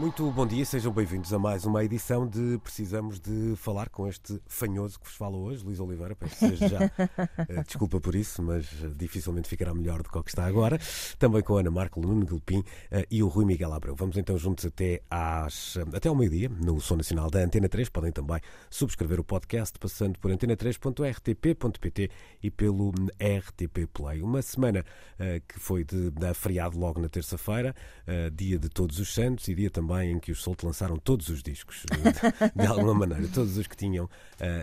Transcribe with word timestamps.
Muito 0.00 0.30
bom 0.30 0.46
dia, 0.46 0.64
sejam 0.64 0.90
bem-vindos 0.90 1.30
a 1.30 1.38
mais 1.38 1.66
uma 1.66 1.84
edição 1.84 2.26
de 2.26 2.58
Precisamos 2.64 3.20
de 3.20 3.54
Falar 3.56 3.90
com 3.90 4.08
este 4.08 4.40
fanhoso 4.46 4.98
que 4.98 5.04
vos 5.06 5.14
fala 5.14 5.36
hoje, 5.36 5.62
Luís 5.62 5.78
Oliveira. 5.78 6.16
Peço 6.16 6.56
já 6.56 6.90
eh, 7.46 7.62
desculpa 7.66 8.00
por 8.00 8.14
isso, 8.14 8.42
mas 8.42 8.66
eh, 8.82 8.90
dificilmente 8.96 9.46
ficará 9.46 9.74
melhor 9.74 10.02
do 10.02 10.08
que 10.08 10.16
o 10.16 10.22
que 10.22 10.30
está 10.30 10.46
agora. 10.46 10.80
Também 11.18 11.42
com 11.42 11.54
a 11.58 11.60
Ana 11.60 11.70
Marco, 11.70 12.00
Nuno 12.00 12.26
Gilpin 12.26 12.64
eh, 12.90 13.06
e 13.10 13.22
o 13.22 13.28
Rui 13.28 13.44
Miguel 13.44 13.74
Abreu. 13.74 13.94
Vamos 13.94 14.16
então 14.16 14.38
juntos 14.38 14.64
até, 14.64 15.02
às, 15.10 15.76
até 15.92 16.08
ao 16.08 16.14
meio-dia 16.14 16.48
no 16.48 16.80
Som 16.80 16.96
Nacional 16.96 17.30
da 17.30 17.40
Antena 17.40 17.68
3. 17.68 17.90
Podem 17.90 18.10
também 18.10 18.40
subscrever 18.70 19.20
o 19.20 19.24
podcast 19.24 19.78
passando 19.78 20.18
por 20.18 20.30
antena3.rtp.pt 20.30 22.10
e 22.42 22.50
pelo 22.50 22.94
RTP 23.20 23.86
Play. 23.92 24.22
Uma 24.22 24.40
semana 24.40 24.82
que 25.46 25.60
foi 25.60 25.84
de, 25.84 26.10
de 26.10 26.32
feriado 26.32 26.78
logo 26.78 26.98
na 26.98 27.08
terça-feira, 27.10 27.74
dia 28.32 28.58
de 28.58 28.70
Todos 28.70 28.98
os 28.98 29.12
Santos 29.12 29.46
e 29.48 29.54
dia 29.54 29.68
também 29.70 29.89
também 29.90 30.12
em 30.12 30.20
que 30.20 30.30
os 30.30 30.42
Salt 30.42 30.62
lançaram 30.62 30.96
todos 30.96 31.28
os 31.28 31.42
discos, 31.42 31.84
de, 31.90 32.62
de 32.62 32.66
alguma 32.66 32.94
maneira, 32.94 33.26
todos 33.28 33.56
os 33.56 33.66
que 33.66 33.76
tinham 33.76 34.04
uh, 34.04 34.08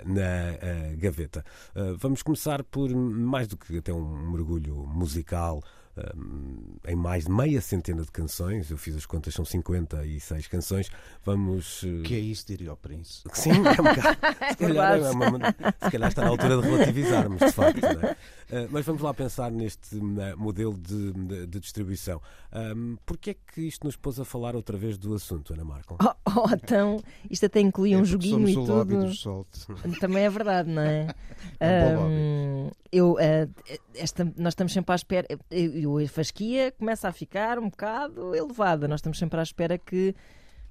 na 0.05 0.93
uh, 0.93 0.97
gaveta. 0.97 1.43
Uh, 1.75 1.97
vamos 1.97 2.23
começar 2.23 2.63
por 2.63 2.89
mais 2.95 3.47
do 3.47 3.57
que 3.57 3.77
até 3.77 3.93
um 3.93 4.31
mergulho 4.31 4.75
musical 4.87 5.61
em 6.87 6.95
mais 6.95 7.25
de 7.25 7.31
meia 7.31 7.61
centena 7.61 8.03
de 8.03 8.11
canções, 8.11 8.69
eu 8.69 8.77
fiz 8.77 8.95
as 8.95 9.05
contas, 9.05 9.33
são 9.33 9.43
56 9.43 10.47
canções. 10.47 10.89
Vamos. 11.23 11.81
Que 12.03 12.15
é 12.15 12.19
isso, 12.19 12.45
diria 12.47 12.73
o 12.73 12.77
Prince? 12.77 13.23
Sim, 13.33 13.51
é 13.51 13.55
um 13.55 13.83
bocado. 13.83 14.17
Se 14.51 14.57
calhar, 14.57 14.99
é 14.99 15.11
uma, 15.11 15.27
se 15.83 15.91
calhar 15.91 16.09
está 16.09 16.21
na 16.23 16.29
altura 16.29 16.61
de 16.61 16.67
relativizarmos, 16.67 17.39
de 17.39 17.51
facto. 17.51 17.85
É? 17.85 18.11
Uh, 18.63 18.69
mas 18.71 18.85
vamos 18.85 19.01
lá 19.01 19.13
pensar 19.13 19.51
neste 19.51 19.95
modelo 19.95 20.77
de, 20.77 21.11
de, 21.11 21.47
de 21.47 21.59
distribuição. 21.59 22.21
Um, 22.53 22.97
Porquê 23.05 23.31
é 23.31 23.35
que 23.53 23.61
isto 23.61 23.85
nos 23.85 23.95
pôs 23.95 24.19
a 24.19 24.25
falar 24.25 24.55
outra 24.55 24.77
vez 24.77 24.97
do 24.97 25.13
assunto, 25.13 25.53
Ana 25.53 25.63
Marco? 25.63 25.97
Oh, 26.29 26.41
oh 26.43 26.53
então, 26.53 27.01
isto 27.29 27.45
até 27.45 27.59
incluía 27.59 27.95
é 27.95 27.99
um 27.99 28.05
joguinho 28.05 28.35
somos 28.35 28.49
e 28.49 28.57
o 28.57 28.61
tudo. 28.61 28.73
lobby 28.73 28.95
do. 28.95 29.99
Também 29.99 30.23
é 30.23 30.29
verdade, 30.29 30.69
não 30.69 30.81
é? 30.81 31.07
É 31.59 31.95
um 31.95 31.95
bom 31.95 32.07
um, 32.07 32.71
eu, 32.91 33.13
uh, 33.13 33.49
esta, 33.95 34.25
nós 34.37 34.51
estamos 34.51 34.73
sempre 34.73 34.91
à 34.91 34.95
espera. 34.95 35.27
Eu, 35.51 35.86
eu, 35.87 36.05
a 36.05 36.07
fasquia 36.07 36.71
começa 36.71 37.07
a 37.07 37.11
ficar 37.11 37.57
um 37.59 37.69
bocado 37.69 38.35
elevada. 38.35 38.87
Nós 38.87 38.99
estamos 38.99 39.17
sempre 39.17 39.39
à 39.39 39.43
espera 39.43 39.77
que 39.77 40.13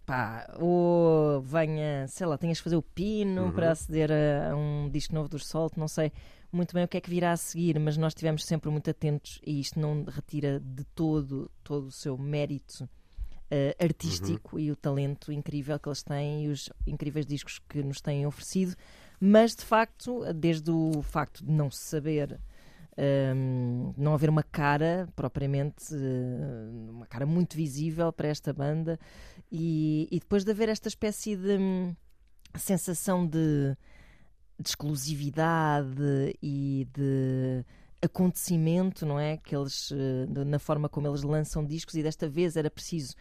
pá, 0.05 0.47
ou 0.58 1.41
venha, 1.42 2.06
sei 2.08 2.27
lá, 2.27 2.39
tenhas 2.39 2.58
que 2.58 2.64
fazer 2.64 2.77
o 2.77 2.83
pino 2.83 3.47
Uhum. 3.47 3.53
para 3.53 3.73
aceder 3.73 4.11
a, 4.12 4.53
a 4.53 4.56
um 4.56 4.89
disco 4.89 5.14
novo 5.14 5.28
do 5.28 5.39
Salt, 5.39 5.77
não 5.77 5.89
sei 5.89 6.12
muito 6.53 6.73
bem 6.73 6.84
o 6.84 6.89
que 6.89 6.97
é 6.97 7.00
que 7.00 7.11
virá 7.11 7.33
a 7.33 7.36
seguir, 7.36 7.78
mas 7.78 7.97
nós 7.97 8.12
estivemos 8.12 8.45
sempre 8.45 8.70
muito 8.70 8.89
atentos 8.89 9.41
e 9.45 9.61
isto 9.61 9.78
não 9.81 10.05
retira 10.05 10.61
de 10.61 10.84
todo 10.84 11.51
todo 11.62 11.89
o 11.89 11.92
seu 11.92 12.17
mérito 12.17 12.84
uh, 12.84 13.84
artístico 13.84 14.58
e 14.58 14.70
o 14.70 14.77
talento 14.77 15.33
incrível 15.33 15.78
que 15.78 15.89
eles 15.89 16.03
têm 16.03 16.45
e 16.45 16.48
os 16.48 16.70
incríveis 16.86 17.27
discos 17.27 17.58
que 17.69 17.83
nos 17.83 18.01
têm 18.01 18.27
oferecido, 18.27 18.74
mas 19.20 19.55
de 19.57 19.64
facto, 19.64 20.23
desde 20.33 20.70
o 20.70 21.02
facto 21.02 21.45
de 21.45 21.51
não 21.51 21.70
se 21.70 21.80
saber 21.80 22.41
um, 22.98 23.92
não 23.96 24.14
haver 24.14 24.30
uma 24.30 24.42
cara 24.42 25.08
propriamente, 25.14 25.95
uh, 25.95 26.90
uma 26.90 27.07
cara 27.07 27.27
muito 27.27 27.57
visível 27.57 28.12
para 28.12 28.29
esta 28.29 28.52
banda, 28.52 28.98
e, 29.51 30.08
e 30.11 30.18
depois 30.18 30.45
de 30.45 30.51
haver 30.51 30.68
esta 30.68 30.89
espécie 30.89 31.36
de 31.36 31.56
hum, 31.58 31.95
sensação 32.55 33.27
de, 33.27 33.77
de 34.58 34.68
exclusividade 34.68 36.36
e 36.42 36.86
de 36.92 37.64
acontecimento, 38.02 39.05
não 39.05 39.18
é? 39.18 39.36
Que 39.36 39.55
eles, 39.56 39.92
de- 40.29 40.45
na 40.45 40.58
forma 40.58 40.89
como 40.89 41.06
eles 41.08 41.23
lançam 41.23 41.64
discos, 41.64 41.95
e 41.95 42.02
desta 42.02 42.29
vez 42.29 42.56
era 42.56 42.70
preciso 42.70 43.14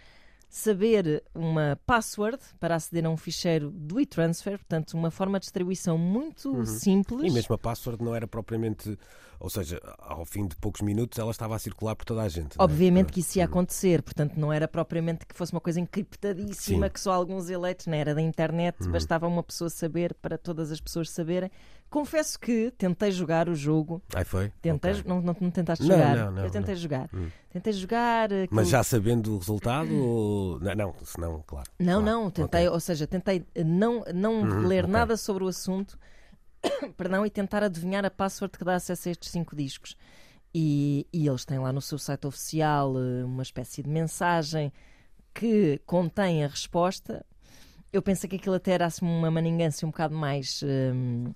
saber 0.50 1.24
uma 1.34 1.80
password 1.86 2.40
para 2.60 2.76
aceder 2.76 3.06
a 3.06 3.10
um 3.10 3.18
ficheiro 3.18 3.72
do 3.72 4.00
e-transfer, 4.00 4.58
portanto, 4.58 4.94
uma 4.94 5.12
forma 5.12 5.40
de 5.40 5.44
distribuição 5.44 5.98
muito 5.98 6.66
simples. 6.66 7.32
E 7.32 7.34
mesmo 7.34 7.56
a 7.56 7.58
password 7.58 8.04
não 8.04 8.16
era 8.16 8.28
propriamente. 8.28 8.98
Ou 9.38 9.50
seja, 9.50 9.82
ao 10.00 10.24
fim 10.24 10.48
de 10.48 10.56
poucos 10.56 10.80
minutos 10.82 11.20
ela 11.20 11.30
estava 11.30 11.56
a 11.56 11.60
circular 11.60 11.94
por 11.94 12.06
toda 12.06 12.22
a 12.22 12.30
gente. 12.30 12.54
é? 12.58 12.64
Obviamente 12.64 13.12
que 13.12 13.20
isso 13.20 13.38
ia 13.38 13.44
acontecer, 13.44 14.02
portanto 14.02 14.38
não 14.38 14.52
era 14.52 14.66
propriamente 14.66 15.26
que 15.26 15.36
fosse 15.36 15.52
uma 15.52 15.60
coisa 15.60 15.78
encriptadíssima 15.80 16.88
Sim. 16.88 16.94
que 16.94 17.00
só 17.00 17.12
alguns 17.12 17.50
eleitos, 17.50 17.86
não 17.86 17.96
era 17.96 18.16
da 18.16 18.22
internet, 18.22 18.78
bastava 18.88 19.28
uma 19.28 19.44
pessoa 19.44 19.70
saber 19.70 20.14
para 20.14 20.38
todas 20.38 20.72
as 20.72 20.80
pessoas 20.80 21.10
saberem. 21.10 21.52
Confesso 21.96 22.38
que 22.38 22.72
tentei 22.72 23.10
jogar 23.10 23.48
o 23.48 23.56
jogo, 23.56 24.02
Aí 24.14 24.26
foi? 24.26 24.52
tentei, 24.62 24.92
Ok. 24.96 25.04
não, 25.06 25.22
não, 25.22 25.34
não 25.40 25.50
tentaste 25.50 25.86
Não, 25.86 25.96
jogar, 25.96 26.16
não, 26.18 26.32
não, 26.32 26.44
eu 26.44 26.52
tentei 26.52 26.76
jogar, 26.76 27.10
tentei 27.50 27.72
jogar. 27.72 28.26
aquilo- 28.26 28.48
Mas 28.52 28.68
já 28.68 28.84
sabendo 28.84 29.34
o 29.34 29.38
resultado? 29.38 29.96
ou- 29.96 30.60
Não, 30.60 30.76
não, 30.76 30.96
senão, 31.06 31.42
claro. 31.48 31.70
Não, 31.80 32.02
claro. 32.02 32.06
não, 32.06 32.30
tentei, 32.30 32.64
Ok. 32.68 32.74
ou 32.74 32.80
seja, 32.82 33.08
tentei 33.08 33.46
não, 33.66 34.04
não 34.14 34.42
Uhum, 34.42 34.68
ler 34.68 34.84
ok. 34.84 34.92
nada 34.92 35.16
sobre 35.16 35.46
o 35.46 35.48
assunto 35.48 35.98
perdão, 36.98 37.26
e 37.26 37.30
tentar 37.30 37.64
adivinhar 37.64 38.04
a 38.04 38.12
password 38.12 38.58
que 38.58 38.66
dá 38.66 38.76
acesso 38.76 39.08
a 39.08 39.12
estes 39.14 39.30
cinco 39.32 39.56
discos. 39.56 39.96
E, 40.54 41.08
e 41.14 41.26
eles 41.26 41.46
têm 41.46 41.60
lá 41.60 41.72
no 41.72 41.82
seu 41.82 41.98
site 41.98 42.28
oficial 42.28 42.94
eh, 43.00 43.24
uma 43.24 43.42
espécie 43.44 43.82
de 43.82 43.90
mensagem 43.90 44.70
que 45.34 45.80
contém 45.86 46.44
a 46.44 46.48
resposta. 46.50 47.26
Eu 47.94 48.02
pensei 48.02 48.30
que 48.30 48.36
aquilo 48.36 48.56
até 48.56 48.72
era 48.74 48.86
assim, 48.86 49.06
uma 49.06 49.32
maningância 49.32 49.86
um 49.88 49.92
bocado 49.92 50.14
mais 50.14 50.62
hum, 50.62 51.32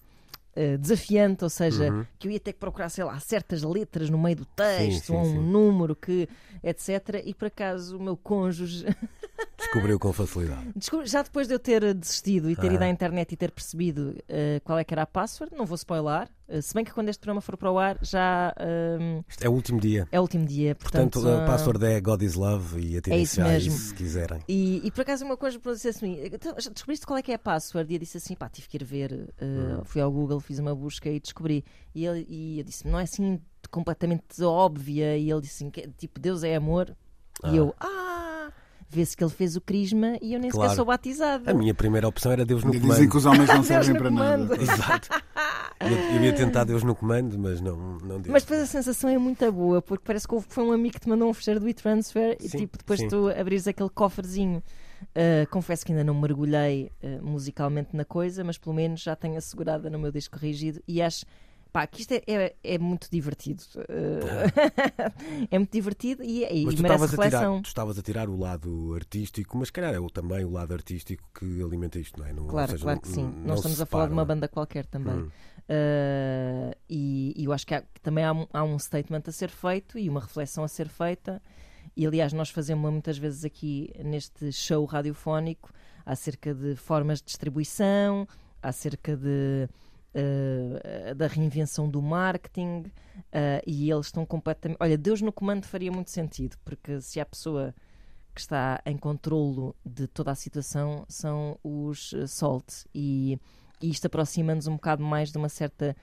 eh, 0.56 0.78
desafiante, 0.78 1.44
ou 1.44 1.50
seja, 1.50 2.06
que 2.18 2.28
eu 2.28 2.32
ia 2.32 2.40
ter 2.40 2.54
que 2.54 2.60
procurar, 2.60 2.90
sei 2.90 3.04
lá, 3.04 3.20
certas 3.20 3.62
letras 3.64 4.10
no 4.10 4.18
meio 4.18 4.38
do 4.38 4.46
texto, 4.46 5.14
Uhum. 5.14 5.24
sim, 5.24 5.30
ou 5.32 5.40
um 5.40 5.44
sim. 5.44 5.52
número, 5.52 5.96
que, 5.96 6.28
etc. 6.64 7.22
E 7.26 7.34
por 7.34 7.46
acaso 7.48 7.98
o 7.98 8.02
meu 8.04 8.18
cônjuge 8.18 8.86
Descobriu 9.60 10.00
com 10.00 10.12
facilidade. 10.14 10.72
Já 11.06 11.22
depois 11.22 11.48
de 11.48 11.54
eu 11.54 11.60
ter 11.60 11.94
desistido 11.94 12.50
e 12.50 12.56
ter 12.56 12.70
Ah. 12.70 12.74
ido 12.74 12.84
à 12.84 12.90
internet 12.90 13.32
e 13.32 13.38
ter 13.38 13.52
percebido 13.52 14.16
eh, 14.28 14.60
qual 14.64 14.80
é 14.80 14.84
que 14.84 14.94
era 14.94 15.04
a 15.04 15.06
password, 15.06 15.56
não 15.56 15.66
vou 15.66 15.76
spoiler, 15.76 16.28
eh, 16.48 16.62
se 16.62 16.74
bem 16.74 16.84
que 16.84 16.92
quando 16.94 17.10
este 17.10 17.20
programa 17.20 17.42
for 17.42 17.56
para 17.58 17.72
o 17.72 17.78
ar 17.78 17.98
já 18.02 18.54
Isto 19.28 19.44
é 19.46 19.50
o 19.50 19.52
último 19.54 19.80
dia. 19.80 20.08
é 20.12 20.20
o 20.20 20.22
último 20.24 20.46
dia. 20.46 20.76
Portanto, 20.76 21.20
Portanto, 21.20 21.28
a 21.40 21.44
ah, 21.44 21.46
password 21.46 21.86
é 21.86 22.00
God 22.02 22.22
is 22.24 22.36
Love 22.36 22.80
e 22.80 22.98
atirem-se 22.98 23.24
isso 23.24 23.36
já 23.36 23.46
aí 23.46 23.52
mesmo. 23.54 23.72
se 23.78 23.94
quiserem. 23.94 24.40
E, 24.48 24.82
e 24.88 24.92
por 24.92 25.02
acaso 25.02 25.26
uma 25.26 25.38
coisa 25.38 25.60
para 25.60 25.74
dizer 25.74 25.90
assim: 25.90 26.18
"Então, 26.26 26.54
descobriste 26.56 27.06
qual 27.06 27.18
é 27.20 27.22
que 27.22 27.32
é 27.32 27.36
a 27.36 27.40
password? 27.40 27.92
E 27.92 27.96
eu 27.96 28.00
disse 28.00 28.18
assim: 28.18 28.36
pá, 28.36 28.50
tive 28.50 28.68
que 28.68 28.78
ir 28.78 28.84
ver. 28.84 29.30
eh, 29.38 29.46
Hum. 29.46 29.82
Fui 29.84 30.02
ao 30.02 30.12
Google, 30.12 30.40
fiz 30.40 30.58
uma 30.60 30.74
busca 30.76 31.10
e 31.10 31.20
descobri. 31.20 31.64
E, 31.94 32.06
ele, 32.06 32.26
e 32.30 32.60
eu 32.60 32.64
disse: 32.64 32.88
não 32.88 33.00
é 33.00 33.04
assim 33.04 33.40
completamente 33.70 34.42
óbvia. 34.44 35.18
E 35.18 35.30
ele 35.30 35.42
disse 35.42 35.64
assim: 35.64 35.72
tipo, 35.98 36.20
Deus 36.20 36.44
é 36.44 36.56
amor. 36.56 36.96
E 37.46 37.56
eu, 37.56 37.74
ah, 37.80 38.29
vê-se 38.90 39.16
que 39.16 39.24
ele 39.24 39.32
fez 39.32 39.56
o 39.56 39.62
crisma 39.62 40.18
e 40.22 40.34
eu 40.34 40.40
nem 40.40 40.50
Claro. 40.50 40.70
sequer 40.70 40.76
sou 40.78 40.86
batizada. 40.86 41.52
A 41.52 41.54
minha 41.54 41.74
primeira 41.74 42.08
opção 42.08 42.32
era 42.32 42.44
Deus 42.46 42.64
no 42.64 42.72
Dizem 42.72 42.88
comando. 42.90 43.10
que 43.12 43.18
os 43.18 43.26
homens 43.26 43.48
não 43.48 43.62
servem 43.64 43.94
para 43.96 44.10
comando. 44.10 44.50
nada. 44.50 44.56
Exato. 44.62 45.10
Eu, 45.80 45.88
eu 46.18 46.24
ia 46.24 46.34
tentar 46.34 46.64
Deus 46.66 46.84
no 46.84 46.94
comando, 46.96 47.38
mas 47.38 47.62
não, 47.62 47.78
não 48.00 48.20
deu. 48.20 48.32
Mas 48.34 48.44
depois 48.44 48.60
a 48.62 48.66
sensação 48.66 49.10
é 49.10 49.18
muito 49.18 49.50
boa, 49.52 49.82
porque 49.82 50.04
parece 50.06 50.28
que 50.28 50.34
houve- 50.34 50.48
foi 50.50 50.64
um 50.64 50.72
amigo 50.72 50.96
que 50.96 51.00
te 51.02 51.08
mandou 51.10 51.30
um 51.30 51.34
fecheiro 51.34 51.60
do 51.60 51.70
e-transfer 51.70 52.36
e 52.42 52.50
tipo, 52.50 52.78
depois 52.78 53.00
sim. 53.00 53.08
tu 53.08 53.30
abrires 53.30 53.68
aquele 53.68 53.90
cofrezinho. 53.90 54.62
Uh, 55.02 55.48
confesso 55.50 55.86
que 55.86 55.94
ainda 55.94 56.04
não 56.04 56.14
mergulhei 56.14 56.92
uh, 57.02 57.26
musicalmente 57.26 57.96
na 57.96 58.04
coisa, 58.04 58.44
mas 58.44 58.58
pelo 58.58 58.76
menos 58.76 59.02
já 59.02 59.16
tenho 59.16 59.38
assegurada 59.38 59.90
no 59.90 59.98
meu 59.98 60.12
disco 60.12 60.38
rígido 60.38 60.82
e 60.86 61.02
acho 61.02 61.26
pá, 61.72 61.86
que 61.88 62.02
isto 62.02 62.12
é, 62.14 62.22
é, 62.28 62.56
é 62.64 62.78
muito 62.78 63.08
divertido. 63.12 63.62
Uh, 63.76 65.48
é 65.52 65.58
muito 65.58 65.72
divertido 65.72 66.24
e, 66.24 66.44
e 66.46 66.66
Mas 66.66 66.76
tu 66.76 66.82
merece 66.82 67.04
a 67.04 67.08
tirar, 67.08 67.24
reflexão. 67.24 67.62
tu 67.62 67.68
estavas 67.68 68.00
a 68.00 68.02
tirar 68.02 68.30
o 68.30 68.38
lado 68.38 68.94
artístico, 68.96 69.58
mas 69.58 69.68
se 69.68 69.74
calhar 69.74 69.94
é 69.94 70.00
o- 70.00 70.10
também 70.10 70.44
o 70.46 70.50
lado 70.52 70.74
artístico 70.74 71.24
que 71.38 71.62
alimenta 71.62 72.00
isto, 72.00 72.20
não 72.20 72.26
é? 72.28 72.34
Não, 72.34 72.48
Claro, 72.48 72.72
seja, 72.72 72.84
claro 72.84 73.00
que 73.02 73.08
sim. 73.08 73.24
não 73.24 73.32
Nós 73.48 73.60
estamos 73.60 73.80
a 73.82 73.86
falar 73.86 74.08
de 74.08 74.14
uma 74.14 74.26
banda 74.26 74.48
qualquer 74.48 74.86
também. 74.86 75.16
Hum. 75.16 75.30
Uh, 75.70 76.76
e, 76.90 77.34
e 77.38 77.46
eu 77.46 77.54
acho 77.54 77.66
que, 77.66 77.76
há- 77.76 77.82
que 77.82 78.02
também 78.02 78.24
há, 78.24 78.34
um- 78.34 78.48
há 78.52 78.64
um 78.64 78.78
statement 78.80 79.22
a 79.28 79.32
ser 79.32 79.50
feito 79.50 79.98
e 80.00 80.10
uma 80.10 80.20
reflexão 80.20 80.64
a 80.64 80.68
ser 80.68 80.88
feita. 80.90 81.42
E 81.96 82.06
aliás, 82.06 82.34
nós 82.34 82.50
fazemos 82.50 82.92
muitas 82.92 83.18
vezes 83.18 83.46
aqui 83.46 83.92
neste 84.04 84.52
show 84.52 84.84
radiofónico 84.86 85.70
acerca 86.06 86.54
de 86.54 86.76
formas 86.76 87.20
de 87.20 87.26
distribuição, 87.26 88.28
acerca 88.64 89.16
de 89.16 89.68
uh, 90.16 91.16
da 91.16 91.28
reinvenção 91.28 91.90
do 91.90 92.02
marketing. 92.02 92.86
uh, 93.18 93.62
e 93.66 93.90
eles 93.90 94.08
estão 94.08 94.26
completamente. 94.26 94.78
Olha, 94.80 94.98
Deus 94.98 95.22
no 95.22 95.32
comando 95.32 95.66
faria 95.66 95.92
muito 95.92 96.10
sentido, 96.10 96.58
porque 96.64 97.02
se 97.02 97.20
há 97.20 97.26
pessoa 97.26 97.74
que 98.34 98.42
está 98.42 98.82
em 98.86 98.98
controlo 98.98 99.76
de 99.86 100.08
toda 100.08 100.32
a 100.32 100.36
situação 100.36 101.06
são 101.08 101.58
os 101.64 102.14
uh, 102.14 102.28
Salt. 102.28 102.86
E, 102.94 103.40
e 103.82 103.90
isto 103.90 104.06
aproxima-nos 104.06 104.68
um 104.68 104.76
bocado 104.76 105.04
mais 105.04 105.32
de 105.32 105.38
uma 105.38 105.50
certa 105.50 105.96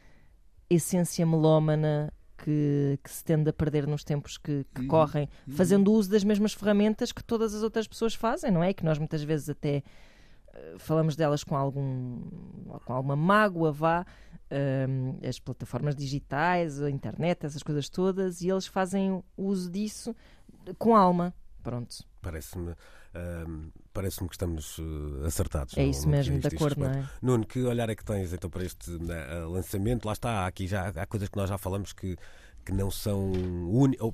essência 0.68 1.24
melómana 1.24 2.12
que, 2.36 2.98
que, 3.02 3.10
se 3.10 3.24
tende 3.24 3.48
a 3.48 3.52
perder 3.52 3.86
nos 3.86 4.04
tempos 4.04 4.36
que, 4.36 4.66
que 4.74 4.82
uhum. 4.82 4.88
correm, 4.88 5.28
uhum. 5.46 5.54
fazendo 5.54 5.92
uso 5.92 6.10
das 6.10 6.22
mesmas 6.22 6.52
ferramentas 6.52 7.12
que 7.12 7.24
todas 7.24 7.54
as 7.54 7.62
outras 7.62 7.86
pessoas 7.86 8.14
fazem, 8.14 8.50
não 8.50 8.62
é? 8.62 8.70
E 8.70 8.74
que 8.74 8.84
nós 8.84 8.98
muitas 8.98 9.22
vezes 9.22 9.48
até 9.48 9.82
falamos 10.78 11.16
delas 11.16 11.44
com, 11.44 11.56
algum, 11.56 12.20
com 12.84 12.92
alguma 12.92 13.16
mágoa, 13.16 13.72
vá, 13.72 14.06
uh, 14.50 15.26
as 15.26 15.38
plataformas 15.38 15.94
digitais, 15.94 16.82
a 16.82 16.90
internet, 16.90 17.44
essas 17.44 17.62
coisas 17.62 17.88
todas, 17.88 18.40
e 18.40 18.48
eles 18.48 18.66
fazem 18.66 19.22
uso 19.36 19.70
disso 19.70 20.14
com 20.78 20.96
alma. 20.96 21.34
Pronto. 21.62 22.04
Parece-me 22.22 22.70
uh, 22.70 23.72
parece 23.92 24.18
que 24.18 24.34
estamos 24.34 24.78
uh, 24.78 25.24
acertados. 25.26 25.76
É 25.76 25.84
isso 25.84 26.08
mesmo, 26.08 26.38
de 26.38 26.46
acordo, 26.46 26.80
não 26.80 26.90
é? 26.90 27.08
Nuno, 27.20 27.46
que 27.46 27.60
olhar 27.62 27.88
é 27.88 27.94
que 27.94 28.04
tens 28.04 28.32
então 28.32 28.50
para 28.50 28.64
este 28.64 28.90
lançamento? 29.48 30.06
Lá 30.06 30.12
está, 30.12 30.46
aqui 30.46 30.66
já 30.66 30.88
há 30.88 31.06
coisas 31.06 31.28
que 31.28 31.36
nós 31.36 31.48
já 31.48 31.58
falamos 31.58 31.92
que 31.92 32.16
que 32.66 32.72
não 32.72 32.90
são 32.90 33.30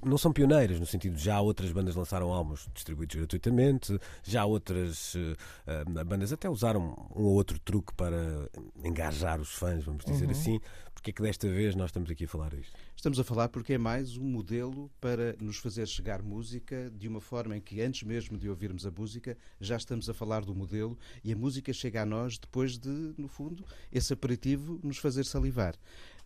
não 0.05 0.19
são 0.19 0.31
pioneiras 0.31 0.79
no 0.79 0.85
sentido 0.85 1.17
de 1.17 1.25
já 1.25 1.41
outras 1.41 1.73
bandas 1.73 1.97
lançaram 1.97 2.31
álbuns 2.31 2.69
distribuídos 2.75 3.17
gratuitamente 3.17 3.99
já 4.23 4.45
outras 4.45 5.15
uh, 5.15 6.05
bandas 6.05 6.35
até 6.35 6.51
usaram 6.51 7.09
um 7.17 7.23
ou 7.23 7.33
outro 7.33 7.59
truque 7.59 7.95
para 7.95 8.51
engajar 8.85 9.41
os 9.41 9.55
fãs 9.55 9.83
vamos 9.83 10.05
dizer 10.05 10.27
uhum. 10.27 10.31
assim. 10.31 10.61
Porque 10.93 11.11
é 11.11 11.15
que 11.15 11.23
desta 11.23 11.49
vez 11.49 11.75
nós 11.75 11.89
estamos 11.89 12.11
aqui 12.11 12.27
a 12.27 12.29
falar 12.29 12.53
isto 12.53 12.77
estamos 12.95 13.19
a 13.19 13.25
falar 13.25 13.49
porque 13.49 13.73
é 13.73 13.79
mais 13.79 14.17
um 14.19 14.25
modelo 14.25 14.91
para 15.01 15.35
nos 15.41 15.57
fazer 15.57 15.89
chegar 15.89 16.23
música 16.23 16.93
de 16.95 17.09
uma 17.09 17.21
forma 17.21 17.57
em 17.57 17.61
que 17.61 17.81
antes 17.81 18.03
mesmo 18.03 18.37
de 18.37 18.49
ouvirmos 18.49 18.87
a 18.87 18.91
música 18.91 19.37
já 19.61 19.77
estamos 19.77 20.09
a 20.09 20.15
falar 20.15 20.45
do 20.45 20.55
modelo 20.55 20.97
e 21.25 21.33
a 21.33 21.37
música 21.37 21.73
chega 21.73 22.03
a 22.03 22.07
nós 22.07 22.39
depois 22.39 22.79
de 22.79 23.15
no 23.17 23.27
fundo 23.27 23.65
esse 23.91 24.13
aperitivo 24.13 24.79
nos 24.85 24.99
fazer 24.99 25.25
salivar 25.25 25.75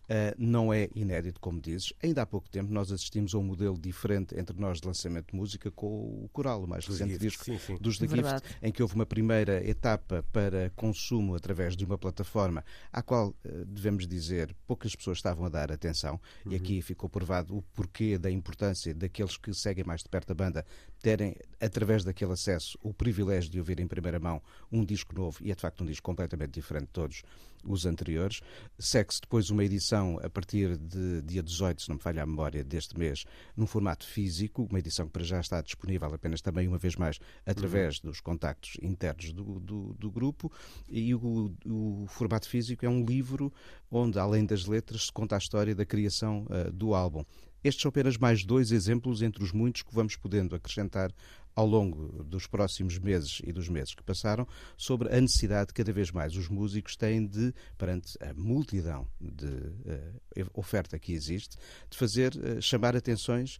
Uh, 0.07 0.33
não 0.37 0.73
é 0.73 0.89
inédito, 0.95 1.39
como 1.39 1.59
dizes. 1.59 1.91
Ainda 2.01 2.21
há 2.21 2.25
pouco 2.25 2.49
tempo 2.49 2.71
nós 2.71 2.91
assistimos 2.91 3.35
a 3.35 3.37
um 3.37 3.43
modelo 3.43 3.77
diferente 3.77 4.39
entre 4.39 4.57
nós 4.57 4.79
de 4.79 4.87
lançamento 4.87 5.31
de 5.31 5.35
música 5.35 5.69
com 5.69 6.23
o 6.23 6.29
Coral, 6.31 6.63
o 6.63 6.67
mais 6.67 6.85
recente 6.87 7.11
Gift, 7.11 7.27
disco 7.27 7.43
sim, 7.43 7.57
sim. 7.59 7.77
dos 7.81 7.97
The 7.97 8.07
Gift, 8.07 8.41
em 8.61 8.71
que 8.71 8.81
houve 8.81 8.95
uma 8.95 9.05
primeira 9.05 9.61
etapa 9.67 10.23
para 10.31 10.71
consumo 10.77 11.35
através 11.35 11.75
de 11.75 11.83
uma 11.83 11.97
plataforma 11.97 12.63
à 12.91 13.01
qual, 13.01 13.29
uh, 13.29 13.65
devemos 13.65 14.07
dizer, 14.07 14.55
poucas 14.65 14.95
pessoas 14.95 15.17
estavam 15.17 15.45
a 15.45 15.49
dar 15.49 15.71
atenção. 15.73 16.19
Uhum. 16.45 16.53
E 16.53 16.55
aqui 16.55 16.81
ficou 16.81 17.09
provado 17.09 17.57
o 17.57 17.61
porquê 17.61 18.17
da 18.17 18.31
importância 18.31 18.93
daqueles 18.93 19.35
que 19.35 19.53
seguem 19.53 19.83
mais 19.83 20.03
de 20.03 20.09
perto 20.09 20.31
a 20.31 20.35
banda 20.35 20.65
terem, 21.01 21.35
através 21.59 22.03
daquele 22.03 22.33
acesso, 22.33 22.77
o 22.81 22.93
privilégio 22.93 23.49
de 23.49 23.59
ouvir 23.59 23.79
em 23.79 23.87
primeira 23.87 24.19
mão 24.19 24.41
um 24.71 24.83
disco 24.83 25.15
novo, 25.15 25.39
e 25.41 25.51
é 25.51 25.55
de 25.55 25.61
facto 25.61 25.83
um 25.83 25.87
disco 25.87 26.05
completamente 26.05 26.51
diferente 26.51 26.87
de 26.87 26.93
todos 26.93 27.23
os 27.63 27.85
anteriores. 27.85 28.41
Segue-se 28.79 29.21
depois 29.21 29.49
uma 29.49 29.63
edição 29.63 30.19
a 30.23 30.29
partir 30.29 30.77
de 30.77 31.21
dia 31.21 31.43
18, 31.43 31.81
se 31.81 31.89
não 31.89 31.95
me 31.95 32.01
falha 32.01 32.23
a 32.23 32.25
memória, 32.25 32.63
deste 32.63 32.97
mês, 32.97 33.25
num 33.55 33.67
formato 33.67 34.05
físico, 34.05 34.67
uma 34.69 34.79
edição 34.79 35.05
que 35.05 35.11
para 35.11 35.23
já 35.23 35.39
está 35.39 35.61
disponível 35.61 36.13
apenas 36.13 36.41
também, 36.41 36.67
uma 36.67 36.77
vez 36.77 36.95
mais, 36.95 37.19
através 37.45 37.97
uhum. 37.97 38.09
dos 38.09 38.21
contactos 38.21 38.77
internos 38.81 39.31
do, 39.33 39.59
do, 39.59 39.93
do 39.93 40.11
grupo. 40.11 40.51
E 40.87 41.13
o, 41.13 41.53
o, 41.65 42.05
formato 42.07 42.47
físico 42.47 42.85
é 42.85 42.89
um 42.89 43.03
livro 43.03 43.51
onde, 43.91 44.19
além 44.19 44.45
das 44.45 44.65
letras, 44.65 45.05
se 45.05 45.11
conta 45.11 45.35
a 45.35 45.37
história 45.37 45.75
da 45.75 45.85
criação 45.85 46.45
uh, 46.49 46.71
do 46.71 46.93
álbum. 46.93 47.23
Estes 47.63 47.81
são 47.81 47.89
apenas 47.89 48.17
mais 48.17 48.43
dois 48.45 48.71
exemplos 48.71 49.21
entre 49.21 49.43
os 49.43 49.51
muitos 49.51 49.81
que 49.81 49.93
vamos 49.93 50.15
podendo 50.15 50.55
acrescentar 50.55 51.11
ao 51.57 51.65
longo 51.65 52.23
dos 52.23 52.45
próximos 52.45 52.99
meses 52.99 53.41
e 53.43 53.51
dos 53.51 53.67
meses 53.67 53.95
que 53.95 54.03
passaram 54.03 54.47
sobre 54.77 55.11
a 55.11 55.19
necessidade 55.19 55.73
que 55.73 55.83
cada 55.83 55.91
vez 55.91 56.11
mais 56.11 56.35
os 56.35 56.47
músicos 56.47 56.95
têm 56.95 57.25
de, 57.25 57.51
perante 57.75 58.15
a 58.21 58.31
multidão 58.35 59.07
de 59.19 59.47
uh, 59.47 60.51
oferta 60.53 60.99
que 60.99 61.13
existe, 61.13 61.57
de 61.89 61.97
fazer 61.97 62.35
uh, 62.35 62.61
chamar 62.61 62.95
atenções 62.95 63.57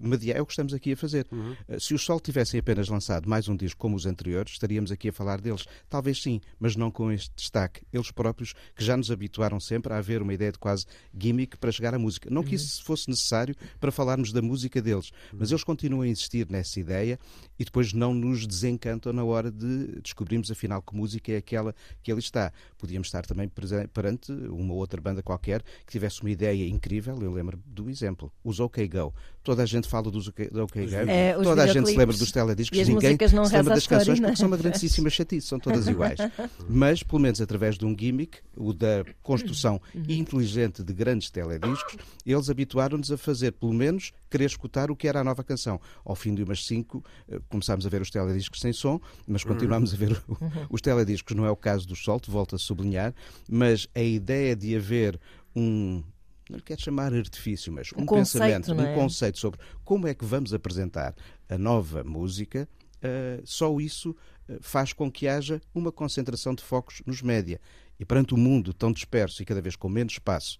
mediar. 0.00 0.38
É 0.38 0.42
o 0.42 0.46
que 0.46 0.52
estamos 0.52 0.72
aqui 0.72 0.92
a 0.92 0.96
fazer. 0.96 1.26
Uhum. 1.30 1.56
Uh, 1.68 1.80
se 1.80 1.94
o 1.94 1.98
Sol 1.98 2.20
tivessem 2.20 2.60
apenas 2.60 2.88
lançado 2.88 3.28
mais 3.28 3.48
um 3.48 3.56
disco 3.56 3.78
como 3.78 3.96
os 3.96 4.06
anteriores, 4.06 4.52
estaríamos 4.52 4.90
aqui 4.90 5.08
a 5.08 5.12
falar 5.12 5.40
deles. 5.40 5.66
Talvez 5.88 6.22
sim, 6.22 6.40
mas 6.58 6.76
não 6.76 6.90
com 6.90 7.10
este 7.10 7.30
destaque. 7.34 7.82
Eles 7.92 8.10
próprios, 8.10 8.54
que 8.74 8.84
já 8.84 8.96
nos 8.96 9.10
habituaram 9.10 9.60
sempre 9.60 9.92
a 9.92 9.98
haver 9.98 10.22
uma 10.22 10.34
ideia 10.34 10.52
de 10.52 10.58
quase 10.58 10.86
gimmick 11.16 11.56
para 11.56 11.72
chegar 11.72 11.94
à 11.94 11.98
música. 11.98 12.30
Não 12.30 12.42
uhum. 12.42 12.48
que 12.48 12.54
isso 12.54 12.82
fosse 12.84 13.08
necessário 13.08 13.54
para 13.78 13.92
falarmos 13.92 14.32
da 14.32 14.42
música 14.42 14.80
deles, 14.80 15.10
uhum. 15.32 15.38
mas 15.40 15.50
eles 15.50 15.64
continuam 15.64 16.02
a 16.02 16.08
insistir 16.08 16.48
nessa 16.50 16.78
ideia 16.80 17.18
e 17.60 17.64
depois 17.64 17.92
não 17.92 18.14
nos 18.14 18.46
desencantam 18.46 19.12
na 19.12 19.22
hora 19.22 19.50
de 19.50 20.00
descobrirmos 20.00 20.50
afinal 20.50 20.80
que 20.80 20.96
música 20.96 21.30
é 21.30 21.36
aquela 21.36 21.74
que 22.02 22.10
ali 22.10 22.20
está. 22.20 22.50
Podíamos 22.78 23.08
estar 23.08 23.26
também 23.26 23.52
perante 23.92 24.32
uma 24.32 24.72
outra 24.72 24.98
banda 24.98 25.22
qualquer 25.22 25.62
que 25.84 25.92
tivesse 25.92 26.22
uma 26.22 26.30
ideia 26.30 26.66
incrível, 26.66 27.22
eu 27.22 27.30
lembro 27.30 27.60
do 27.66 27.90
exemplo, 27.90 28.32
os 28.42 28.60
OK 28.60 28.88
Go 28.88 29.12
toda 29.42 29.62
a 29.62 29.66
gente 29.66 29.88
fala 29.88 30.10
dos 30.10 30.28
OK, 30.28 30.50
OK 30.54 30.88
é, 31.08 31.34
toda 31.34 31.62
a 31.62 31.66
gente 31.66 31.90
se 31.90 31.96
lembra 31.96 32.16
dos 32.16 32.30
telediscos, 32.30 32.88
ninguém 32.88 33.16
se 33.16 33.34
lembra 33.34 33.74
das 33.74 33.86
canções 33.86 34.20
porque 34.20 34.36
são 34.36 34.46
uma 34.46 34.56
grandíssima 34.56 35.10
chatice, 35.10 35.46
são 35.46 35.58
todas 35.58 35.86
iguais. 35.86 36.18
Mas, 36.68 37.02
pelo 37.02 37.20
menos 37.20 37.40
através 37.40 37.76
de 37.76 37.84
um 37.84 37.96
gimmick, 37.98 38.38
o 38.56 38.72
da 38.72 39.04
construção 39.22 39.80
uhum. 39.94 40.04
inteligente 40.08 40.82
de 40.82 40.92
grandes 40.92 41.30
telediscos, 41.30 41.96
eles 42.24 42.50
habituaram-nos 42.50 43.10
a 43.10 43.16
fazer, 43.16 43.52
pelo 43.52 43.72
menos, 43.72 44.12
querer 44.30 44.44
escutar 44.44 44.90
o 44.90 44.96
que 44.96 45.08
era 45.08 45.20
a 45.20 45.24
nova 45.24 45.42
canção. 45.42 45.80
Ao 46.04 46.14
fim 46.14 46.34
de 46.34 46.42
umas 46.42 46.64
cinco, 46.66 47.04
eh, 47.28 47.40
começámos 47.50 47.84
a 47.84 47.88
ver 47.88 48.00
os 48.00 48.10
telediscos 48.10 48.60
sem 48.60 48.72
som, 48.72 49.00
mas 49.26 49.44
continuámos 49.44 49.92
a 49.92 49.96
ver 49.96 50.22
os 50.70 50.80
telediscos. 50.80 51.36
Não 51.36 51.44
é 51.44 51.50
o 51.50 51.56
caso 51.56 51.86
do 51.86 51.96
Solto, 51.96 52.30
volto 52.30 52.56
a 52.56 52.58
sublinhar, 52.58 53.14
mas 53.48 53.86
a 53.94 54.00
ideia 54.00 54.56
de 54.56 54.74
haver 54.74 55.20
um 55.54 56.02
não 56.48 56.56
lhe 56.56 56.64
quero 56.64 56.80
chamar 56.80 57.14
artifício, 57.14 57.72
mas 57.72 57.92
um, 57.96 58.02
um 58.02 58.06
pensamento, 58.06 58.72
é? 58.72 58.74
um 58.74 58.94
conceito 58.94 59.38
sobre 59.38 59.60
como 59.84 60.08
é 60.08 60.14
que 60.14 60.24
vamos 60.24 60.52
apresentar 60.52 61.14
a 61.48 61.56
nova 61.56 62.02
música, 62.02 62.68
uh, 62.96 63.40
só 63.44 63.78
isso 63.78 64.10
uh, 64.10 64.58
faz 64.60 64.92
com 64.92 65.10
que 65.10 65.28
haja 65.28 65.60
uma 65.72 65.92
concentração 65.92 66.52
de 66.52 66.62
focos 66.64 67.02
nos 67.06 67.22
média. 67.22 67.60
E 68.00 68.04
perante 68.04 68.34
o 68.34 68.36
mundo 68.36 68.72
tão 68.74 68.90
disperso 68.90 69.42
e 69.42 69.44
cada 69.44 69.60
vez 69.60 69.76
com 69.76 69.88
menos 69.88 70.14
espaço 70.14 70.58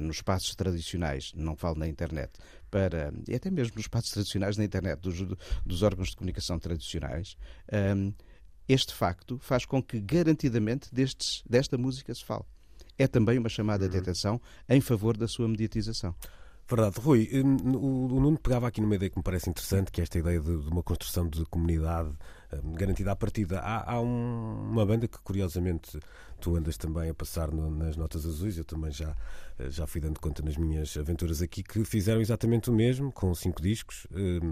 nos 0.00 0.16
espaços 0.16 0.54
tradicionais, 0.54 1.32
não 1.34 1.56
falo 1.56 1.78
na 1.78 1.88
internet, 1.88 2.32
para, 2.70 3.12
e 3.28 3.34
até 3.34 3.50
mesmo 3.50 3.74
nos 3.74 3.84
espaços 3.84 4.10
tradicionais 4.10 4.56
na 4.56 4.64
internet, 4.64 5.00
dos, 5.00 5.20
dos 5.66 5.82
órgãos 5.82 6.10
de 6.10 6.16
comunicação 6.16 6.58
tradicionais, 6.58 7.36
um, 7.96 8.12
este 8.68 8.94
facto 8.94 9.38
faz 9.38 9.64
com 9.64 9.82
que 9.82 10.00
garantidamente 10.00 10.88
destes, 10.94 11.42
desta 11.48 11.76
música 11.76 12.14
se 12.14 12.24
fale 12.24 12.44
é 12.98 13.06
também 13.06 13.38
uma 13.38 13.48
chamada 13.48 13.88
de 13.88 13.96
uhum. 13.96 14.02
atenção 14.02 14.40
em 14.68 14.80
favor 14.80 15.16
da 15.16 15.26
sua 15.26 15.48
mediatização. 15.48 16.14
Verdade. 16.68 17.00
Rui, 17.00 17.28
o 17.34 18.20
Nuno 18.20 18.38
pegava 18.38 18.68
aqui 18.68 18.80
numa 18.80 18.94
ideia 18.94 19.10
que 19.10 19.18
me 19.18 19.22
parece 19.22 19.50
interessante, 19.50 19.90
que 19.90 20.00
é 20.00 20.04
esta 20.04 20.18
ideia 20.18 20.40
de, 20.40 20.50
uma 20.50 20.82
construção 20.82 21.28
de 21.28 21.44
comunidade 21.46 22.12
garantida 22.76 23.12
à 23.12 23.16
partida. 23.16 23.60
Há, 23.60 23.92
há 23.92 24.00
um, 24.00 24.70
uma 24.70 24.84
banda 24.84 25.06
que, 25.08 25.18
curiosamente, 25.18 25.98
tu 26.40 26.56
andas 26.56 26.76
também 26.76 27.10
a 27.10 27.14
passar 27.14 27.50
no, 27.50 27.70
nas 27.70 27.96
notas 27.96 28.26
azuis, 28.26 28.58
eu 28.58 28.64
também 28.64 28.90
já, 28.90 29.14
eh, 29.58 29.70
já 29.70 29.86
fui 29.86 30.00
dando 30.00 30.18
conta 30.18 30.42
nas 30.42 30.56
minhas 30.56 30.96
aventuras 30.96 31.40
aqui, 31.40 31.62
que 31.62 31.84
fizeram 31.84 32.20
exatamente 32.20 32.68
o 32.68 32.72
mesmo, 32.72 33.12
com 33.12 33.34
cinco 33.34 33.62
discos. 33.62 34.06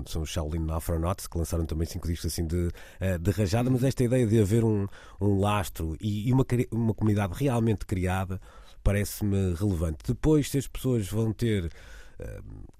São 0.07 0.23
os 0.23 0.31
Shaolin 0.31 0.71
Afronauts, 0.71 1.27
que 1.27 1.37
lançaram 1.37 1.67
também 1.67 1.87
cinco 1.87 2.07
discos 2.07 2.33
assim 2.33 2.47
de, 2.47 2.71
eh, 3.01 3.19
de 3.19 3.31
rajada, 3.31 3.69
mas 3.69 3.83
esta 3.83 4.05
ideia 4.05 4.27
de 4.27 4.41
haver 4.41 4.65
um, 4.65 4.87
um 5.21 5.41
lastro 5.41 5.97
e, 6.01 6.29
e 6.29 6.33
uma, 6.33 6.47
uma 6.71 6.95
comunidade 6.95 7.35
realmente 7.37 7.85
criada 7.85 8.41
parece-me 8.83 9.55
relevante. 9.55 9.99
Depois, 10.07 10.51
se 10.51 10.59
as 10.59 10.67
pessoas 10.67 11.09
vão 11.09 11.33
ter 11.33 11.71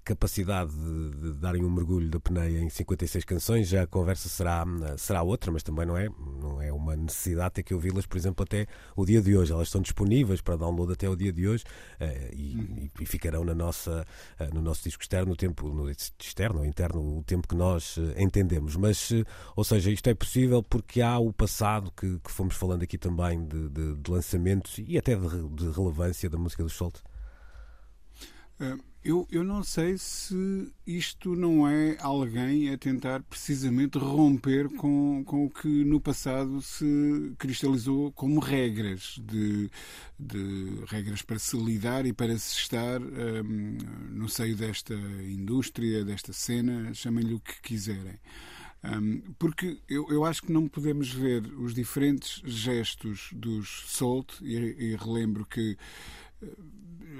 capacidade 0.03 0.71
de, 0.71 1.11
de, 1.11 1.33
darem 1.33 1.63
um 1.63 1.69
mergulho 1.69 2.09
da 2.09 2.19
peneia 2.19 2.59
em 2.59 2.69
56 2.69 3.23
canções, 3.23 3.67
já 3.67 3.83
a 3.83 3.87
conversa 3.87 4.27
será, 4.27 4.65
será 4.97 5.21
outra, 5.21 5.51
mas 5.51 5.63
também 5.63 5.85
não 5.85 5.95
é, 5.95 6.09
não 6.39 6.61
é 6.61 6.71
uma 6.73 6.95
necessidade 6.95 7.55
ter 7.55 7.63
que 7.63 7.73
ouvi-las, 7.73 8.05
por 8.05 8.17
exemplo, 8.17 8.43
até 8.43 8.67
o 8.95 9.05
dia 9.05 9.21
de 9.21 9.37
hoje. 9.37 9.53
Elas 9.53 9.67
estão 9.67 9.81
disponíveis 9.81 10.41
para 10.41 10.57
download 10.57 10.93
até 10.93 11.07
o 11.07 11.15
dia 11.15 11.31
de 11.31 11.47
hoje 11.47 11.63
uh, 11.99 12.33
e, 12.35 12.91
e, 12.99 13.05
ficarão 13.05 13.45
na 13.45 13.53
nossa, 13.53 14.05
uh, 14.39 14.53
no 14.53 14.61
nosso 14.61 14.83
disco 14.83 15.03
externo, 15.03 15.29
no 15.29 15.35
tempo 15.35 15.69
no 15.69 15.89
externo 15.89 16.59
ou 16.59 16.65
interno, 16.65 17.19
o 17.19 17.23
tempo 17.23 17.47
que 17.47 17.55
nós 17.55 17.97
entendemos. 18.17 18.75
Mas, 18.75 19.11
ou 19.55 19.63
seja, 19.63 19.91
isto 19.91 20.09
é 20.09 20.13
possível 20.13 20.63
porque 20.63 21.01
há 21.01 21.19
o 21.19 21.31
passado 21.31 21.91
que, 21.95 22.19
que 22.19 22.31
fomos 22.31 22.55
falando 22.55 22.83
aqui 22.83 22.97
também 22.97 23.45
de, 23.45 23.69
de, 23.69 23.95
de 23.95 24.11
lançamentos 24.11 24.79
e 24.79 24.97
até 24.97 25.15
de, 25.15 25.49
de 25.49 25.71
relevância 25.71 26.29
da 26.29 26.37
música 26.37 26.63
do 26.63 26.69
Solte. 26.69 27.01
Eu, 29.03 29.27
eu 29.31 29.43
não 29.43 29.63
sei 29.63 29.97
se 29.97 30.71
isto 30.85 31.35
não 31.35 31.67
é 31.67 31.97
alguém 31.99 32.71
a 32.71 32.77
tentar 32.77 33.23
precisamente 33.23 33.97
romper 33.97 34.69
com, 34.69 35.23
com 35.25 35.45
o 35.45 35.49
que 35.49 35.83
no 35.83 35.99
passado 35.99 36.61
se 36.61 37.33
cristalizou 37.39 38.11
como 38.11 38.39
regras, 38.39 39.19
de, 39.19 39.71
de 40.19 40.85
regras 40.85 41.23
para 41.23 41.39
se 41.39 41.57
lidar 41.57 42.05
e 42.05 42.13
para 42.13 42.37
se 42.37 42.55
estar 42.55 43.01
um, 43.01 43.77
no 44.11 44.29
seio 44.29 44.55
desta 44.55 44.93
indústria, 44.93 46.05
desta 46.05 46.31
cena, 46.31 46.93
chamem-lhe 46.93 47.33
o 47.33 47.39
que 47.39 47.59
quiserem. 47.59 48.19
Um, 48.83 49.21
porque 49.39 49.79
eu, 49.89 50.11
eu 50.11 50.23
acho 50.25 50.43
que 50.43 50.51
não 50.51 50.67
podemos 50.67 51.11
ver 51.11 51.43
os 51.57 51.73
diferentes 51.73 52.39
gestos 52.45 53.29
dos 53.33 53.83
Salt, 53.87 54.33
e, 54.41 54.55
e 54.55 54.95
relembro 54.95 55.43
que 55.43 55.75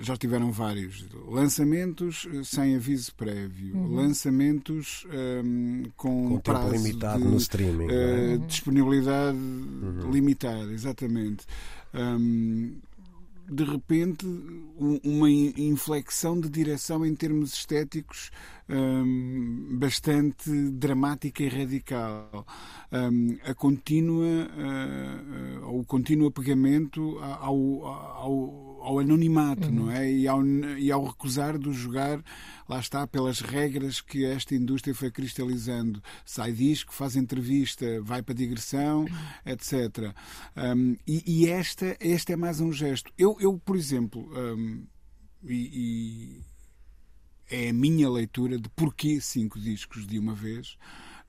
já 0.02 0.18
tiveram 0.18 0.52
vários 0.52 1.06
lançamentos 1.28 2.28
eh, 2.34 2.44
sem 2.44 2.76
aviso 2.76 3.14
prévio, 3.16 3.76
uhum. 3.76 3.96
lançamentos 3.96 5.06
um, 5.44 5.84
com, 5.96 6.30
com 6.30 6.40
prazo 6.40 6.72
limitado 6.72 7.24
de, 7.24 7.30
no 7.30 7.38
streaming, 7.38 7.88
uh, 7.88 7.92
é? 7.92 8.38
disponibilidade 8.38 9.38
uhum. 9.38 10.12
limitada, 10.12 10.72
exatamente. 10.74 11.46
Um, 11.94 12.76
de 13.52 13.66
repente 13.66 14.26
uma 15.04 15.30
inflexão 15.30 16.40
de 16.40 16.50
direção 16.50 17.06
em 17.06 17.14
termos 17.14 17.54
estéticos 17.54 18.32
um, 18.70 19.78
bastante 19.78 20.50
dramática 20.72 21.44
e 21.44 21.50
radical. 21.50 22.46
Um, 22.92 23.38
a 23.44 23.54
contínua, 23.54 24.26
uh, 24.26 25.80
o 25.80 25.84
contínuo 25.84 26.30
apegamento 26.30 27.20
ao, 27.20 27.86
ao, 27.86 28.71
ao 28.82 29.00
anonimato, 29.00 29.68
uhum. 29.68 29.74
não 29.74 29.92
é? 29.92 30.12
E 30.12 30.28
ao, 30.28 30.46
e 30.46 30.92
ao 30.92 31.06
recusar 31.06 31.58
de 31.58 31.72
jogar, 31.72 32.24
lá 32.68 32.80
está, 32.80 33.06
pelas 33.08 33.40
regras 33.40 34.02
que 34.02 34.26
esta 34.26 34.56
indústria 34.56 34.94
foi 34.94 35.12
cristalizando. 35.12 36.02
Sai 36.26 36.52
disco, 36.52 36.94
faz 36.94 37.16
entrevista, 37.16 38.02
vai 38.02 38.22
para 38.22 38.36
digressão, 38.36 39.06
etc. 39.46 40.14
Um, 40.56 40.96
e, 41.08 41.24
e 41.26 41.48
esta, 41.48 41.96
este 42.00 42.34
é 42.34 42.36
mais 42.36 42.60
um 42.60 42.72
gesto. 42.72 43.12
Eu, 43.18 43.38
eu 43.40 43.60
por 43.64 43.76
exemplo, 43.76 44.30
e, 45.44 46.42
e 46.42 46.42
é 47.50 47.70
a 47.70 47.74
minha 47.74 48.10
leitura 48.10 48.58
de 48.58 48.70
porquê 48.70 49.20
cinco 49.20 49.60
discos 49.60 50.08
de 50.08 50.18
uma 50.18 50.34
vez. 50.34 50.78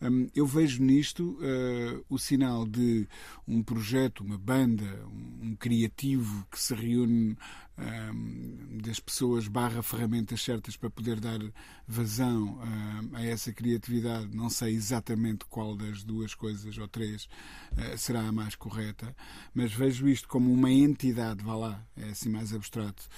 Um, 0.02 0.28
eu 0.34 0.44
vejo 0.44 0.82
nisto 0.82 1.38
uh, 1.38 2.04
o 2.08 2.18
sinal 2.18 2.66
de 2.66 3.06
um 3.46 3.62
projeto, 3.62 4.24
uma 4.24 4.36
banda, 4.36 4.84
um, 5.06 5.50
um 5.50 5.56
criativo 5.56 6.44
que 6.50 6.60
se 6.60 6.74
reúne 6.74 7.36
um, 7.78 8.78
das 8.82 8.98
pessoas 8.98 9.46
barra 9.46 9.80
ferramentas 9.80 10.42
certas 10.42 10.76
para 10.76 10.90
poder 10.90 11.20
dar 11.20 11.38
vazão 11.86 12.58
a 13.12 13.24
essa 13.24 13.52
criatividade. 13.52 14.36
Não 14.36 14.50
sei 14.50 14.74
exatamente 14.74 15.44
qual 15.48 15.76
das 15.76 16.02
duas 16.02 16.34
coisas 16.34 16.76
ou 16.76 16.88
três 16.88 17.28
uh, 17.72 17.96
será 17.96 18.26
a 18.26 18.32
mais 18.32 18.56
correta, 18.56 19.14
mas 19.54 19.72
vejo 19.72 20.08
isto 20.08 20.26
como 20.26 20.52
uma 20.52 20.70
entidade, 20.70 21.44
vá 21.44 21.54
lá, 21.54 21.86
é 21.96 22.10
assim 22.10 22.28
mais 22.28 22.52
abstrato, 22.52 23.08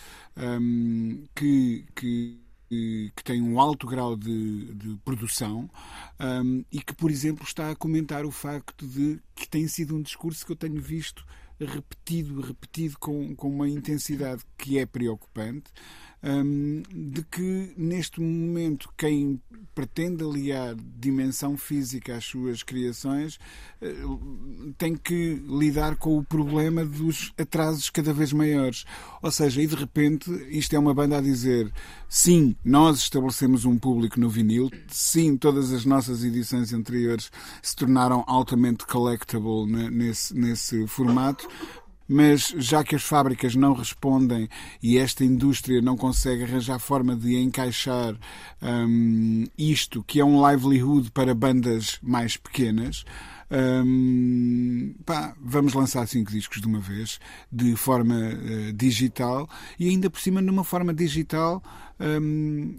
que, 1.35 1.87
que 1.95 2.44
que 2.69 3.23
tem 3.23 3.43
um 3.43 3.61
alto 3.61 3.87
grau 3.87 4.17
de, 4.17 4.75
de 4.75 4.97
produção 5.05 5.71
um, 6.21 6.65
e 6.73 6.81
que, 6.81 6.95
por 6.95 7.11
exemplo, 7.11 7.45
está 7.45 7.71
a 7.71 7.77
comentar 7.77 8.25
o 8.25 8.31
facto 8.31 8.87
de 8.87 9.21
que 9.35 9.49
tem 9.49 9.69
sido 9.69 9.95
um 9.95 10.03
discurso 10.03 10.45
que 10.45 10.53
eu 10.53 10.57
tenho 10.57 10.81
visto 10.81 11.25
repetido, 11.61 12.41
repetido 12.41 12.99
com, 12.99 13.35
com 13.37 13.49
uma 13.49 13.69
intensidade 13.69 14.43
que 14.59 14.79
é 14.79 14.87
preocupante, 14.87 15.71
um, 16.25 16.83
de 16.91 17.23
que 17.23 17.75
neste 17.77 18.21
momento 18.21 18.89
quem 18.97 19.41
pretende 19.75 20.25
aliar 20.25 20.75
dimensão 20.99 21.57
física 21.57 22.17
às 22.17 22.25
suas 22.25 22.63
criações 22.63 23.39
uh, 23.83 24.73
tem 24.79 24.97
que 24.97 25.43
lidar 25.47 25.97
com 25.97 26.17
o 26.17 26.25
problema 26.25 26.85
dos 26.85 27.33
atrasos 27.37 27.91
cada 27.91 28.13
vez 28.13 28.33
maiores. 28.33 28.87
Ou 29.21 29.31
seja, 29.31 29.61
e 29.61 29.67
de 29.67 29.75
repente 29.75 30.31
isto 30.49 30.75
é 30.75 30.79
uma 30.79 30.95
banda 30.95 31.19
a 31.19 31.21
dizer 31.21 31.71
sim, 32.09 32.57
nós 32.65 32.99
estabelecemos 32.99 33.65
um 33.65 33.77
público 33.77 34.19
no 34.19 34.31
vinil, 34.31 34.71
sim, 34.89 35.37
todas 35.37 35.73
as 35.73 35.85
nossas 35.85 36.25
edições 36.25 36.73
anteriores 36.73 37.31
se 37.61 37.77
tornaram 37.77 38.25
altamente 38.27 38.87
collectible 38.87 39.67
nesse, 39.67 40.35
nesse 40.35 40.87
formato, 40.87 41.47
mas 42.09 42.55
já 42.59 42.85
que 42.85 42.95
as 42.95 43.03
fábricas 43.03 43.55
não 43.55 43.73
respondem 43.73 44.49
e 44.83 44.99
esta 44.99 45.25
indústria 45.25 45.81
não 45.81 45.97
consegue 45.97 46.45
arranjar 46.45 46.79
forma 46.79 47.17
de 47.17 47.37
encaixar 47.37 48.15
um, 48.63 49.47
isto, 49.57 50.03
que 50.03 50.21
é 50.21 50.25
um 50.25 50.49
livelihood 50.49 51.11
para 51.11 51.35
bandas 51.35 51.99
mais 52.03 52.37
pequenas, 52.37 53.05
um, 53.51 54.95
pá, 55.05 55.35
vamos 55.41 55.75
lançar 55.75 56.07
cinco 56.07 56.31
discos 56.31 56.61
de 56.61 56.67
uma 56.67 56.81
vez, 56.81 57.19
de 57.51 57.77
forma 57.77 58.15
uh, 58.15 58.73
digital 58.73 59.49
e 59.79 59.89
ainda 59.89 60.11
por 60.11 60.21
cima 60.21 60.41
numa 60.41 60.65
forma 60.65 60.93
digital 60.93 61.63
um, 62.01 62.77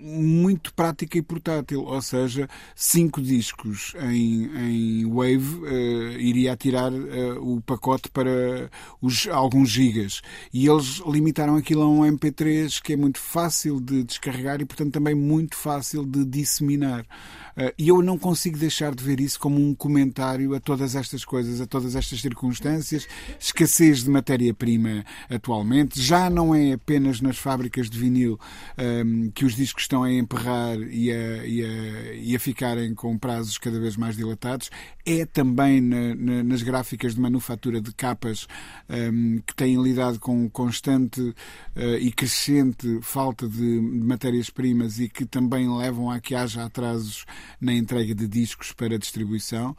muito 0.00 0.74
prática 0.74 1.16
e 1.16 1.22
portátil, 1.22 1.82
ou 1.82 2.02
seja, 2.02 2.48
cinco 2.74 3.20
discos 3.22 3.94
em, 4.00 4.50
em 4.56 5.06
Wave 5.06 5.56
uh, 5.62 6.20
iria 6.20 6.56
tirar 6.56 6.92
uh, 6.92 7.54
o 7.56 7.60
pacote 7.60 8.10
para 8.10 8.70
os, 9.00 9.28
alguns 9.28 9.70
gigas 9.70 10.22
e 10.52 10.66
eles 10.66 11.00
limitaram 11.06 11.56
aquilo 11.56 11.82
a 11.82 11.88
um 11.88 12.00
MP3 12.00 12.80
que 12.82 12.94
é 12.94 12.96
muito 12.96 13.18
fácil 13.20 13.80
de 13.80 14.02
descarregar 14.02 14.60
e 14.60 14.64
portanto 14.64 14.92
também 14.92 15.14
muito 15.14 15.56
fácil 15.56 16.04
de 16.04 16.24
disseminar. 16.24 17.04
Uh, 17.58 17.74
e 17.76 17.88
eu 17.88 18.00
não 18.00 18.16
consigo 18.16 18.56
deixar 18.56 18.94
de 18.94 19.02
ver 19.02 19.18
isso 19.18 19.40
como 19.40 19.60
um 19.60 19.74
comentário 19.74 20.54
a 20.54 20.60
todas 20.60 20.94
estas 20.94 21.24
coisas, 21.24 21.60
a 21.60 21.66
todas 21.66 21.96
estas 21.96 22.20
circunstâncias, 22.20 23.08
escassez 23.40 24.04
de 24.04 24.10
matéria-prima 24.10 25.04
atualmente, 25.28 26.00
já 26.00 26.30
não 26.30 26.54
é 26.54 26.74
apenas 26.74 27.20
nas 27.20 27.36
fábricas 27.36 27.90
de 27.90 27.98
vinil 27.98 28.38
um, 29.04 29.28
que 29.32 29.44
os 29.44 29.56
discos 29.56 29.82
estão 29.82 30.04
a 30.04 30.12
emperrar 30.12 30.78
e 30.78 31.10
a, 31.10 31.44
e, 31.44 31.64
a, 31.64 32.14
e 32.14 32.36
a, 32.36 32.38
ficarem 32.38 32.94
com 32.94 33.18
prazos 33.18 33.58
cada 33.58 33.80
vez 33.80 33.96
mais 33.96 34.16
dilatados, 34.16 34.70
é 35.04 35.26
também 35.26 35.80
na, 35.80 36.14
na, 36.14 36.44
nas 36.44 36.62
gráficas 36.62 37.16
de 37.16 37.20
manufatura 37.20 37.80
de 37.80 37.92
capas 37.92 38.46
um, 38.88 39.40
que 39.44 39.54
têm 39.56 39.82
lidado 39.82 40.20
com 40.20 40.48
constante 40.48 41.20
uh, 41.20 41.34
e 41.98 42.12
crescente 42.12 43.00
falta 43.02 43.48
de, 43.48 43.56
de 43.56 43.80
matérias-primas 43.80 45.00
e 45.00 45.08
que 45.08 45.26
também 45.26 45.68
levam 45.68 46.08
a 46.08 46.20
que 46.20 46.36
haja 46.36 46.64
atrasos 46.64 47.24
na 47.60 47.72
entrega 47.72 48.14
de 48.14 48.26
discos 48.26 48.72
para 48.72 48.98
distribuição. 48.98 49.76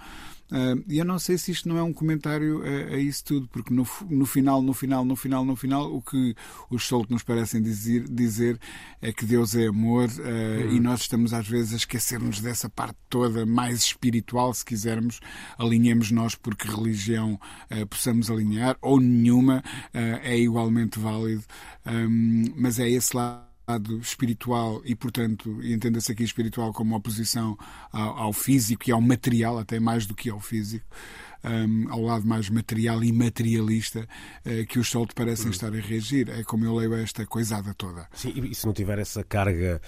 Uh, 0.52 0.84
e 0.88 0.98
eu 0.98 1.06
não 1.06 1.20
sei 1.20 1.38
se 1.38 1.52
isto 1.52 1.70
não 1.70 1.78
é 1.78 1.84
um 1.84 1.94
comentário 1.94 2.64
a, 2.64 2.96
a 2.96 2.98
isso 2.98 3.24
tudo, 3.24 3.48
porque 3.50 3.72
no, 3.72 3.86
no, 4.10 4.26
final, 4.26 4.64
no 4.64 4.74
final, 4.74 5.06
no 5.06 5.16
final, 5.16 5.46
no 5.46 5.56
final, 5.56 5.94
o 5.94 6.02
que 6.02 6.36
os 6.72 6.88
soltos 6.88 7.12
nos 7.12 7.22
parecem 7.22 7.62
dizer, 7.62 8.10
dizer 8.10 8.60
é 9.00 9.14
que 9.14 9.26
Deus 9.26 9.56
é 9.56 9.68
amor 9.68 10.10
uhum. 10.10 10.76
e 10.76 10.80
nós 10.80 11.02
estamos 11.02 11.34
às 11.34 11.48
vezes 11.48 11.74
a 11.74 11.78
esquecermos 11.78 12.42
dessa 12.42 12.68
parte 12.68 12.98
toda 13.08 13.46
mais 13.46 13.84
espiritual, 13.84 14.52
se 14.52 14.66
quisermos, 14.66 15.20
alinhemos 15.56 16.10
nós 16.10 16.34
porque 16.34 16.68
religião 16.68 17.40
uh, 17.70 17.86
possamos 17.86 18.32
alinhar, 18.32 18.76
ou 18.82 19.00
nenhuma, 19.00 19.64
é 19.94 20.38
igualmente 20.38 21.00
válido, 21.00 21.44
mas 22.56 22.80
é 22.80 22.90
esse 22.90 23.16
lado 23.16 23.49
lado 23.70 24.00
espiritual 24.00 24.82
e, 24.84 24.96
portanto, 24.96 25.64
entenda-se 25.64 26.12
aqui 26.12 26.24
espiritual 26.24 26.74
como 26.74 26.96
oposição 26.96 27.58
ao, 27.92 28.18
ao, 28.18 28.34
físico 28.34 28.90
e 28.90 28.92
ao 28.92 29.00
material, 29.00 29.60
até 29.60 29.80
mais 29.80 30.08
do 30.08 30.16
que 30.16 30.30
ao 30.30 30.40
físico, 30.40 30.86
um, 31.44 31.92
ao 31.92 32.02
lado 32.02 32.28
mais 32.28 32.50
material 32.50 33.04
e 33.04 33.14
materialista 33.14 34.08
uh, 34.46 34.66
que 34.68 34.80
os 34.80 34.90
soltos 34.90 35.14
parecem 35.14 35.46
uhum. 35.46 35.52
estar 35.52 35.74
a 35.74 35.80
reagir. 35.80 36.30
É 36.30 36.44
como 36.44 36.66
eu 36.66 36.76
leio 36.76 36.96
esta 36.96 37.26
coisada 37.26 37.74
toda. 37.76 38.08
Sim, 38.14 38.34
e 38.36 38.56
se 38.56 38.66
não 38.66 38.74
tiver 38.74 38.98
essa 38.98 39.24
carga, 39.24 39.80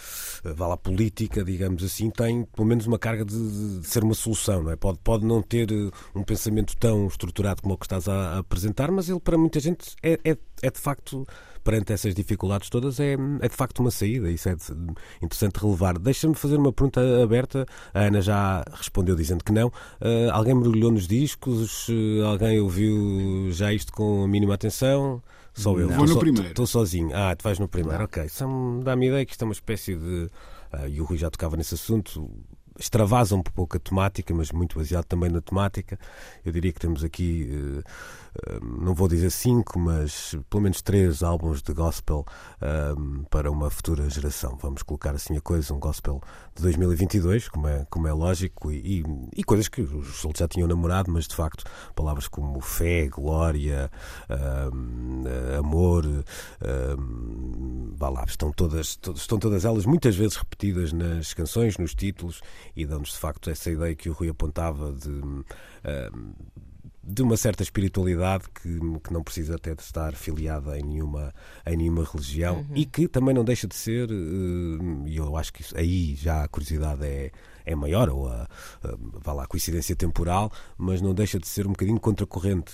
uh, 0.45 0.53
vá 0.53 0.67
lá, 0.67 0.77
política, 0.77 1.43
digamos 1.43 1.83
assim, 1.83 2.09
tem 2.11 2.45
pelo 2.45 2.67
menos 2.67 2.85
uma 2.85 2.99
carga 2.99 3.25
de, 3.25 3.79
de 3.79 3.87
ser 3.87 4.03
uma 4.03 4.13
solução, 4.13 4.63
não 4.63 4.71
é? 4.71 4.75
Pode, 4.75 4.99
pode 5.03 5.25
não 5.25 5.41
ter 5.41 5.71
uh, 5.71 5.91
um 6.15 6.23
pensamento 6.23 6.77
tão 6.77 7.07
estruturado 7.07 7.63
como 7.63 7.73
o 7.73 7.77
que 7.77 7.85
estás 7.85 8.07
a, 8.07 8.35
a 8.35 8.37
apresentar, 8.39 8.91
mas 8.91 9.09
ele 9.09 9.19
para 9.19 9.37
muita 9.37 9.59
gente 9.59 9.95
é, 10.03 10.19
é, 10.23 10.37
é 10.61 10.69
de 10.69 10.79
facto 10.79 11.27
perante 11.63 11.93
essas 11.93 12.13
dificuldades 12.15 12.69
todas 12.69 12.99
é, 12.99 13.15
é 13.41 13.47
de 13.47 13.55
facto 13.55 13.79
uma 13.79 13.91
saída. 13.91 14.29
Isso 14.29 14.49
é 14.49 14.55
interessante 15.21 15.57
relevar. 15.57 15.97
Deixa-me 15.97 16.35
fazer 16.35 16.57
uma 16.57 16.73
pergunta 16.73 17.01
aberta. 17.23 17.65
A 17.93 18.01
Ana 18.01 18.21
já 18.21 18.63
respondeu 18.71 19.15
dizendo 19.15 19.43
que 19.43 19.51
não. 19.51 19.67
Uh, 19.67 20.31
alguém 20.31 20.53
mergulhou 20.53 20.91
nos 20.91 21.07
discos? 21.07 21.87
Uh, 21.89 22.25
alguém 22.25 22.59
ouviu 22.59 23.51
já 23.51 23.73
isto 23.73 23.91
com 23.91 24.23
a 24.23 24.27
mínima 24.27 24.53
atenção? 24.53 25.21
Só 25.53 25.77
eu. 25.77 25.89
Vou 25.89 26.05
no 26.05 26.13
so, 26.13 26.19
primeiro. 26.19 26.49
Estou 26.49 26.65
sozinho. 26.65 27.11
Ah, 27.13 27.35
tu 27.35 27.43
vais 27.43 27.59
no 27.59 27.67
primeiro. 27.67 27.97
Não. 27.97 28.05
Ok. 28.05 28.25
Dá-me 28.83 29.07
ideia 29.07 29.25
que 29.25 29.33
isto 29.33 29.41
é 29.41 29.45
uma 29.45 29.53
espécie 29.53 29.95
de. 29.95 30.29
Uh, 30.73 30.87
e 30.87 31.01
o 31.01 31.03
Rui 31.03 31.17
já 31.17 31.29
tocava 31.29 31.57
nesse 31.57 31.73
assunto 31.73 32.31
extravasa 32.81 33.35
um 33.35 33.41
pouco 33.41 33.77
a 33.77 33.79
temática, 33.79 34.33
mas 34.33 34.51
muito 34.51 34.77
baseado 34.77 35.05
também 35.05 35.29
na 35.29 35.41
temática. 35.41 35.97
Eu 36.43 36.51
diria 36.51 36.71
que 36.71 36.79
temos 36.79 37.03
aqui 37.03 37.49
uh, 37.51 37.83
não 38.61 38.93
vou 38.93 39.07
dizer 39.07 39.29
cinco, 39.29 39.77
mas 39.79 40.35
pelo 40.49 40.63
menos 40.63 40.81
três 40.81 41.21
álbuns 41.21 41.61
de 41.61 41.73
gospel 41.73 42.25
um, 42.97 43.23
para 43.25 43.51
uma 43.51 43.69
futura 43.69 44.09
geração. 44.09 44.57
Vamos 44.61 44.83
colocar 44.83 45.11
assim 45.11 45.37
a 45.37 45.41
coisa, 45.41 45.73
um 45.73 45.79
gospel 45.79 46.21
de 46.55 46.61
2022, 46.63 47.49
como 47.49 47.67
é, 47.67 47.85
como 47.89 48.07
é 48.07 48.13
lógico, 48.13 48.71
e, 48.71 49.03
e 49.35 49.43
coisas 49.43 49.67
que 49.67 49.81
os 49.81 50.21
já 50.35 50.47
tinham 50.47 50.67
namorado, 50.67 51.11
mas 51.11 51.27
de 51.27 51.35
facto, 51.35 51.65
palavras 51.93 52.27
como 52.27 52.59
fé, 52.61 53.07
glória, 53.07 53.91
um, 54.73 55.23
amor, 55.59 56.05
um, 56.05 57.93
vá 57.95 58.11
estão 58.27 58.51
todas, 58.51 58.99
estão 59.15 59.39
todas 59.39 59.65
elas 59.65 59.85
muitas 59.85 60.15
vezes 60.15 60.35
repetidas 60.35 60.93
nas 60.93 61.33
canções, 61.33 61.77
nos 61.77 61.95
títulos, 61.95 62.41
e 62.75 62.85
dão-nos 62.85 63.11
de 63.11 63.17
facto 63.17 63.49
essa 63.49 63.69
ideia 63.69 63.95
que 63.95 64.09
o 64.09 64.13
Rui 64.13 64.29
apontava 64.29 64.91
de. 64.91 65.09
Uh, 65.09 66.35
de 67.03 67.23
uma 67.23 67.35
certa 67.35 67.63
espiritualidade 67.63 68.45
que, 68.49 68.79
que 69.03 69.11
não 69.11 69.23
precisa 69.23 69.55
até 69.55 69.73
de 69.73 69.81
estar 69.81 70.13
filiada 70.13 70.77
em 70.77 70.83
nenhuma, 70.83 71.33
em 71.65 71.75
nenhuma 71.75 72.03
religião 72.03 72.57
uhum. 72.57 72.75
e 72.75 72.85
que 72.85 73.07
também 73.07 73.33
não 73.33 73.43
deixa 73.43 73.67
de 73.67 73.75
ser, 73.75 74.09
e 75.07 75.17
eu 75.17 75.35
acho 75.35 75.51
que 75.51 75.61
isso, 75.61 75.75
aí 75.75 76.15
já 76.15 76.43
a 76.43 76.47
curiosidade 76.47 77.03
é, 77.03 77.31
é 77.65 77.75
maior, 77.75 78.09
ou 78.09 78.27
a, 78.27 78.47
a, 78.83 78.95
vá 79.23 79.33
lá, 79.33 79.43
a 79.43 79.47
coincidência 79.47 79.95
temporal, 79.95 80.51
mas 80.77 81.01
não 81.01 81.13
deixa 81.13 81.39
de 81.39 81.47
ser 81.47 81.65
um 81.67 81.71
bocadinho 81.71 81.99
contracorrente, 81.99 82.73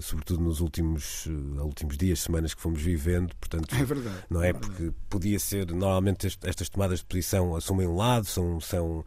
sobretudo 0.00 0.42
nos 0.42 0.60
últimos, 0.60 1.26
últimos 1.60 1.96
dias, 1.96 2.20
semanas 2.20 2.54
que 2.54 2.60
fomos 2.60 2.80
vivendo. 2.80 3.34
Portanto, 3.36 3.74
é 3.74 3.84
verdade. 3.84 4.16
Não 4.30 4.42
é, 4.42 4.50
é 4.50 4.52
porque 4.52 4.92
podia 5.08 5.38
ser, 5.38 5.70
normalmente 5.72 6.26
estas 6.44 6.68
tomadas 6.68 7.00
de 7.00 7.04
posição 7.06 7.56
assumem 7.56 7.86
um 7.86 7.96
lado, 7.96 8.26
são, 8.26 8.60
são 8.60 9.04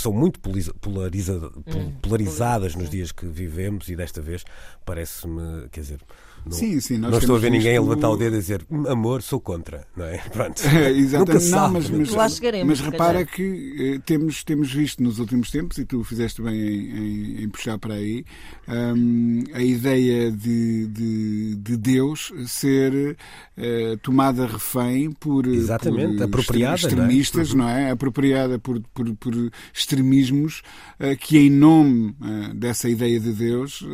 são 0.00 0.12
muito 0.12 0.38
polariza, 0.80 1.34
hum, 1.34 1.92
polarizadas 2.02 2.74
nos 2.74 2.90
dias 2.90 3.12
que 3.12 3.26
vivemos 3.26 3.88
e 3.88 3.96
desta 3.96 4.20
vez 4.20 4.44
parece-me, 4.84 5.68
quer 5.70 5.80
dizer, 5.80 6.00
não, 6.46 6.52
sim, 6.52 6.80
sim, 6.80 6.96
não 6.96 7.10
estou 7.10 7.34
a 7.34 7.38
ver 7.40 7.50
ninguém 7.50 7.76
a 7.76 7.80
levantar 7.80 8.08
o 8.08 8.16
dedo 8.16 8.36
e 8.36 8.38
dizer 8.38 8.64
amor, 8.88 9.20
sou 9.20 9.40
contra, 9.40 9.84
não 9.96 10.04
é? 10.04 10.18
Pronto. 10.30 10.62
É, 10.64 10.92
exatamente. 10.92 11.48
Não, 11.48 11.72
mas, 11.72 11.90
mas, 11.90 12.10
Lá 12.10 12.28
chegaremos, 12.28 12.80
mas 12.80 12.88
repara 12.88 13.24
que 13.24 13.96
eh, 13.96 14.00
temos, 14.06 14.44
temos 14.44 14.72
visto 14.72 15.02
nos 15.02 15.18
últimos 15.18 15.50
tempos, 15.50 15.76
e 15.78 15.84
tu 15.84 16.04
fizeste 16.04 16.40
bem 16.40 16.54
em, 16.54 16.98
em, 16.98 17.42
em 17.42 17.48
puxar 17.48 17.78
para 17.78 17.94
aí, 17.94 18.24
um, 18.68 19.42
a 19.52 19.60
ideia 19.60 20.30
de, 20.30 20.86
de, 20.86 21.56
de 21.56 21.76
Deus 21.76 22.32
ser 22.46 23.16
uh, 23.58 23.96
tomada 23.98 24.46
refém 24.46 25.10
por, 25.10 25.48
Exatamente, 25.48 26.18
por 26.18 26.24
apropriada, 26.24 26.76
extremistas, 26.76 27.54
não 27.54 27.68
é? 27.68 27.72
Não 27.72 27.80
é? 27.88 27.90
Apropriada 27.90 28.58
por, 28.58 28.80
por, 28.94 29.16
por 29.16 29.34
extremismos 29.74 30.62
uh, 31.00 31.16
que, 31.18 31.38
em 31.38 31.50
nome 31.50 32.14
uh, 32.20 32.54
dessa 32.54 32.88
ideia 32.88 33.18
de 33.18 33.32
Deus, 33.32 33.84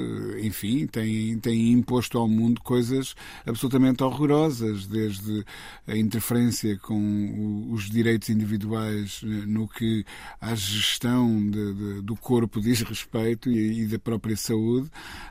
enfim, 0.42 0.87
têm, 0.87 1.38
têm 1.38 1.73
imposto 1.73 2.18
ao 2.18 2.28
mundo 2.28 2.41
mundo 2.42 2.61
coisas 2.61 3.14
absolutamente 3.46 4.02
horrorosas, 4.02 4.87
desde 4.87 5.44
a 5.87 5.96
interferência 5.96 6.76
com 6.78 7.68
os 7.70 7.88
direitos 7.88 8.28
individuais 8.28 9.20
eh, 9.22 9.26
no 9.46 9.68
que 9.68 10.04
à 10.40 10.54
gestão 10.54 11.50
de, 11.50 11.75
de, 11.75 12.02
do 12.02 12.16
corpo 12.16 12.61
diz 12.61 12.82
respeito 12.82 13.50
e, 13.50 13.82
e 13.82 13.87
da 13.87 13.99
própria 13.99 14.37
saúde, 14.37 14.90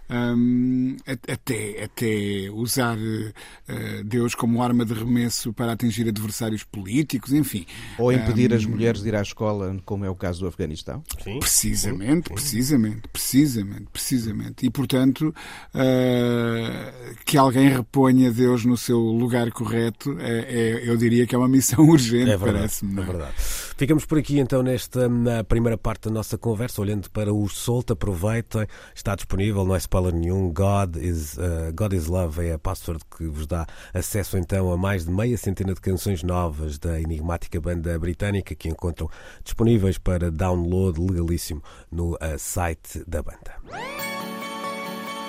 um, 0.10 0.98
até, 1.08 1.84
até 1.84 2.50
usar 2.52 2.98
uh, 2.98 4.04
Deus 4.04 4.36
como 4.36 4.62
arma 4.62 4.86
de 4.86 4.94
remesso 4.94 5.54
para 5.54 5.72
atingir 5.72 6.08
adversários 6.08 6.64
políticos, 6.64 7.32
enfim. 7.32 7.66
Ou 7.98 8.12
impedir 8.12 8.52
um, 8.52 8.56
as 8.56 8.66
mulheres 8.66 9.02
de 9.02 9.08
ir 9.08 9.16
à 9.16 9.22
escola, 9.22 9.78
como 9.86 10.04
é 10.04 10.10
o 10.10 10.16
caso 10.16 10.42
do 10.42 10.48
Afeganistão? 10.48 11.04
Sim. 11.24 11.40
Precisamente, 11.40 12.30
precisamente, 12.30 13.08
precisamente, 13.08 13.88
precisamente. 13.92 14.66
E, 14.66 14.70
portanto, 14.70 15.34
uh, 15.74 17.01
que 17.26 17.38
alguém 17.38 17.70
reponha 17.70 18.32
Deus 18.32 18.66
no 18.66 18.78
seu 18.78 19.00
lugar 19.00 19.52
correto, 19.52 20.18
é, 20.20 20.40
é, 20.40 20.90
eu 20.90 20.98
diria 20.98 21.26
que 21.26 21.36
é 21.36 21.38
uma 21.38 21.48
missão 21.48 21.86
urgente, 21.90 22.32
é 22.32 22.38
parece-me. 22.38 23.00
É? 23.00 23.04
é 23.04 23.06
verdade. 23.06 23.34
Ficamos 23.38 24.06
por 24.06 24.18
aqui 24.18 24.40
então 24.40 24.62
nesta 24.62 25.10
na 25.10 25.44
primeira 25.44 25.78
parte 25.78 26.04
da 26.04 26.12
nossa 26.12 26.38
conversa, 26.38 26.82
olhando 26.82 27.10
para 27.10 27.34
o 27.34 27.48
Solto, 27.50 27.94
aproveitem, 27.94 28.68
está 28.94 29.16
disponível, 29.16 29.66
não 29.66 29.76
é 29.76 29.78
spoiler 29.78 30.14
nenhum, 30.14 30.52
God 30.52 30.98
is, 30.98 31.38
uh, 31.38 31.74
God 31.74 31.94
is 31.94 32.08
Love 32.08 32.46
é 32.46 32.54
a 32.54 32.60
password 32.60 33.04
que 33.18 33.26
vos 33.28 33.48
dá 33.48 33.66
acesso 33.94 34.38
então 34.38 34.72
a 34.72 34.78
mais 34.78 35.06
de 35.06 35.12
meia 35.12 35.38
centena 35.38 35.74
de 35.74 35.82
canções 35.82 36.24
novas 36.24 36.78
da 36.78 37.00
enigmática 37.00 37.60
banda 37.60 37.98
britânica 37.98 38.54
que 38.56 38.70
encontram 38.70 39.10
disponíveis 39.44 39.98
para 39.98 40.30
download 40.30 41.00
legalíssimo 41.00 41.64
no 41.92 42.14
uh, 42.14 42.38
site 42.38 43.04
da 43.08 43.22
banda. 43.22 43.56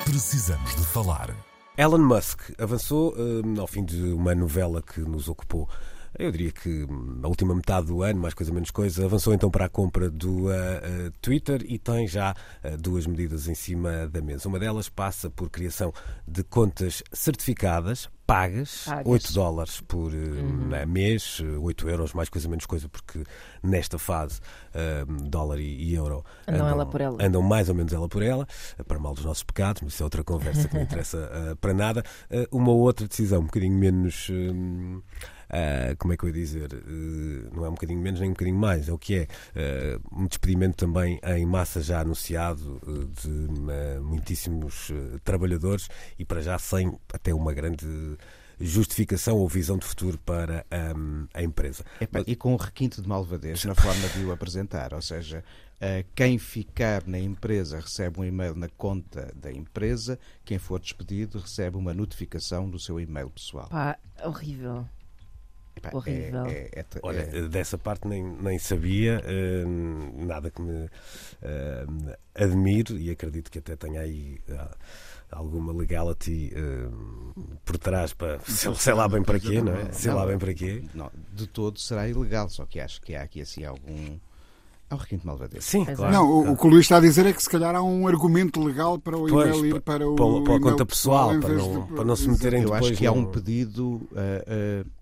Precisamos 0.05 0.75
de 0.75 0.85
falar. 0.85 1.52
Elon 1.75 1.99
Musk 1.99 2.53
avançou 2.59 3.15
uh, 3.15 3.61
ao 3.61 3.67
fim 3.67 3.83
de 3.83 4.13
uma 4.13 4.35
novela 4.35 4.83
que 4.83 5.01
nos 5.01 5.27
ocupou 5.27 5.67
eu 6.23 6.31
diria 6.31 6.53
que 6.53 6.85
hum, 6.85 7.21
a 7.23 7.29
última 7.29 7.55
metade 7.55 7.89
do 7.89 8.03
ano, 8.03 8.21
mais 8.21 8.35
coisa 8.35 8.53
menos 8.53 8.71
coisa, 8.71 9.05
avançou 9.05 9.35
então 9.35 9.51
para 9.51 9.65
a 9.65 9.69
compra 9.69 10.09
do 10.09 10.47
uh, 10.47 10.51
uh, 10.51 11.11
Twitter 11.21 11.65
e 11.67 11.79
tem 11.79 12.07
já 12.07 12.35
uh, 12.65 12.77
duas 12.77 13.07
medidas 13.07 13.49
em 13.49 13.55
cima 13.55 14.07
da 14.09 14.23
mesa. 14.23 14.49
Uma 14.49 14.59
delas 14.59 14.89
passa 14.89 15.29
por 15.29 15.51
criação 15.51 15.93
de 16.27 16.43
contas 16.45 17.03
certificadas 17.13 18.09
pagas, 18.25 18.85
pagas. 18.87 19.07
8 19.07 19.33
dólares 19.35 19.81
por 19.81 20.13
uhum. 20.15 20.71
mês, 20.87 21.41
8 21.61 21.89
euros, 21.89 22.15
mais 22.15 22.29
coisa 22.29 22.49
menos 22.49 22.65
coisa, 22.65 22.89
porque 22.89 23.25
nesta 23.63 23.99
fase 23.99 24.41
dólar 25.25 25.59
e, 25.59 25.91
e, 25.91 25.95
euro 25.95 26.25
andam, 26.49 26.67
andam, 26.69 27.17
andam 27.21 27.43
mais 27.43 27.69
ou 27.69 27.75
menos 27.75 27.93
ela 27.93 28.09
por 28.09 28.23
ela, 28.23 28.47
para 28.87 28.99
mal 28.99 29.13
dos 29.13 29.25
nossos 29.25 29.43
pecados, 29.43 29.83
mas 29.83 29.93
isso 29.93 30.03
é 30.03 30.05
outra 30.05 30.25
conversa 30.25 30.67
que 30.67 30.75
não 30.75 30.83
interessa 30.85 31.29
para 31.61 31.75
nada. 31.75 32.03
uma 32.51 32.71
outra 32.71 33.07
decisão 33.07 33.41
um 33.41 33.47
bocadinho 33.47 33.77
menos. 33.77 34.31
Uh, 35.53 35.95
como 35.99 36.15
é 36.15 36.17
que 36.17 36.25
eu 36.25 36.29
ia 36.29 36.35
dizer? 36.35 36.73
Uh, 36.73 37.55
não 37.55 37.67
é 37.67 37.69
um 37.69 37.73
bocadinho 37.75 38.01
menos 38.01 38.21
nem 38.21 38.31
um 38.31 38.33
bocadinho 38.33 38.57
mais, 38.57 38.89
é 38.89 38.93
o 38.93 38.97
que 38.97 39.17
é. 39.17 39.29
Uh, 39.55 40.23
um 40.23 40.27
despedimento 40.27 40.77
também 40.77 41.21
em 41.23 41.45
massa 41.45 41.83
já 41.83 42.01
anunciado 42.01 42.81
de 43.23 44.01
muitíssimos 44.01 44.91
trabalhadores 45.23 45.89
e 46.19 46.25
para 46.25 46.41
já 46.41 46.59
sem 46.59 46.99
até 47.13 47.35
uma 47.35 47.53
grande 47.53 47.87
justificação 48.59 49.37
ou 49.37 49.49
visão 49.49 49.77
de 49.77 49.85
futuro 49.85 50.19
para 50.19 50.65
um, 50.97 51.27
a 51.35 51.43
empresa. 51.43 51.85
Epa, 52.01 52.21
Mas... 52.21 52.29
E 52.29 52.35
com 52.35 52.55
um 52.55 52.57
requinte 52.57 53.03
de 53.03 53.09
malvadez 53.09 53.65
na 53.65 53.75
forma 53.75 54.09
de 54.09 54.25
o 54.25 54.33
apresentar, 54.33 54.95
ou 54.95 55.03
seja, 55.03 55.45
quem 56.15 56.39
ficar 56.39 57.07
na 57.07 57.19
empresa 57.19 57.81
recebe 57.81 58.21
um 58.21 58.25
e-mail 58.25 58.55
na 58.55 58.69
conta 58.69 59.33
da 59.35 59.53
empresa, 59.53 60.19
quem 60.45 60.59
for 60.59 60.79
despedido 60.79 61.39
recebe 61.39 61.77
uma 61.77 61.93
notificação 61.93 62.71
do 62.71 62.79
seu 62.79 63.01
e-mail 63.01 63.29
pessoal. 63.31 63.69
Pá, 63.69 63.99
horrível. 64.25 64.87
Epá, 65.77 65.91
Horrível. 65.93 66.47
É, 66.47 66.69
é, 66.73 66.81
é, 66.81 66.87
Olha, 67.03 67.49
dessa 67.49 67.79
parte 67.79 68.07
nem, 68.07 68.23
nem 68.23 68.59
sabia, 68.59 69.23
uh, 69.25 70.25
nada 70.25 70.51
que 70.51 70.61
me 70.61 70.85
uh, 70.85 72.17
admiro 72.35 72.99
e 72.99 73.11
acredito 73.11 73.51
que 73.51 73.59
até 73.59 73.75
tenha 73.75 74.01
aí 74.01 74.39
uh, 74.49 74.77
alguma 75.31 75.73
legality 75.73 76.53
por 77.65 77.79
trás 77.79 78.13
para 78.13 78.39
sei, 78.47 78.75
sei, 78.75 78.93
lá 78.93 79.09
bem 79.09 79.23
para 79.23 79.41
quê, 79.41 79.63
não 79.63 79.73
é? 79.73 79.91
Sei 79.93 80.13
lá 80.13 80.27
bem 80.27 80.39
para 80.39 80.53
quê. 80.53 80.85
Não, 80.95 81.11
de 81.33 81.47
todo 81.47 81.81
será 81.81 82.07
ilegal, 82.07 82.51
só 82.51 82.67
que 82.67 82.79
acho 82.79 83.01
que 83.01 83.15
há 83.15 83.23
aqui 83.23 83.41
assim 83.41 83.65
algum. 83.65 84.19
Há 84.91 84.95
um 84.95 84.99
requinte 84.99 85.27
malvadez. 85.27 85.65
Sim, 85.65 85.87
claro. 85.87 86.13
Não, 86.13 86.31
o, 86.31 86.53
o 86.53 86.57
que 86.57 86.67
o 86.67 86.69
Luís 86.69 86.83
está 86.83 86.99
a 86.99 87.01
dizer 87.01 87.25
é 87.25 87.33
que 87.33 87.43
se 87.43 87.49
calhar 87.49 87.75
há 87.75 87.83
um 87.83 88.07
argumento 88.07 88.63
legal 88.63 88.99
para 88.99 89.17
o 89.17 89.27
pois, 89.27 89.57
e-mail 89.57 89.77
ir 89.77 89.81
para 89.81 90.07
o. 90.07 90.15
Para, 90.15 90.45
para 90.45 90.57
a 90.57 90.61
conta 90.61 90.85
pessoal, 90.85 91.41
para 91.41 91.55
não, 91.55 91.87
de, 91.87 91.93
para 91.95 92.05
não 92.05 92.15
se 92.15 92.29
meterem 92.29 92.61
Eu 92.61 92.71
depois. 92.71 92.91
acho 92.91 92.99
que 92.99 93.07
há 93.07 93.13
um 93.13 93.25
pedido. 93.25 94.07
Uh, 94.13 94.85
uh, 94.85 95.02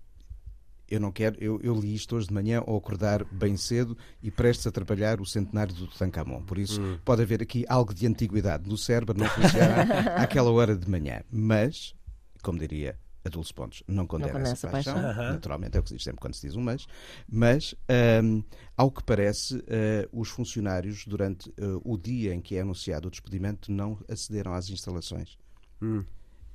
eu 0.91 0.99
não 0.99 1.09
quero, 1.09 1.37
eu, 1.39 1.57
eu, 1.63 1.73
li 1.73 1.95
isto 1.95 2.17
hoje 2.17 2.27
de 2.27 2.33
manhã 2.33 2.61
ao 2.67 2.75
acordar 2.75 3.23
bem 3.23 3.55
cedo 3.55 3.97
e 4.21 4.29
prestes 4.29 4.67
a 4.67 4.71
trabalhar 4.71 5.21
o 5.21 5.25
centenário 5.25 5.73
do 5.73 5.87
Tutankhamon. 5.87 6.41
Por 6.43 6.57
isso 6.57 6.81
hum. 6.81 6.99
pode 7.05 7.21
haver 7.21 7.41
aqui 7.41 7.65
algo 7.69 7.93
de 7.93 8.05
antiguidade 8.05 8.69
no 8.69 8.77
cérebro, 8.77 9.17
não 9.17 9.27
funciona 9.27 9.83
àquela 10.21 10.51
hora 10.51 10.75
de 10.75 10.89
manhã. 10.89 11.21
Mas, 11.31 11.95
como 12.43 12.59
diria 12.59 12.97
a 13.23 13.29
Dulce 13.29 13.53
Pontos, 13.53 13.83
não 13.87 14.05
condena, 14.05 14.37
não 14.37 14.51
essa, 14.51 14.67
paixão. 14.67 14.95
paixão. 14.95 15.31
Naturalmente 15.31 15.77
é 15.77 15.79
o 15.79 15.83
que 15.83 15.89
se 15.89 15.95
diz 15.95 16.03
sempre 16.03 16.19
quando 16.19 16.33
se 16.33 16.45
diz 16.45 16.57
um 16.57 16.61
mas. 16.61 16.85
Mas, 17.25 17.73
um, 18.21 18.43
ao 18.75 18.91
que 18.91 19.01
parece, 19.01 19.55
uh, 19.55 19.63
os 20.11 20.27
funcionários, 20.27 21.05
durante 21.07 21.49
uh, 21.51 21.81
o 21.85 21.97
dia 21.97 22.33
em 22.33 22.41
que 22.41 22.57
é 22.57 22.61
anunciado 22.61 23.07
o 23.07 23.11
despedimento, 23.11 23.71
não 23.71 23.97
acederam 24.09 24.53
às 24.53 24.69
instalações. 24.69 25.37
Hum 25.81 26.03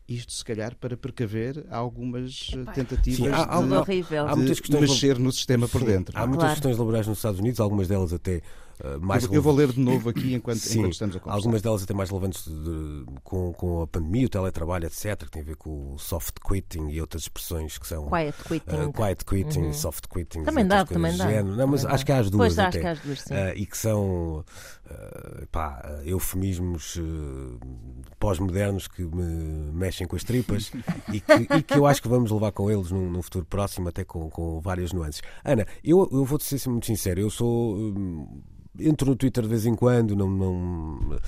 isto 0.08 0.32
se 0.32 0.44
calhar 0.44 0.74
para 0.76 0.96
precaver 0.96 1.66
algumas 1.70 2.50
eh, 2.54 2.72
tentativas 2.74 3.18
Sim, 3.18 3.28
há, 3.28 3.42
há, 3.42 3.60
de, 3.60 4.16
há, 4.16 4.30
há 4.30 4.36
muitas 4.36 4.60
questões 4.60 4.90
mexer 4.90 5.18
no 5.18 5.32
sistema 5.32 5.66
por 5.66 5.84
dentro. 5.84 6.16
Há 6.16 6.26
muitas 6.26 6.44
claro. 6.44 6.54
questões 6.54 6.78
laborais 6.78 7.06
nos 7.06 7.18
Estados 7.18 7.40
Unidos, 7.40 7.60
algumas 7.60 7.88
delas 7.88 8.12
até 8.12 8.42
mais 9.00 9.24
eu, 9.24 9.32
eu, 9.32 9.42
vou 9.42 9.54
ler 9.54 9.68
de 9.72 9.80
novo 9.80 10.08
aqui 10.10 10.34
enquanto, 10.34 10.58
Sim, 10.58 10.80
enquanto 10.80 10.92
estamos 10.92 11.16
a 11.16 11.20
conversar. 11.20 11.36
Algumas 11.36 11.62
delas 11.62 11.82
até 11.82 11.94
mais 11.94 12.10
relevantes 12.10 12.44
de, 12.44 13.04
com, 13.24 13.52
com 13.52 13.82
a 13.82 13.86
pandemia, 13.86 14.26
o 14.26 14.28
teletrabalho, 14.28 14.86
etc., 14.86 15.16
que 15.24 15.30
tem 15.30 15.42
a 15.42 15.44
ver 15.44 15.56
com 15.56 15.94
o 15.94 15.98
soft 15.98 16.36
quitting 16.46 16.88
e 16.88 17.00
outras 17.00 17.22
expressões 17.22 17.78
que 17.78 17.86
são. 17.86 18.08
Quiet 18.08 18.36
quitting. 18.44 18.76
Uh, 18.76 18.92
quiet 18.92 19.24
quitting, 19.24 19.60
uhum. 19.60 19.72
soft 19.72 20.06
quitting. 20.08 20.44
Também 20.44 20.66
dá, 20.66 20.84
também 20.84 21.16
dá. 21.16 21.42
Não, 21.42 21.66
mas 21.66 21.82
também 21.82 21.94
acho 21.94 22.04
dá. 22.04 22.06
que 22.06 22.12
há 22.12 22.18
as 22.18 22.30
duas. 22.30 22.54
Pois, 22.54 22.58
até, 22.58 22.68
acho 22.68 22.80
que 22.80 22.86
há 22.86 22.90
as 22.92 23.00
duas, 23.00 23.20
sim. 23.20 23.34
Uh, 23.34 23.52
e 23.56 23.66
que 23.66 23.78
são 23.78 24.44
pá, 25.50 26.00
eufemismos 26.04 27.00
pós-modernos 28.18 28.86
que 28.88 29.02
me 29.02 29.72
mexem 29.72 30.06
com 30.06 30.16
as 30.16 30.24
tripas 30.24 30.70
e, 31.12 31.20
que, 31.20 31.32
e, 31.32 31.62
que, 31.62 31.74
eu 31.74 31.86
acho 31.86 32.00
que 32.00 32.08
vamos 32.08 32.30
levar 32.30 32.52
com 32.52 32.70
eles 32.70 32.90
num, 32.90 33.10
num 33.10 33.22
futuro 33.22 33.44
próximo, 33.46 33.88
até 33.88 34.04
com, 34.04 34.30
com 34.30 34.60
várias 34.60 34.92
nuances. 34.92 35.22
Ana, 35.44 35.66
eu, 35.82 36.08
eu 36.12 36.24
vou-te 36.24 36.44
ser 36.44 36.68
muito 36.68 36.86
sincero, 36.86 37.20
eu 37.20 37.30
sou. 37.30 37.76
Hum, 37.76 38.42
entro 38.80 39.10
no 39.10 39.16
Twitter 39.16 39.42
de 39.42 39.48
vez 39.48 39.66
em 39.66 39.74
quando, 39.74 40.14
não, 40.14 40.28
não 40.28 41.18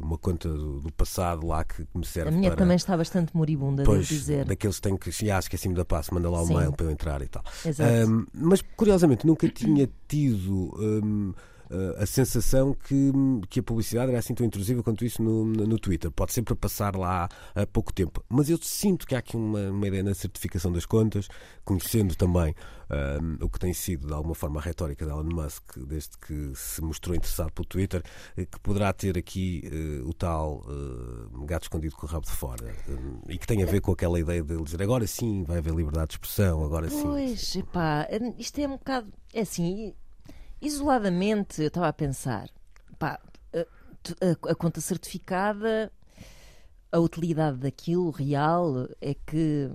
uma 0.00 0.18
conta 0.18 0.48
do, 0.48 0.80
do 0.80 0.92
passado 0.92 1.46
lá 1.46 1.64
que 1.64 1.86
me 1.94 2.04
serve. 2.04 2.28
A 2.28 2.32
minha 2.32 2.50
para... 2.50 2.58
também 2.58 2.76
está 2.76 2.96
bastante 2.96 3.36
moribunda, 3.36 3.84
pois, 3.84 4.08
devo 4.08 4.20
dizer. 4.20 4.44
Daqueles 4.44 4.76
que 4.76 4.82
têm 4.82 4.96
que, 4.96 5.12
se 5.12 5.28
esqueci-me 5.28 5.74
da 5.74 5.84
passo, 5.84 6.14
manda 6.14 6.30
lá 6.30 6.42
o 6.42 6.46
Sim. 6.46 6.56
mail 6.56 6.72
para 6.72 6.86
eu 6.86 6.90
entrar 6.90 7.22
e 7.22 7.28
tal. 7.28 7.42
Exato. 7.64 8.10
Um, 8.10 8.26
mas 8.32 8.62
curiosamente 8.76 9.26
nunca 9.26 9.48
tinha 9.48 9.88
tido. 10.08 10.72
Um, 10.78 11.32
uh, 11.70 12.02
a 12.02 12.06
sensação 12.06 12.74
que, 12.74 13.12
que 13.48 13.60
a 13.60 13.62
publicidade 13.62 14.10
era 14.10 14.18
assim 14.18 14.34
tão 14.34 14.46
intrusiva 14.46 14.82
quanto 14.82 15.04
isso 15.04 15.22
no, 15.22 15.44
no 15.44 15.78
Twitter. 15.78 16.10
Pode 16.10 16.32
sempre 16.32 16.54
passar 16.54 16.96
lá 16.96 17.28
há 17.54 17.66
pouco 17.66 17.92
tempo. 17.92 18.24
Mas 18.28 18.48
eu 18.48 18.58
sinto 18.60 19.06
que 19.06 19.14
há 19.14 19.18
aqui 19.18 19.36
uma, 19.36 19.70
uma 19.70 19.86
ideia 19.86 20.02
na 20.02 20.14
certificação 20.14 20.72
das 20.72 20.86
contas, 20.86 21.28
conhecendo 21.64 22.14
também 22.14 22.54
um, 22.90 23.44
o 23.44 23.48
que 23.48 23.58
tem 23.58 23.72
sido, 23.72 24.06
de 24.06 24.12
alguma 24.12 24.34
forma, 24.34 24.60
a 24.60 24.62
retórica 24.62 25.04
de 25.04 25.10
Elon 25.10 25.24
Musk, 25.24 25.78
desde 25.78 26.16
que 26.18 26.52
se 26.54 26.80
mostrou 26.80 27.16
interessado 27.16 27.50
pelo 27.52 27.66
Twitter, 27.66 28.02
eh, 28.36 28.46
que 28.46 28.60
poderá 28.60 28.92
ter 28.92 29.18
aqui 29.18 29.62
uh, 29.66 30.08
o 30.08 30.14
tal 30.14 30.64
uh, 30.66 31.44
gato 31.44 31.64
escondido 31.64 31.96
com 31.96 32.06
o 32.06 32.08
rabo 32.08 32.26
de 32.26 32.32
fora. 32.32 32.74
Um, 32.88 33.20
e 33.28 33.38
que 33.38 33.46
tem 33.46 33.62
a 33.62 33.66
ver 33.66 33.80
com 33.80 33.92
aquela 33.92 34.20
ideia 34.20 34.42
de 34.42 34.52
ele 34.52 34.62
dizer 34.62 34.82
agora 34.82 35.06
sim 35.06 35.42
vai 35.44 35.58
haver 35.58 35.74
liberdade 35.74 36.08
de 36.08 36.14
expressão, 36.14 36.64
agora 36.64 36.88
sim. 36.88 37.02
Pois, 37.02 37.56
epá, 37.56 38.06
isto 38.38 38.60
é 38.60 38.66
um 38.68 38.76
bocado. 38.76 39.12
É 39.34 39.40
assim, 39.40 39.94
isoladamente, 40.60 41.60
eu 41.62 41.68
estava 41.68 41.88
a 41.88 41.92
pensar, 41.92 42.48
pá, 42.98 43.20
a, 44.20 44.50
a 44.50 44.54
conta 44.54 44.80
certificada, 44.80 45.90
a 46.92 46.98
utilidade 46.98 47.58
daquilo 47.58 48.10
real 48.10 48.88
é 49.00 49.14
que 49.14 49.70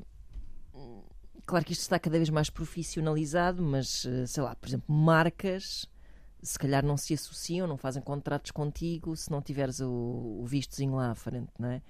Claro 1.46 1.66
que 1.66 1.74
isto 1.74 1.82
está 1.82 2.00
cada 2.00 2.18
vez 2.18 2.30
mais 2.30 2.50
profissionalizado, 2.50 3.62
mas, 3.62 4.06
eh, 4.06 4.26
sei 4.26 4.44
lá, 4.44 4.56
por 4.56 4.68
exemplo, 4.68 4.94
marcas 4.94 5.88
se 6.44 6.58
calhar 6.58 6.84
não 6.84 6.98
se 6.98 7.14
associam, 7.14 7.68
não 7.68 7.78
fazem 7.78 8.02
contratos 8.02 8.52
contigo 8.52 9.16
se 9.16 9.30
não 9.30 9.42
tiveres 9.42 9.80
o, 9.80 10.40
o 10.42 10.46
vistozinho 10.46 10.96
lá 10.96 11.12
à 11.12 11.16
frente, 11.16 11.52
não 11.60 11.70
é? 11.70 11.82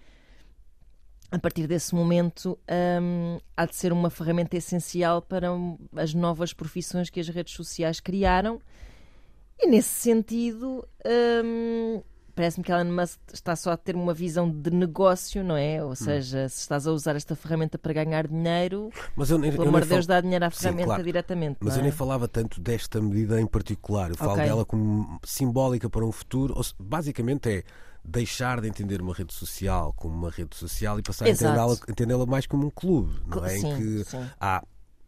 A 1.32 1.40
partir 1.40 1.66
desse 1.66 1.96
momento, 1.96 2.60
hum, 3.02 3.40
há 3.56 3.66
de 3.66 3.74
ser 3.74 3.94
uma 3.94 4.10
ferramenta 4.10 4.58
essencial 4.58 5.22
para 5.22 5.48
as 5.96 6.14
novas 6.14 6.52
profissões 6.52 7.10
que 7.10 7.22
as 7.22 7.30
redes 7.30 7.54
sociais 7.54 8.02
criaram. 8.02 8.60
E 9.58 9.66
nesse 9.66 9.88
sentido, 9.88 10.86
hum, 11.06 12.04
parece-me 12.42 12.64
que 12.64 12.72
Elon 12.72 12.92
Musk 12.92 13.20
está 13.32 13.56
só 13.56 13.72
a 13.74 13.78
ter 13.78 13.96
uma 13.96 14.16
visão 14.16 14.50
de 14.50 14.72
negócio, 14.72 15.44
não 15.44 15.56
é? 15.56 15.84
Ou 15.84 15.92
hum. 15.92 15.96
seja, 15.96 16.46
hum. 16.46 16.50
se 16.50 16.62
estás 16.62 16.88
a 16.88 16.92
usar 16.92 17.16
esta 17.16 17.36
ferramenta 17.36 17.78
para 17.78 17.94
ganhar 17.94 18.28
dinheiro, 18.28 18.90
mas 19.16 19.30
eu, 19.30 19.40
pelo 19.40 19.68
amor 19.68 19.82
de 19.82 19.90
Deus, 19.90 20.08
dá 20.08 20.20
dinheiro 20.20 20.44
à 20.44 20.50
ferramenta 20.50 20.82
Sim, 20.82 20.88
claro. 20.88 21.04
diretamente. 21.04 21.58
Mas 21.62 21.76
é? 21.76 21.80
eu 21.80 21.84
nem 21.84 21.92
falava 21.92 22.28
tanto 22.28 22.60
desta 22.60 23.00
medida 23.00 23.40
em 23.40 23.46
particular. 23.46 24.10
Eu 24.10 24.18
falo 24.18 24.34
okay. 24.34 24.46
dela 24.46 24.66
como 24.66 25.20
simbólica 25.24 25.88
para 25.88 26.04
um 26.04 26.12
futuro. 26.12 26.60
Basicamente 26.80 27.48
é 27.48 27.64
deixar 28.04 28.60
de 28.60 28.68
entender 28.68 29.00
uma 29.00 29.14
rede 29.14 29.34
social 29.34 29.94
como 29.94 30.16
uma 30.16 30.32
rede 30.32 30.56
social 30.56 30.98
e 30.98 31.04
passar 31.04 31.28
Exato. 31.28 31.84
a 31.88 31.92
entendê-la 31.92 32.26
mais 32.26 32.48
como 32.48 32.66
um 32.66 32.72
clube, 32.72 33.14
não 33.28 33.46
é? 33.46 33.50
Sim, 33.50 33.68
em 33.68 33.78
que 33.78 34.04
sim. 34.06 34.26
há, 34.40 34.64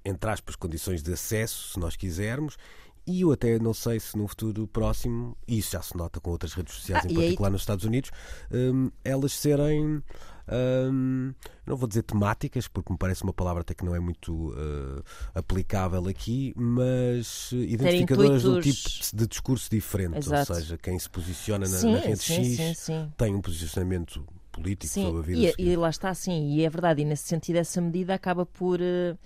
entre 0.05 0.29
aspas, 0.29 0.55
condições 0.55 1.01
de 1.01 1.11
acesso, 1.11 1.73
se 1.73 1.79
nós 1.79 1.95
quisermos, 1.95 2.57
e 3.05 3.21
eu 3.21 3.31
até 3.31 3.59
não 3.59 3.73
sei 3.73 3.99
se 3.99 4.17
no 4.17 4.27
futuro 4.27 4.65
próximo, 4.65 5.37
e 5.47 5.57
isso 5.57 5.71
já 5.71 5.81
se 5.81 5.95
nota 5.97 6.19
com 6.19 6.31
outras 6.31 6.53
redes 6.53 6.73
sociais, 6.75 7.03
ah, 7.05 7.11
em 7.11 7.15
particular 7.15 7.49
nos 7.49 7.61
Estados 7.61 7.85
Unidos, 7.85 8.11
um, 8.51 8.89
elas 9.03 9.33
serem. 9.33 10.01
Um, 10.45 11.33
não 11.65 11.77
vou 11.77 11.87
dizer 11.87 12.03
temáticas, 12.03 12.67
porque 12.67 12.91
me 12.91 12.97
parece 12.97 13.23
uma 13.23 13.31
palavra 13.31 13.61
até 13.61 13.73
que 13.73 13.85
não 13.85 13.95
é 13.95 13.99
muito 13.99 14.49
uh, 14.51 15.01
aplicável 15.33 16.05
aqui, 16.07 16.53
mas 16.55 17.49
identificadoras 17.53 18.41
de 18.41 18.47
um 18.49 18.59
tipo 18.59 18.89
de 19.13 19.27
discurso 19.27 19.69
diferente. 19.69 20.17
Exato. 20.17 20.51
Ou 20.51 20.59
seja, 20.59 20.77
quem 20.77 20.99
se 20.99 21.09
posiciona 21.09 21.67
na, 21.67 21.77
sim, 21.77 21.93
na 21.93 21.99
rede 21.99 22.21
sim, 22.21 22.55
X 22.57 22.77
sim, 22.77 23.11
tem 23.17 23.33
um 23.33 23.41
posicionamento 23.41 24.25
político 24.51 24.93
sobre 24.93 25.19
a 25.19 25.23
vida. 25.23 25.55
E, 25.57 25.69
e 25.69 25.75
lá 25.77 25.89
está, 25.89 26.13
sim, 26.13 26.55
e 26.55 26.65
é 26.65 26.69
verdade, 26.69 27.01
e 27.01 27.05
nesse 27.05 27.23
sentido, 27.23 27.57
essa 27.57 27.79
medida 27.81 28.13
acaba 28.13 28.45
por. 28.45 28.79
Uh 28.79 29.17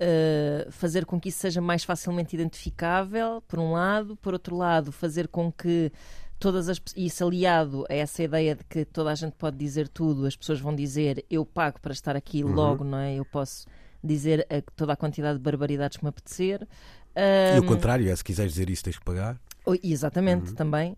uh, 0.00 0.70
fazer 0.72 1.04
com 1.04 1.20
que 1.20 1.28
isso 1.28 1.38
seja 1.38 1.60
mais 1.60 1.84
facilmente 1.84 2.34
identificável, 2.34 3.42
por 3.46 3.58
um 3.58 3.72
lado, 3.72 4.16
por 4.16 4.32
outro 4.32 4.56
lado, 4.56 4.90
fazer 4.90 5.28
com 5.28 5.52
que 5.52 5.92
todas 6.38 6.68
as 6.68 6.80
isso 6.96 7.24
aliado 7.24 7.84
a 7.88 7.94
essa 7.94 8.22
ideia 8.22 8.54
de 8.54 8.64
que 8.64 8.84
toda 8.84 9.10
a 9.10 9.14
gente 9.14 9.34
pode 9.34 9.56
dizer 9.58 9.88
tudo, 9.88 10.26
as 10.26 10.34
pessoas 10.34 10.58
vão 10.58 10.74
dizer 10.74 11.24
eu 11.30 11.44
pago 11.44 11.78
para 11.80 11.92
estar 11.92 12.16
aqui 12.16 12.42
uhum. 12.42 12.52
logo, 12.52 12.82
não 12.82 12.98
é? 12.98 13.14
Eu 13.14 13.24
posso 13.24 13.66
dizer 14.02 14.46
a, 14.50 14.62
toda 14.74 14.94
a 14.94 14.96
quantidade 14.96 15.38
de 15.38 15.44
barbaridades 15.44 15.98
que 15.98 16.04
me 16.04 16.08
apetecer. 16.08 16.66
Um, 17.14 17.56
e 17.56 17.60
o 17.60 17.66
contrário, 17.66 18.10
é 18.10 18.16
se 18.16 18.24
quiseres 18.24 18.52
dizer 18.52 18.70
isso 18.70 18.82
tens 18.82 18.98
que 18.98 19.04
pagar. 19.04 19.38
Exatamente, 19.82 20.50
uhum. 20.50 20.54
também. 20.54 20.96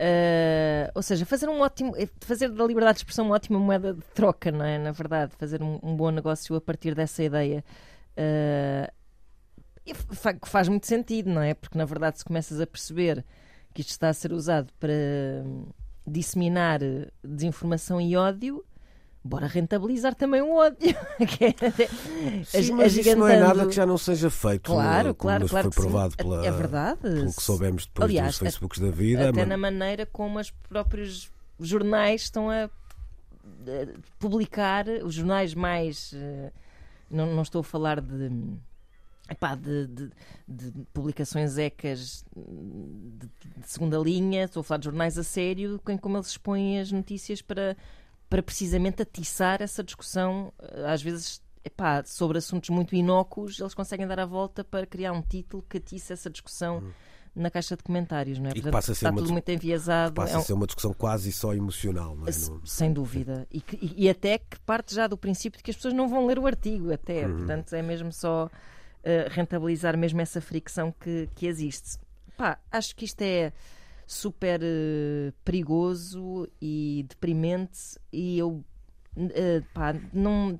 Uh, 0.00 0.88
ou 0.94 1.02
seja, 1.02 1.26
fazer 1.26 1.48
um 1.48 1.60
ótimo, 1.60 1.92
fazer 2.20 2.48
da 2.50 2.64
liberdade 2.64 2.98
de 2.98 3.00
expressão 3.00 3.26
uma 3.26 3.34
ótima 3.34 3.58
moeda 3.58 3.92
de 3.92 4.04
troca, 4.14 4.52
não 4.52 4.64
é? 4.64 4.78
Na 4.78 4.92
verdade, 4.92 5.32
fazer 5.36 5.60
um, 5.60 5.78
um 5.82 5.96
bom 5.96 6.10
negócio 6.10 6.54
a 6.54 6.60
partir 6.60 6.94
dessa 6.94 7.22
ideia. 7.22 7.64
Uh, 8.18 8.92
faz 10.44 10.68
muito 10.68 10.86
sentido, 10.86 11.30
não 11.30 11.40
é? 11.40 11.54
Porque 11.54 11.78
na 11.78 11.84
verdade, 11.84 12.18
se 12.18 12.24
começas 12.24 12.60
a 12.60 12.66
perceber 12.66 13.24
que 13.72 13.80
isto 13.80 13.90
está 13.90 14.08
a 14.08 14.14
ser 14.14 14.32
usado 14.32 14.72
para 14.78 14.92
disseminar 16.06 16.80
desinformação 17.22 18.00
e 18.00 18.16
ódio, 18.16 18.64
bora 19.22 19.46
rentabilizar 19.46 20.14
também 20.14 20.42
o 20.42 20.54
ódio. 20.54 20.78
É 22.52 22.62
Sim, 22.62 22.72
mas 22.72 22.96
isso 22.96 23.16
não 23.16 23.28
é 23.28 23.38
nada 23.38 23.66
que 23.66 23.72
já 23.72 23.84
não 23.84 23.98
seja 23.98 24.30
feito. 24.30 24.70
Claro, 24.70 25.14
claro, 25.14 25.40
como 25.40 25.50
claro. 25.50 25.72
Foi 25.72 25.82
provado 25.82 26.16
pela, 26.16 26.46
é 26.46 26.50
verdade. 26.50 27.00
pelo 27.00 27.32
que 27.32 27.42
soubemos 27.42 27.86
depois 27.86 28.08
Aliás, 28.08 28.30
dos 28.30 28.38
Facebooks 28.38 28.78
da 28.78 28.90
vida. 28.90 29.28
Até 29.28 29.40
mas... 29.40 29.48
na 29.48 29.56
maneira 29.56 30.06
como 30.06 30.38
os 30.38 30.50
próprios 30.50 31.30
jornais 31.60 32.22
estão 32.22 32.50
a, 32.50 32.64
a 32.64 32.70
publicar, 34.18 34.86
os 35.04 35.14
jornais 35.14 35.54
mais. 35.54 36.12
Uh, 36.12 36.50
não, 37.10 37.34
não 37.34 37.42
estou 37.42 37.60
a 37.60 37.64
falar 37.64 38.00
de. 38.00 38.30
Epá, 39.30 39.54
de, 39.54 39.86
de, 39.86 40.10
de, 40.48 40.72
publicações 40.92 41.58
ecas 41.58 42.24
de, 42.34 43.26
de, 43.58 43.68
segunda 43.68 43.98
linha, 43.98 44.44
estou 44.44 44.62
a 44.62 44.64
falar 44.64 44.78
de 44.78 44.86
jornais 44.86 45.18
a 45.18 45.22
sério, 45.22 45.78
como 46.00 46.16
eles 46.16 46.28
expõem 46.28 46.80
as 46.80 46.90
notícias 46.90 47.42
para, 47.42 47.76
para 48.30 48.42
precisamente 48.42 49.02
atiçar 49.02 49.60
essa 49.60 49.84
discussão, 49.84 50.50
eh, 50.58 50.90
às 50.90 51.02
vezes 51.02 51.42
epá, 51.62 52.02
sobre 52.06 52.38
assuntos 52.38 52.70
muito 52.70 52.96
inócuos, 52.96 53.60
eles 53.60 53.74
conseguem 53.74 54.06
dar 54.06 54.18
a 54.18 54.24
volta 54.24 54.64
para 54.64 54.86
criar 54.86 55.12
um 55.12 55.20
título 55.20 55.62
que 55.68 55.76
atiça 55.76 56.14
essa 56.14 56.30
discussão. 56.30 56.78
Hum 56.78 56.92
na 57.34 57.50
caixa 57.50 57.76
de 57.76 57.82
comentários, 57.82 58.38
não 58.38 58.50
é? 58.50 58.52
Portanto, 58.52 58.72
passa 58.72 58.92
a 58.92 58.94
ser 58.94 59.06
está 59.06 59.16
tudo 59.16 59.32
muito 59.32 59.48
enviesado. 59.48 60.14
Passa 60.14 60.34
é 60.34 60.36
um... 60.36 60.40
a 60.40 60.42
ser 60.42 60.52
uma 60.52 60.66
discussão 60.66 60.92
quase 60.92 61.32
só 61.32 61.54
emocional, 61.54 62.16
não 62.16 62.26
é? 62.26 62.32
Sem 62.64 62.92
dúvida. 62.92 63.46
E, 63.50 63.60
que, 63.60 63.78
e, 63.80 64.08
até 64.08 64.38
que 64.38 64.58
parte 64.60 64.94
já 64.94 65.06
do 65.06 65.16
princípio 65.16 65.58
de 65.58 65.64
que 65.64 65.70
as 65.70 65.76
pessoas 65.76 65.94
não 65.94 66.08
vão 66.08 66.26
ler 66.26 66.38
o 66.38 66.46
artigo, 66.46 66.92
até. 66.92 67.26
Uhum. 67.26 67.38
Portanto, 67.38 67.72
é 67.74 67.82
mesmo 67.82 68.12
só 68.12 68.46
uh, 68.46 69.30
rentabilizar 69.30 69.96
mesmo 69.96 70.20
essa 70.20 70.40
fricção 70.40 70.92
que, 71.00 71.28
que 71.34 71.46
existe. 71.46 71.98
Pá, 72.36 72.58
acho 72.70 72.94
que 72.94 73.04
isto 73.04 73.20
é 73.22 73.52
super 74.06 74.60
uh, 74.60 75.32
perigoso 75.44 76.48
e 76.62 77.04
deprimente 77.08 77.98
e 78.10 78.38
eu 78.38 78.64
uh, 79.16 79.64
pá, 79.74 79.94
não 80.12 80.58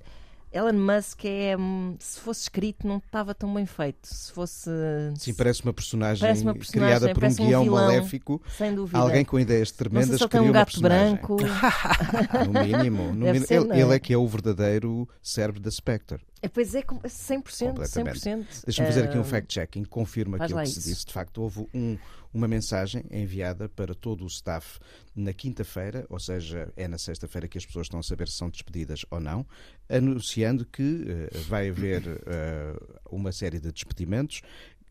Elon 0.52 0.72
Musk 0.72 1.24
é. 1.24 1.56
Hum, 1.56 1.96
se 1.98 2.20
fosse 2.20 2.42
escrito, 2.42 2.86
não 2.86 2.98
estava 2.98 3.34
tão 3.34 3.52
bem 3.52 3.66
feito. 3.66 4.06
Se 4.06 4.32
fosse. 4.32 4.70
Sim, 5.18 5.34
parece 5.34 5.62
uma 5.62 5.72
personagem, 5.72 6.20
parece 6.20 6.42
uma 6.42 6.54
personagem 6.54 6.98
criada 6.98 7.14
por 7.14 7.24
um 7.24 7.34
guião 7.34 7.60
um 7.60 7.64
vilão, 7.64 7.86
maléfico. 7.86 8.42
Sem 8.56 8.74
dúvida. 8.74 8.98
Alguém 8.98 9.24
com 9.24 9.38
ideias 9.38 9.70
tremendas 9.70 10.24
que 10.24 10.38
um 10.38 10.52
gato 10.52 10.80
branco. 10.80 11.36
no 12.46 12.64
mínimo. 12.64 13.04
No 13.12 13.26
mínimo. 13.26 13.46
Ser, 13.46 13.60
ele, 13.60 13.72
é? 13.72 13.80
ele, 13.80 13.94
é 13.94 13.98
que 13.98 14.12
é 14.12 14.16
o 14.16 14.26
verdadeiro 14.26 15.08
cérebro 15.22 15.60
da 15.60 15.70
Spectre. 15.70 16.20
É, 16.40 16.48
pois 16.48 16.74
é, 16.74 16.82
100%. 16.82 17.42
100%. 17.80 18.46
Deixa-me 18.64 18.88
fazer 18.88 19.04
aqui 19.04 19.18
um 19.18 19.24
fact-checking. 19.24 19.84
Confirma 19.84 20.36
aquilo 20.36 20.60
que 20.60 20.66
se 20.68 20.80
disse. 20.80 21.06
De 21.06 21.12
facto, 21.12 21.42
houve 21.42 21.66
um, 21.74 21.98
uma 22.38 22.48
mensagem 22.48 23.04
enviada 23.10 23.68
para 23.68 23.94
todo 23.94 24.24
o 24.24 24.28
staff 24.28 24.78
na 25.14 25.32
quinta-feira, 25.32 26.06
ou 26.08 26.20
seja, 26.20 26.72
é 26.76 26.86
na 26.86 26.96
sexta-feira 26.96 27.48
que 27.48 27.58
as 27.58 27.66
pessoas 27.66 27.86
estão 27.86 27.98
a 27.98 28.02
saber 28.02 28.28
se 28.28 28.36
são 28.36 28.48
despedidas 28.48 29.04
ou 29.10 29.18
não, 29.18 29.44
anunciando 29.88 30.64
que 30.64 30.82
uh, 30.82 31.38
vai 31.48 31.68
haver 31.68 32.06
uh, 32.06 33.00
uma 33.10 33.32
série 33.32 33.58
de 33.58 33.72
despedimentos 33.72 34.42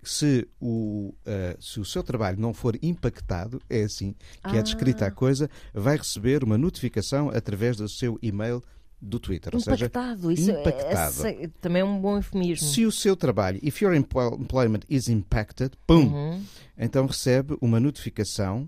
se 0.04 0.48
o, 0.60 1.14
uh, 1.26 1.62
se 1.62 1.80
o 1.80 1.86
seu 1.86 2.04
trabalho 2.04 2.40
não 2.40 2.54
for 2.54 2.78
impactado, 2.82 3.62
é 3.70 3.84
assim 3.84 4.14
que 4.44 4.56
ah. 4.56 4.58
é 4.58 4.62
descrita 4.62 5.08
a 5.08 5.12
coisa, 5.12 5.50
vai 5.74 5.98
receber 5.98 6.44
uma 6.44 6.58
notificação 6.58 7.30
através 7.30 7.78
do 7.78 7.90
seu 7.90 8.20
e-mail 8.22 8.62
do 9.02 9.20
Twitter. 9.20 9.56
Impactado, 9.56 10.28
ou 10.28 10.36
seja, 10.36 10.52
isso 10.52 10.60
impactado. 10.60 11.28
É, 11.28 11.44
é, 11.44 11.48
também 11.62 11.82
é 11.82 11.86
um 11.86 12.00
bom 12.00 12.18
eufemismo. 12.18 12.68
Se 12.68 12.86
o 12.86 12.92
seu 12.92 13.16
trabalho, 13.16 13.60
if 13.62 13.82
your 13.82 13.94
employment 13.94 14.82
is 14.90 15.08
impacted, 15.08 15.72
pum, 15.86 16.08
uhum. 16.08 16.44
então 16.78 17.06
recebe 17.06 17.58
uma 17.62 17.80
notificação 17.80 18.68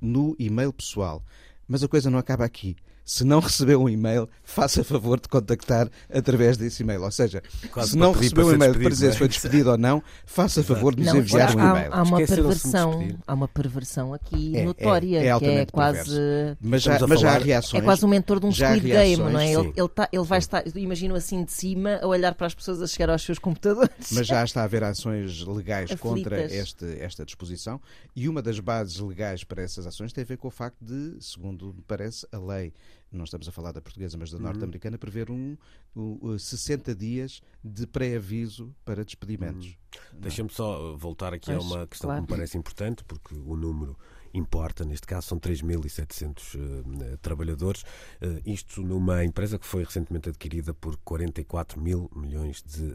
no 0.00 0.36
e-mail 0.38 0.72
pessoal. 0.72 1.22
Mas 1.66 1.82
a 1.82 1.88
coisa 1.88 2.10
não 2.10 2.18
acaba 2.18 2.44
aqui. 2.44 2.76
Se 3.04 3.24
não 3.24 3.40
recebeu 3.40 3.82
um 3.82 3.88
e-mail, 3.88 4.28
faça 4.44 4.84
favor 4.84 5.18
de 5.20 5.28
contactar 5.28 5.88
através 6.12 6.56
desse 6.56 6.82
e-mail. 6.82 7.02
Ou 7.02 7.10
seja, 7.10 7.42
Quase 7.72 7.90
se 7.90 7.96
não 7.98 8.12
recebeu 8.12 8.46
um 8.46 8.52
e-mail 8.52 8.72
para 8.74 8.88
dizer 8.90 9.08
é? 9.08 9.12
se 9.12 9.18
foi 9.18 9.28
despedido 9.28 9.70
ou 9.70 9.78
não, 9.78 10.02
faça 10.24 10.62
favor 10.62 10.94
de 10.94 11.02
nos 11.02 11.12
Não, 11.12 11.20
enviar 11.20 11.54
um 11.56 11.60
e-mail. 11.60 11.88
há 11.92 12.02
uma 12.02 12.18
perversão, 12.18 13.08
há 13.26 13.34
uma 13.34 13.48
perversão 13.48 14.14
aqui 14.14 14.56
É, 14.56 14.60
é, 14.60 14.64
notória, 14.64 15.18
é 15.18 15.38
que 15.38 15.44
é 15.46 15.66
quase 15.66 16.04
perverso. 16.10 16.58
Mas 16.60 16.82
já, 16.82 17.06
mas 17.06 17.20
já 17.20 17.34
há 17.34 17.38
reações. 17.38 17.82
é 17.82 17.84
quase 17.84 18.04
um 18.04 18.08
mentor 18.08 18.38
de 18.40 18.46
um 18.46 18.52
Squid 18.52 18.80
Game, 18.80 19.16
não 19.22 19.38
é? 19.38 19.52
Ele, 19.52 19.72
ele, 19.76 19.88
tá- 19.88 20.08
ele 20.12 20.24
vai 20.24 20.38
estar, 20.38 20.62
imagino 20.76 21.14
assim 21.14 21.44
de 21.44 21.52
cima, 21.52 21.98
a 22.02 22.06
olhar 22.06 22.34
para 22.34 22.46
as 22.46 22.54
pessoas 22.54 22.80
a 22.80 22.86
chegar 22.86 23.10
aos 23.10 23.22
seus 23.22 23.38
computadores. 23.38 23.90
Mas 24.12 24.26
já 24.26 24.44
está 24.44 24.60
a 24.60 24.64
haver 24.64 24.84
ações 24.84 25.44
legais 25.46 25.90
Aflitas. 25.92 26.00
contra 26.00 26.42
este, 26.54 26.98
esta 27.00 27.24
disposição 27.24 27.80
e 28.14 28.28
uma 28.28 28.40
das 28.42 28.60
bases 28.60 28.98
legais 28.98 29.42
para 29.44 29.62
essas 29.62 29.86
ações 29.86 30.12
tem 30.12 30.22
a 30.22 30.26
ver 30.26 30.36
com 30.36 30.48
o 30.48 30.50
facto 30.50 30.76
de, 30.80 31.16
segundo 31.20 31.74
me 31.74 31.82
parece, 31.86 32.26
a 32.32 32.38
lei, 32.38 32.72
não 33.16 33.24
estamos 33.24 33.48
a 33.48 33.52
falar 33.52 33.72
da 33.72 33.80
portuguesa, 33.80 34.16
mas 34.18 34.30
da 34.30 34.38
Uhum. 34.38 34.44
norte-americana, 34.44 34.96
prever 34.98 35.30
um, 35.30 35.56
um, 35.94 36.18
uh, 36.22 36.38
60 36.38 36.94
dias 36.94 37.40
de 37.62 37.86
pré-aviso 37.86 38.74
para 38.84 39.04
despedimentos. 39.04 39.76
Deixa-me 40.12 40.50
só 40.50 40.96
voltar 40.96 41.34
aqui 41.34 41.50
a 41.52 41.56
Pois, 41.56 41.66
uma 41.70 41.86
questão 41.86 42.08
claro. 42.08 42.24
que 42.24 42.30
me 42.32 42.36
parece 42.36 42.56
importante, 42.58 43.04
porque 43.04 43.34
o 43.34 43.56
número 43.56 43.96
importa, 44.34 44.84
neste 44.84 45.06
caso 45.06 45.28
são 45.28 45.38
3.700 45.38 46.58
eh, 47.02 47.16
trabalhadores, 47.20 47.84
Eh, 48.20 48.40
isto 48.46 48.82
numa 48.82 49.24
empresa 49.24 49.58
que 49.58 49.66
foi 49.66 49.84
recentemente 49.84 50.28
adquirida 50.28 50.72
por 50.74 50.96
44 50.98 51.80
mil 51.80 52.10
milhões 52.14 52.62
de, 52.62 52.94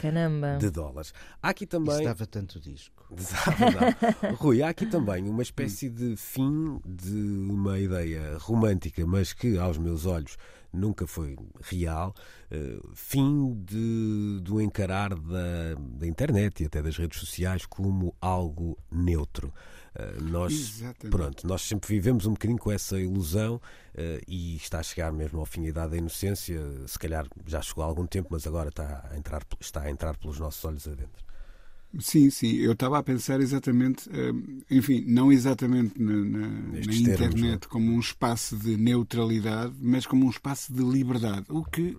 Caramba. 0.00 0.56
de 0.58 0.70
dólares. 0.70 1.12
Há 1.42 1.50
aqui 1.50 1.64
Isso 1.64 1.70
também. 1.70 2.04
dava 2.04 2.26
tanto 2.26 2.60
disco. 2.60 3.04
Dava. 3.14 4.34
Rui, 4.36 4.62
há 4.62 4.68
aqui 4.70 4.86
também 4.86 5.28
uma 5.28 5.42
espécie 5.42 5.88
de 5.90 6.16
fim 6.16 6.80
de 6.84 7.14
uma 7.50 7.78
ideia 7.78 8.36
romântica, 8.38 9.06
mas 9.06 9.32
que 9.32 9.58
aos 9.58 9.76
meus 9.78 10.06
olhos 10.06 10.36
nunca 10.72 11.06
foi 11.06 11.36
real, 11.62 12.14
eh, 12.50 12.78
fim 12.94 13.54
de, 13.64 14.40
do 14.42 14.60
encarar 14.60 15.14
da, 15.14 15.74
da 15.78 16.06
internet 16.06 16.62
e 16.62 16.66
até 16.66 16.82
das 16.82 16.96
redes 16.96 17.20
sociais 17.20 17.64
como 17.66 18.14
algo 18.20 18.76
neutro. 18.90 19.52
Eh, 19.96 20.20
nós, 20.20 20.52
Exatamente. 20.52 21.10
pronto, 21.10 21.46
nós 21.46 21.62
sempre 21.62 21.88
vivemos 21.88 22.26
um 22.26 22.32
bocadinho 22.32 22.58
com 22.58 22.70
essa 22.72 22.98
ilusão 22.98 23.60
eh, 23.94 24.20
e 24.26 24.56
está 24.56 24.80
a 24.80 24.82
chegar 24.82 25.12
mesmo 25.12 25.38
ao 25.38 25.46
fim 25.46 25.62
da 25.62 25.68
idade 25.68 25.90
da 25.92 25.96
inocência. 25.96 26.60
Se 26.86 26.98
calhar 26.98 27.26
já 27.46 27.62
chegou 27.62 27.84
há 27.84 27.86
algum 27.86 28.06
tempo, 28.06 28.28
mas 28.30 28.46
agora 28.46 28.68
está 28.68 29.08
a 29.10 29.16
entrar, 29.16 29.42
está 29.60 29.82
a 29.82 29.90
entrar 29.90 30.16
pelos 30.16 30.38
nossos 30.38 30.64
olhos 30.64 30.88
adentro. 30.88 31.23
Sim, 32.00 32.28
sim, 32.28 32.56
eu 32.56 32.72
estava 32.72 32.98
a 32.98 33.02
pensar 33.02 33.40
exatamente, 33.40 34.08
hum, 34.10 34.60
enfim, 34.70 35.04
não 35.06 35.30
exatamente 35.30 36.00
na, 36.02 36.12
na- 36.12 36.48
na 36.48 36.72
termos, 36.80 36.96
internet 36.96 37.40
não 37.40 37.48
é? 37.54 37.58
como 37.68 37.92
um 37.92 38.00
espaço 38.00 38.56
de 38.56 38.76
neutralidade, 38.76 39.74
mas 39.80 40.04
como 40.06 40.26
um 40.26 40.30
espaço 40.30 40.72
de 40.72 40.82
liberdade, 40.82 41.46
o 41.50 41.62
que 41.64 41.96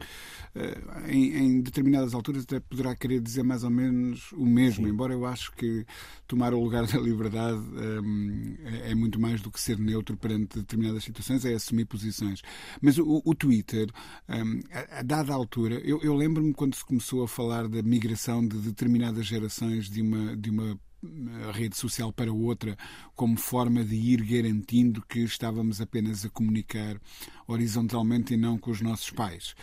eh, 0.55 0.77
em, 1.07 1.35
em 1.37 1.61
determinadas 1.61 2.13
alturas 2.13 2.43
até 2.43 2.59
poderá 2.59 2.95
querer 2.95 3.21
dizer 3.21 3.43
mais 3.43 3.63
ou 3.63 3.69
menos 3.69 4.31
o 4.33 4.45
mesmo, 4.45 4.87
embora 4.87 5.13
eu 5.13 5.25
acho 5.25 5.51
que 5.53 5.85
tomar 6.27 6.53
o 6.53 6.61
lugar 6.61 6.85
da 6.91 6.99
liberdade 6.99 7.59
hum, 8.03 8.55
é, 8.65 8.91
é 8.91 8.95
muito 8.95 9.19
mais 9.19 9.41
do 9.41 9.51
que 9.51 9.59
ser 9.61 9.77
neutro 9.79 10.17
perante 10.17 10.59
determinadas 10.59 11.03
situações, 11.03 11.45
é 11.45 11.53
assumir 11.53 11.85
posições. 11.85 12.41
Mas 12.81 12.97
o, 12.97 13.21
o 13.23 13.35
Twitter, 13.35 13.89
hum, 14.29 14.59
a, 14.71 14.99
a 14.99 15.01
dada 15.03 15.33
altura, 15.33 15.75
eu, 15.85 16.01
eu 16.01 16.13
lembro-me 16.15 16.53
quando 16.53 16.75
se 16.75 16.83
começou 16.83 17.23
a 17.23 17.27
falar 17.27 17.67
da 17.67 17.81
migração 17.81 18.45
de 18.45 18.57
determinadas 18.57 19.25
gerações 19.25 19.84
de 19.89 20.01
uma, 20.01 20.35
de 20.35 20.49
uma 20.49 20.79
rede 21.53 21.75
social 21.77 22.11
para 22.13 22.31
outra 22.31 22.77
como 23.15 23.37
forma 23.37 23.83
de 23.83 23.95
ir 23.95 24.21
garantindo 24.23 25.01
que 25.07 25.19
estávamos 25.19 25.79
apenas 25.81 26.25
a 26.25 26.29
comunicar 26.29 26.99
horizontalmente 27.47 28.33
e 28.33 28.37
não 28.37 28.57
com 28.57 28.71
os 28.71 28.81
nossos 28.81 29.11
pais. 29.11 29.53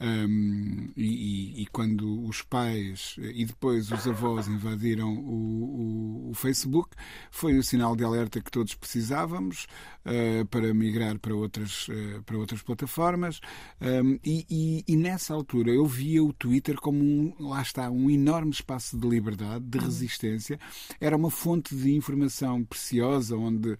Hum, 0.00 0.88
e, 0.96 1.62
e- 1.62 1.66
quando 1.72 2.24
os 2.24 2.40
pais 2.42 3.16
e 3.18 3.44
depois 3.44 3.90
os 3.90 4.06
avós 4.06 4.46
invadiram 4.46 5.12
o, 5.12 6.26
o- 6.26 6.30
o 6.30 6.34
Facebook, 6.34 6.94
foi 7.30 7.58
o 7.58 7.62
sinal 7.62 7.96
de 7.96 8.04
alerta 8.04 8.40
que 8.40 8.50
todos 8.50 8.74
precisávamos 8.74 9.66
eh, 10.04 10.44
para 10.44 10.72
migrar 10.72 11.18
para 11.18 11.34
outras, 11.34 11.86
eh, 11.90 12.20
para 12.24 12.36
outras 12.38 12.62
plataformas. 12.62 13.40
Hum, 13.80 14.18
e, 14.24 14.46
e- 14.48 14.84
e 14.86 14.96
nessa 14.96 15.34
altura 15.34 15.70
eu 15.72 15.84
via 15.86 16.22
o 16.22 16.32
Twitter 16.32 16.76
como 16.76 17.02
um, 17.02 17.34
lá 17.40 17.60
está, 17.62 17.90
um 17.90 18.08
enorme 18.10 18.52
espaço 18.52 18.96
de 18.98 19.08
liberdade, 19.08 19.64
de 19.64 19.78
resistência. 19.78 20.58
Era 21.00 21.16
uma 21.16 21.30
fonte 21.30 21.74
de 21.74 21.94
informação 21.94 22.64
preciosa 22.64 23.36
onde, 23.36 23.76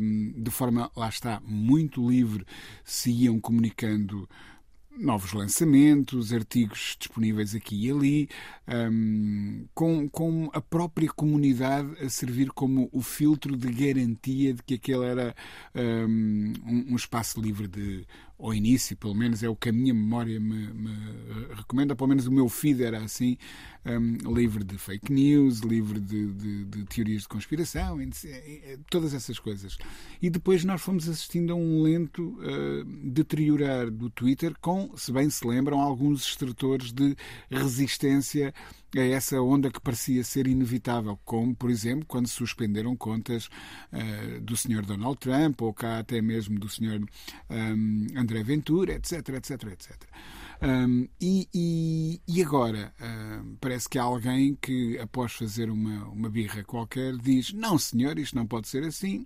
hum, 0.00 0.34
de 0.36 0.50
forma, 0.50 0.90
lá 0.96 1.08
está, 1.08 1.40
muito 1.44 2.08
livre, 2.08 2.44
se 2.84 3.10
iam 3.10 3.40
comunicando 3.40 4.28
novos 4.98 5.32
lançamentos, 5.32 6.32
artigos 6.32 6.96
disponíveis 6.98 7.54
aqui 7.54 7.86
e 7.86 7.90
ali, 7.90 8.28
hum, 8.90 9.66
com, 9.74 10.08
com 10.08 10.50
a 10.52 10.60
própria 10.60 11.08
comunidade 11.08 11.96
a 12.04 12.08
servir 12.08 12.50
como 12.50 12.88
o 12.92 13.00
filtro 13.00 13.56
de 13.56 13.68
garantia 13.72 14.52
de 14.52 14.62
que 14.62 14.74
aquele 14.74 15.04
era 15.04 15.34
um, 15.74 16.52
um 16.90 16.96
espaço 16.96 17.40
livre 17.40 17.68
de. 17.68 18.06
Ao 18.40 18.54
início, 18.54 18.96
pelo 18.96 19.14
menos, 19.16 19.42
é 19.42 19.48
o 19.48 19.56
que 19.56 19.68
a 19.68 19.72
minha 19.72 19.92
memória 19.92 20.38
me, 20.38 20.68
me 20.68 20.90
recomenda. 21.56 21.96
Pelo 21.96 22.08
menos 22.08 22.26
o 22.28 22.30
meu 22.32 22.48
feed 22.48 22.84
era 22.84 23.02
assim, 23.02 23.36
hum, 23.84 24.16
livre 24.32 24.62
de 24.62 24.78
fake 24.78 25.12
news, 25.12 25.58
livre 25.58 25.98
de, 25.98 26.32
de- 26.34 26.64
de 26.66 26.84
teorias 26.84 27.22
de 27.22 27.28
conspiração, 27.28 28.00
e 28.00 28.06
de- 28.06 28.28
e- 28.28 28.78
todas 28.88 29.12
essas 29.12 29.40
coisas. 29.40 29.76
E 30.22 30.30
depois 30.30 30.64
nós 30.64 30.80
fomos 30.80 31.08
assistindo 31.08 31.52
a 31.52 31.56
um 31.56 31.82
lento 31.82 32.22
uh, 32.38 32.84
deteriorar 33.10 33.90
do 33.90 34.08
Twitter, 34.08 34.54
com, 34.60 34.96
se 34.96 35.10
bem 35.12 35.28
se 35.28 35.44
lembram, 35.44 35.80
alguns 35.80 36.22
extratores 36.24 36.92
de 36.92 37.16
resistência 37.50 38.54
a 38.96 39.00
essa 39.00 39.40
onda 39.42 39.70
que 39.70 39.80
parecia 39.80 40.22
ser 40.24 40.46
inevitável, 40.46 41.18
como, 41.24 41.54
por 41.54 41.70
exemplo, 41.70 42.06
quando 42.06 42.26
suspenderam 42.28 42.96
contas 42.96 43.48
uh, 43.92 44.40
do 44.40 44.56
Sr. 44.56 44.84
Donald 44.86 45.18
Trump, 45.18 45.60
ou 45.62 45.74
cá 45.74 45.98
até 45.98 46.22
mesmo 46.22 46.58
do 46.58 46.68
Sr. 46.68 47.04
um, 47.50 48.06
André 48.16 48.42
Ventura, 48.42 48.92
etc, 48.94 49.28
etc, 49.30 49.64
etc. 49.72 49.92
Um, 50.60 51.06
e, 51.20 51.48
e- 51.54 52.20
e 52.26 52.42
agora 52.42 52.92
um, 53.00 53.54
parece 53.60 53.88
que 53.88 53.96
há 53.98 54.02
alguém 54.02 54.56
que, 54.60 54.98
após 54.98 55.32
fazer 55.32 55.70
uma, 55.70 56.04
uma 56.08 56.28
birra 56.28 56.64
qualquer, 56.64 57.16
diz: 57.16 57.52
Não, 57.52 57.78
senhor, 57.78 58.18
isto 58.18 58.34
não 58.34 58.44
pode 58.46 58.66
ser 58.66 58.82
assim. 58.84 59.24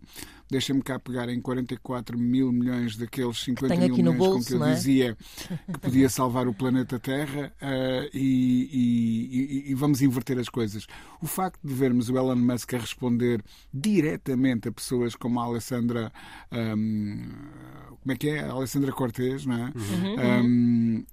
Deixa-me 0.52 0.82
cá 0.82 0.98
pegar 0.98 1.30
em 1.30 1.40
44 1.40 2.18
mil 2.18 2.52
milhões 2.52 2.94
daqueles 2.94 3.38
50 3.38 3.74
tenho 3.74 3.86
mil 3.86 3.96
milhões 4.12 4.18
bolso, 4.18 4.38
com 4.38 4.44
que 4.44 4.52
eu 4.52 4.64
é? 4.66 4.74
dizia 4.74 5.16
que 5.72 5.78
podia 5.80 6.10
salvar 6.10 6.46
o 6.46 6.52
planeta 6.52 6.98
Terra 7.00 7.50
uh, 7.62 8.10
e, 8.12 8.68
e- 8.70 9.38
e- 9.68 9.70
e 9.70 9.74
vamos 9.74 10.02
inverter 10.02 10.38
as 10.38 10.50
coisas. 10.50 10.86
O 11.22 11.26
facto 11.26 11.58
de 11.64 11.72
vermos 11.72 12.10
o 12.10 12.18
Elon 12.18 12.36
Musk 12.36 12.74
a 12.74 12.78
responder 12.78 13.42
diretamente 13.72 14.68
a 14.68 14.72
pessoas 14.72 15.14
como 15.16 15.40
a 15.40 15.44
Alessandra. 15.44 16.12
um, 16.52 17.30
como 18.02 18.12
é 18.12 18.16
que 18.16 18.28
é? 18.28 18.40
A 18.40 18.50
Alessandra 18.52 18.92
Cortez, 18.92 19.46
não 19.46 19.56
é? 19.56 19.72
Um, 20.42 21.04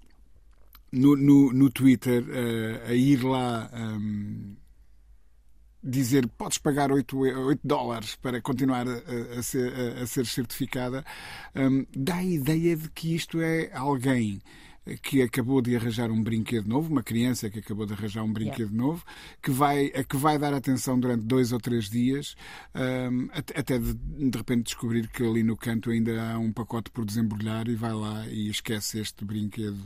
no, 0.92 1.16
no, 1.16 1.54
no 1.54 1.70
Twitter 1.70 2.26
eh, 2.30 2.88
a 2.90 2.94
ir 2.94 3.24
lá 3.24 3.70
um, 3.74 4.56
dizer 5.84 6.28
podes 6.38 6.58
pagar 6.58 6.92
8, 6.92 7.18
8 7.18 7.62
dólares 7.64 8.16
para 8.16 8.42
continuar 8.42 8.86
a, 8.88 9.38
a- 9.40 9.44
ser, 9.44 9.74
a- 9.74 10.04
a 10.04 10.08
ser 10.08 10.26
certificada, 10.26 11.06
um, 11.56 11.86
dá 11.96 12.16
a 12.16 12.24
ideia 12.24 12.76
de 12.76 12.90
que 12.90 13.16
isto 13.16 13.40
é 13.42 13.72
alguém 13.74 14.42
que 15.04 15.22
acabou 15.22 15.62
de 15.62 15.76
arranjar 15.76 16.10
um 16.10 16.24
brinquedo 16.24 16.68
novo, 16.68 16.92
uma 16.92 17.04
criança 17.04 17.48
que 17.48 17.60
acabou 17.60 17.86
de 17.86 17.94
arranjar 17.94 18.24
um 18.24 18.34
brinquedo 18.34 18.72
novo, 18.74 19.06
que 19.40 19.52
vai, 19.52 19.88
a 19.96 20.04
que 20.04 20.18
vai 20.18 20.40
dar 20.40 20.52
atenção 20.52 21.00
durante 21.00 21.26
dois 21.26 21.52
ou 21.52 21.60
três 21.60 21.90
dias, 21.92 22.36
um, 22.74 23.28
até, 23.32 23.60
até 23.60 23.78
de, 23.78 23.94
de 23.94 24.36
repente 24.38 24.64
descobrir 24.64 25.08
que 25.10 25.22
ali 25.24 25.44
no 25.44 25.56
canto 25.56 25.92
ainda 25.92 26.32
há 26.32 26.40
um 26.40 26.52
pacote 26.52 26.90
por 26.90 27.06
desembrulhar 27.06 27.68
e 27.68 27.76
vai 27.76 27.94
lá 27.94 28.26
e 28.28 28.50
esquece 28.50 29.00
este 29.00 29.24
brinquedo 29.24 29.78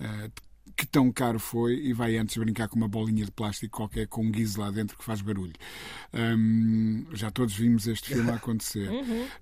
uh, 0.00 0.32
que 0.76 0.86
tão 0.86 1.10
caro 1.12 1.38
foi 1.38 1.74
e 1.74 1.92
vai 1.92 2.16
antes 2.16 2.36
brincar 2.36 2.68
com 2.68 2.76
uma 2.76 2.88
bolinha 2.88 3.24
de 3.24 3.30
plástico 3.30 3.76
qualquer 3.76 4.06
com 4.06 4.22
um 4.22 4.30
guiso 4.30 4.60
lá 4.60 4.70
dentro 4.70 4.96
que 4.96 5.04
faz 5.04 5.20
barulho. 5.20 5.54
Hum, 6.12 7.06
já 7.12 7.30
todos 7.30 7.54
vimos 7.54 7.86
este 7.86 8.14
filme 8.14 8.30
acontecer. 8.30 8.88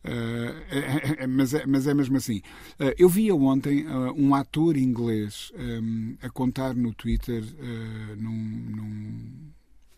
Uh, 0.07 0.63
é- 0.71 1.25
é- 1.25 1.27
mas, 1.27 1.53
é, 1.53 1.67
mas 1.67 1.87
é 1.87 1.95
mesmo 1.95 2.17
assim. 2.17 2.39
Uh, 2.79 2.95
eu 2.97 3.09
via 3.09 3.35
ontem 3.35 3.87
uh, 3.87 4.13
um 4.17 4.35
ator 4.35 4.77
inglês 4.77 5.53
um, 5.57 6.17
a 6.23 6.31
contar 6.31 6.75
no 6.75 6.95
Twitter 6.95 7.43
num, 8.17 8.31
num 8.31 9.51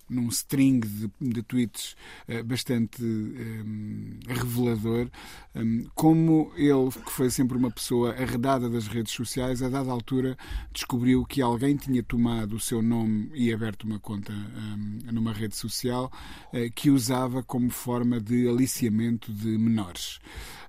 num 0.08 0.28
string 0.28 0.80
de, 0.80 1.10
de 1.20 1.42
tweets 1.42 1.96
eh, 2.26 2.42
bastante 2.42 3.02
eh, 3.02 4.32
revelador, 4.32 5.08
eh, 5.54 5.60
como 5.94 6.52
ele, 6.56 6.90
que 6.90 7.12
foi 7.12 7.30
sempre 7.30 7.56
uma 7.56 7.70
pessoa 7.70 8.12
arredada 8.12 8.68
das 8.68 8.86
redes 8.86 9.12
sociais, 9.12 9.62
a 9.62 9.68
dada 9.68 9.90
altura 9.90 10.36
descobriu 10.72 11.24
que 11.24 11.42
alguém 11.42 11.76
tinha 11.76 12.02
tomado 12.02 12.56
o 12.56 12.60
seu 12.60 12.82
nome 12.82 13.30
e 13.34 13.52
aberto 13.52 13.84
uma 13.84 13.98
conta 13.98 14.32
eh, 14.32 15.12
numa 15.12 15.32
rede 15.32 15.56
social 15.56 16.10
eh, 16.52 16.70
que 16.74 16.90
usava 16.90 17.42
como 17.42 17.70
forma 17.70 18.20
de 18.20 18.48
aliciamento 18.48 19.32
de 19.32 19.58
menores. 19.58 20.18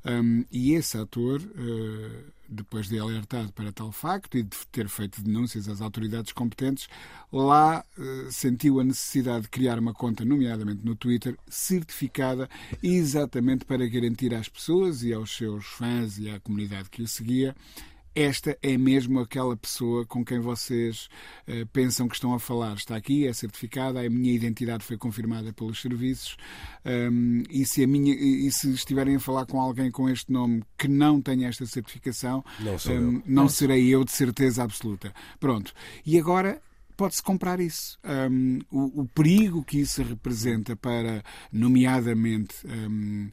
Um, 0.06 0.46
e 0.50 0.74
esse 0.74 0.98
ator, 0.98 1.42
uh, 1.42 2.39
depois 2.50 2.88
de 2.88 2.98
alertado 2.98 3.52
para 3.54 3.72
tal 3.72 3.92
facto 3.92 4.38
e 4.38 4.44
de 4.44 4.58
ter 4.72 4.90
feito 4.90 5.22
denúncias 5.22 5.68
às 5.70 5.82
autoridades 5.82 6.32
competentes, 6.32 6.88
lá 7.32 7.86
uh, 7.98 8.32
sentiu 8.32 8.80
a 8.80 8.84
necessidade 8.84 9.44
de 9.44 9.50
criar 9.50 9.78
uma 9.80 9.94
conta, 9.94 10.26
nomeadamente 10.26 10.84
no 10.84 10.96
Twitter, 10.96 11.38
certificada 11.48 12.50
exatamente 12.82 13.66
para 13.66 13.88
garantir 13.88 14.34
às 14.34 14.50
pessoas 14.50 15.04
e 15.04 15.14
aos 15.14 15.36
seus 15.36 15.66
fãs 15.66 16.18
e 16.18 16.30
à 16.30 16.40
comunidade 16.40 16.90
que 16.90 17.02
o 17.02 17.08
seguia 17.08 17.56
esta 18.16 18.58
é 18.62 18.78
mesmo 18.78 19.20
aquela 19.20 19.56
pessoa 19.56 20.06
com 20.06 20.24
quem 20.24 20.40
vocês 20.40 21.10
uh, 21.48 21.66
pensam 21.68 22.08
que 22.08 22.16
estão 22.16 22.34
a 22.34 22.40
falar. 22.40 22.76
Está 22.76 22.96
aqui, 22.96 23.28
é 23.28 23.34
certificada, 23.34 24.02
a 24.02 24.10
minha 24.10 24.34
identidade 24.34 24.84
foi 24.84 24.98
confirmada 24.98 25.54
pelos 25.54 25.82
serviços 25.82 26.38
um, 26.86 27.44
e, 27.50 27.66
se 27.66 27.84
a 27.84 27.88
minha, 27.88 28.14
e 28.14 28.52
se 28.52 28.72
estiverem 28.72 29.16
a 29.16 29.20
falar 29.20 29.46
com 29.46 29.60
alguém 29.60 29.92
com 29.92 30.10
este 30.10 30.32
nome 30.32 30.64
que 30.78 30.88
não 30.88 31.22
tenha 31.22 31.48
esta 31.48 31.66
certificação, 31.66 32.44
não, 32.60 32.76
um, 32.96 33.22
não 33.26 33.50
serei 33.50 33.88
eu 33.88 34.04
de 34.04 34.12
certeza 34.12 34.64
absoluta. 34.64 35.14
Pronto. 35.40 35.74
E 36.06 36.18
agora 36.18 36.62
pode-se 37.00 37.24
comprar 37.24 37.62
isso. 37.62 37.98
Um, 38.04 38.60
o, 38.70 39.04
o, 39.04 39.08
perigo 39.08 39.64
que 39.64 39.80
isso 39.80 40.04
representa 40.04 40.76
para, 40.76 41.24
nomeadamente, 41.50 42.54
um, 42.68 43.32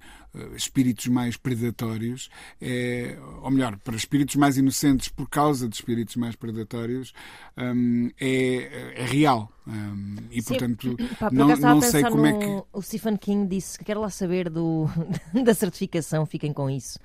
espíritos 0.55 1.09
mais 1.09 1.37
predatórios, 1.37 2.31
é, 2.61 3.18
ou 3.42 3.50
melhor, 3.50 3.76
para 3.79 3.96
espíritos 3.96 4.37
mais 4.37 4.57
inocentes 4.57 5.09
por 5.09 5.29
causa 5.29 5.68
de 5.68 5.74
espíritos 5.74 6.14
mais 6.14 6.37
predatórios, 6.37 7.12
um, 7.59 8.09
é, 8.20 8.94
é, 8.98 9.05
real. 9.05 9.50
e, 10.31 10.40
Sim. 10.40 10.46
portanto, 10.46 10.96
Pá, 11.18 11.29
não, 11.33 11.48
não 11.57 11.81
sei 11.81 12.05
como 12.05 12.18
no... 12.18 12.26
é 12.26 12.38
que. 12.38 12.66
O 12.72 12.81
Stephen 12.81 13.16
King 13.16 13.48
disse 13.48 13.76
que 13.76 13.85
quer 13.85 13.98
lá 13.98 14.11
saber 14.11 14.48
do, 14.48 14.87
da 15.44 15.55
certificação, 15.55 16.24
fiquem 16.24 16.52
com 16.52 16.70
isso. 16.70 17.00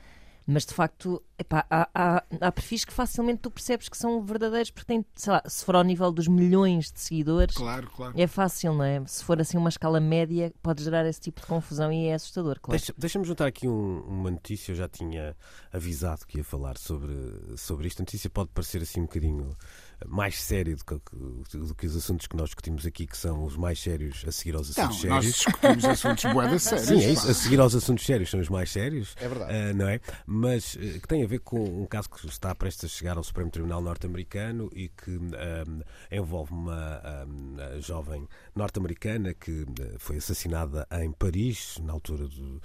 Mas 0.45 0.65
de 0.65 0.73
facto, 0.73 1.21
epá, 1.37 1.65
há, 1.69 1.87
há, 1.93 2.23
há, 2.41 2.51
perfis 2.51 2.83
que 2.83 2.91
facilmente 2.91 3.41
tu 3.41 3.51
percebes 3.51 3.87
que 3.87 3.97
são 3.97 4.23
verdadeiros 4.23 4.71
porque 4.71 4.87
têm, 4.87 5.05
sei 5.15 5.33
lá, 5.33 5.43
se 5.45 5.63
for 5.63 5.75
ao 5.75 5.83
nível 5.83 6.11
dos 6.11 6.27
milhões 6.27 6.91
de 6.91 6.99
seguidores, 6.99 7.55
claro, 7.55 7.89
claro. 7.95 8.13
é 8.19 8.27
fácil, 8.27 8.73
não 8.73 8.83
é? 8.83 9.03
Se 9.05 9.23
for 9.23 9.39
assim 9.39 9.57
uma 9.57 9.69
escala 9.69 9.99
média, 9.99 10.51
pode 10.61 10.83
gerar 10.83 11.05
esse 11.05 11.21
tipo 11.21 11.41
de 11.41 11.47
confusão 11.47 11.91
e 11.91 12.07
é 12.07 12.15
assustador, 12.15 12.59
claro. 12.59 12.77
Deixa-me 12.77 12.99
deixa 12.99 13.23
juntar 13.23 13.45
aqui 13.45 13.67
um, 13.67 14.01
uma 14.01 14.31
notícia, 14.31 14.71
eu 14.71 14.75
já 14.75 14.87
tinha 14.87 15.35
avisado 15.71 16.25
que 16.25 16.39
ia 16.39 16.43
falar 16.43 16.77
sobre, 16.77 17.13
sobre 17.55 17.87
isto. 17.87 18.01
A 18.01 18.03
notícia 18.03 18.29
pode 18.29 18.49
parecer 18.49 18.81
assim 18.81 19.01
um 19.01 19.05
bocadinho 19.05 19.55
mais 20.07 20.41
sério 20.41 20.75
do 20.75 20.83
que, 20.83 21.57
do 21.57 21.75
que, 21.75 21.85
os 21.85 21.95
assuntos 21.95 22.27
que 22.27 22.35
nós 22.35 22.49
discutimos 22.49 22.85
aqui, 22.85 23.05
que 23.05 23.17
são 23.17 23.43
os 23.43 23.55
mais 23.55 23.79
sérios 23.79 24.23
a 24.27 24.31
seguir 24.31 24.55
aos 24.55 24.69
assuntos 24.69 24.95
não, 24.95 25.01
sérios. 25.01 25.25
Nós 25.25 25.35
discutimos 25.35 25.85
assuntos 25.85 26.33
boeda 26.33 26.59
sérios. 26.59 26.87
Sim, 26.87 27.03
é 27.03 27.09
isso. 27.11 27.29
A 27.29 27.33
seguir 27.33 27.59
aos 27.59 27.75
assuntos 27.75 28.05
sérios 28.05 28.29
são 28.29 28.39
os 28.39 28.49
mais 28.49 28.71
sérios. 28.71 29.15
É 29.17 29.27
verdade. 29.27 29.53
Uh, 29.53 29.75
não 29.75 29.89
é? 29.89 29.99
Mas 30.25 30.75
uh, 30.75 30.79
que 30.79 31.07
tem 31.07 31.23
a 31.23 31.27
ver 31.27 31.39
com 31.39 31.63
um 31.63 31.85
caso 31.85 32.09
que 32.09 32.25
está 32.27 32.53
prestes 32.55 32.85
a 32.85 32.87
chegar 32.87 33.17
ao 33.17 33.23
Supremo 33.23 33.49
Tribunal 33.49 33.81
norte-americano 33.81 34.69
e 34.73 34.89
que 34.89 35.11
um, 35.11 35.81
envolve 36.11 36.53
uma 36.53 37.01
um, 37.27 37.81
jovem 37.81 38.27
norte-americana 38.55 39.33
que 39.33 39.65
foi 39.97 40.17
assassinada 40.17 40.87
em 40.91 41.11
Paris, 41.11 41.77
na 41.83 41.93
altura 41.93 42.27
do 42.27 42.61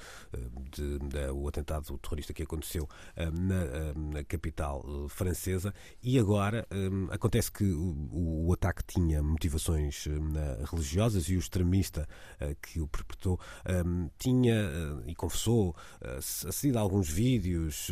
de, 0.70 0.98
de, 0.98 1.30
o 1.30 1.48
atentado 1.48 1.96
terrorista 1.98 2.32
que 2.32 2.42
aconteceu 2.42 2.88
na, 3.16 3.94
na, 3.94 4.24
capital 4.24 4.84
francesa, 5.08 5.72
e 6.02 6.18
agora 6.18 6.66
um, 6.70 7.08
Acontece 7.26 7.50
que 7.50 7.64
o, 7.64 8.46
o 8.46 8.52
ataque 8.52 8.84
tinha 8.84 9.20
motivações 9.20 10.06
uh, 10.06 10.64
religiosas 10.70 11.28
e 11.28 11.34
o 11.34 11.40
extremista 11.40 12.08
uh, 12.40 12.54
que 12.62 12.80
o 12.80 12.86
perpetrou 12.86 13.40
um, 13.84 14.08
tinha 14.16 14.54
uh, 14.54 15.02
e 15.10 15.12
confessou 15.12 15.74
acedido 16.46 16.78
a 16.78 16.82
alguns 16.82 17.10
vídeos 17.10 17.88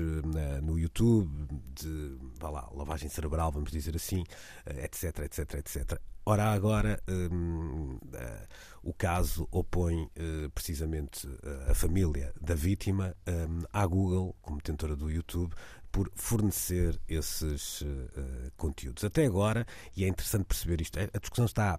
no 0.63 0.79
YouTube 0.79 1.29
de 1.75 2.17
vá 2.39 2.49
lá, 2.49 2.71
lavagem 2.73 3.09
cerebral, 3.09 3.51
vamos 3.51 3.73
dizer 3.73 3.97
assim, 3.97 4.23
etc, 4.67 5.19
etc, 5.25 5.55
etc. 5.55 6.01
Ora, 6.27 6.53
agora 6.53 7.03
um, 7.07 7.97
uh, 7.97 8.49
o 8.83 8.95
caso 8.95 9.47
opõe 9.51 10.05
uh, 10.05 10.51
precisamente 10.55 11.29
a 11.69 11.75
família 11.75 12.33
da 12.41 12.55
vítima 12.55 13.15
um, 13.29 13.63
à 13.71 13.87
Google, 13.87 14.35
como 14.41 14.57
detentora 14.57 14.97
do 14.97 15.11
YouTube, 15.11 15.55
por 15.95 16.11
fornecer 16.17 17.01
esses 17.09 17.81
uh, 17.83 17.87
conteúdos. 18.57 19.05
Até 19.05 19.25
agora, 19.25 19.65
e 19.97 20.05
é 20.05 20.09
interessante 20.09 20.45
perceber 20.45 20.81
isto, 20.81 20.99
a 20.99 21.19
discussão 21.21 21.45
está. 21.45 21.79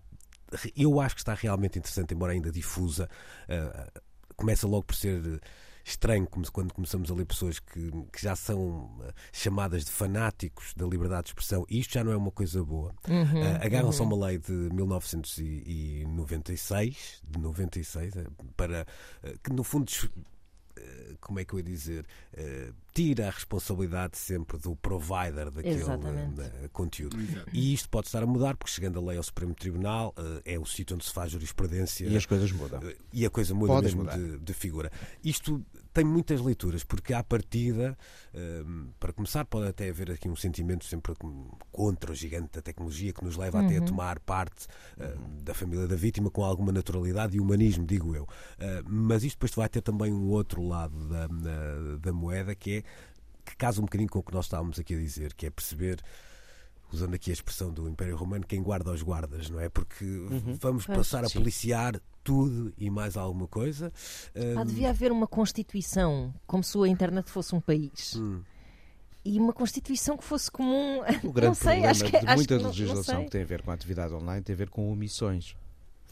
Eu 0.73 1.01
acho 1.01 1.15
que 1.15 1.21
está 1.21 1.33
realmente 1.33 1.77
interessante, 1.77 2.13
embora 2.13 2.31
ainda 2.31 2.49
difusa. 2.49 3.09
Uh, 3.43 3.91
começa 4.37 4.65
logo 4.65 4.83
por 4.83 4.95
ser 4.95 5.41
estranho 5.83 6.25
quando 6.51 6.73
começamos 6.73 7.11
a 7.11 7.13
ler 7.13 7.25
pessoas 7.25 7.59
que, 7.59 7.91
que, 8.11 8.21
já 8.21 8.37
são 8.37 8.89
chamadas 9.33 9.83
de 9.83 9.91
fanáticos 9.91 10.73
da 10.75 10.85
liberdade 10.85 11.25
de 11.25 11.31
expressão, 11.31 11.65
e 11.69 11.81
isto 11.81 11.95
já 11.95 12.01
não 12.01 12.13
é 12.13 12.17
uma 12.17 12.31
coisa 12.31 12.63
boa. 12.63 12.95
Uhum, 13.09 13.41
uh, 13.41 13.57
Agarram-se 13.61 13.99
uhum. 13.99 14.05
a 14.05 14.07
uma 14.15 14.27
lei 14.27 14.37
de 14.37 14.53
1996, 14.53 17.21
de 17.21 17.37
96, 17.37 18.13
para 18.55 18.87
uh, 19.25 19.37
que 19.43 19.51
no 19.51 19.65
fundo 19.65 19.91
como 21.25 21.39
é 21.39 21.45
que 21.45 21.53
eu 21.53 21.59
ia 21.59 21.65
dizer, 21.65 22.05
uh, 22.33 22.73
tira 22.93 23.27
a 23.27 23.31
responsabilidade 23.31 24.17
sempre 24.17 24.57
do 24.57 24.75
provider 24.75 25.49
daquele 25.51 25.83
uh, 25.83 26.69
conteúdo. 26.71 27.19
Exato. 27.19 27.49
E 27.51 27.73
isto 27.73 27.89
pode 27.89 28.07
estar 28.07 28.21
a 28.21 28.25
mudar, 28.27 28.55
porque 28.55 28.71
chegando 28.71 28.99
a 28.99 29.03
lei 29.03 29.17
ao 29.17 29.23
Supremo 29.23 29.53
Tribunal, 29.53 30.13
uh, 30.17 30.41
é 30.45 30.59
o 30.59 30.65
sítio 30.65 30.95
onde 30.95 31.05
se 31.05 31.11
faz 31.11 31.31
jurisprudência. 31.31 32.05
E 32.05 32.15
as 32.15 32.25
coisas 32.25 32.51
mudam. 32.51 32.79
e 33.11 33.25
a 33.25 33.29
coisa 33.29 33.53
muda 33.53 33.73
Podem 33.73 33.95
mesmo 33.95 34.09
de, 34.09 34.37
de, 34.37 34.53
figura. 34.53 34.91
Isto 35.23 35.65
tem 35.95 36.03
muitas 36.03 36.41
leituras, 36.41 36.83
porque 36.83 37.13
à 37.13 37.23
partida, 37.23 37.97
para 38.99 39.13
começar, 39.13 39.45
pode 39.45 39.69
até 39.69 39.89
haver 39.89 40.11
aqui 40.11 40.27
um 40.27 40.35
sentimento 40.35 40.83
sempre 40.83 41.13
contra 41.71 42.11
o 42.11 42.13
gigante 42.13 42.49
da 42.51 42.61
tecnologia 42.61 43.13
que 43.13 43.23
nos 43.23 43.37
leva 43.37 43.59
uhum. 43.59 43.65
até 43.65 43.77
a 43.77 43.79
uhum. 43.79 43.85
tomar 43.85 44.19
parte 44.19 44.67
da 45.41 45.53
família 45.53 45.87
da 45.87 45.95
vítima 45.95 46.29
com 46.29 46.43
alguma 46.43 46.73
naturalidade 46.73 47.37
e 47.37 47.39
humanismo, 47.39 47.85
digo 47.85 48.13
eu. 48.13 48.27
mas 48.85 49.23
isto 49.23 49.37
depois 49.37 49.55
vai 49.55 49.69
ter 49.69 49.81
também 49.81 50.11
um 50.11 50.27
outro 50.27 50.61
lado 50.61 51.07
da, 51.07 51.27
da 51.97 52.11
moeda, 52.11 52.53
que 52.53 52.79
é 52.79 52.83
que 53.45 53.55
casa 53.55 53.79
um 53.79 53.85
bocadinho 53.85 54.09
com 54.09 54.19
o 54.19 54.23
que 54.23 54.33
nós 54.33 54.45
estávamos 54.45 54.79
aqui 54.79 54.95
a 54.95 54.97
dizer, 54.97 55.33
que 55.33 55.45
é 55.45 55.49
perceber 55.49 56.01
usando 56.91 57.13
aqui 57.13 57.29
a 57.29 57.33
expressão 57.33 57.71
do 57.71 57.87
Império 57.87 58.15
Romano, 58.15 58.45
quem 58.45 58.61
guarda 58.61 58.91
os 58.91 59.01
guardas, 59.01 59.49
não 59.49 59.59
é? 59.59 59.69
Porque 59.69 60.03
uhum. 60.03 60.57
vamos 60.59 60.85
passar 60.85 61.23
a 61.23 61.29
policiar 61.29 62.01
tudo 62.25 62.73
e 62.75 62.89
mais 62.89 63.15
alguma 63.15 63.47
coisa. 63.47 63.93
Ah, 64.57 64.63
devia 64.65 64.89
haver 64.89 65.11
uma 65.11 65.27
Constituição, 65.27 66.33
como 66.45 66.63
se 66.63 66.77
a 66.77 66.87
internet 66.87 67.29
fosse 67.29 67.55
um 67.55 67.61
país. 67.61 68.15
Hum. 68.15 68.41
E 69.23 69.39
uma 69.39 69.53
Constituição 69.53 70.17
que 70.17 70.23
fosse 70.23 70.51
comum. 70.51 71.01
O 71.23 71.31
grande 71.31 71.55
sei, 71.57 71.81
problema 71.81 71.93
que, 71.93 72.19
de 72.19 72.35
muita 72.35 72.57
legislação 72.57 73.23
que 73.23 73.31
tem 73.31 73.43
a 73.43 73.45
ver 73.45 73.61
com 73.61 73.71
a 73.71 73.73
atividade 73.75 74.13
online 74.13 74.43
tem 74.43 74.53
a 74.53 74.57
ver 74.57 74.69
com 74.69 74.91
omissões 74.91 75.55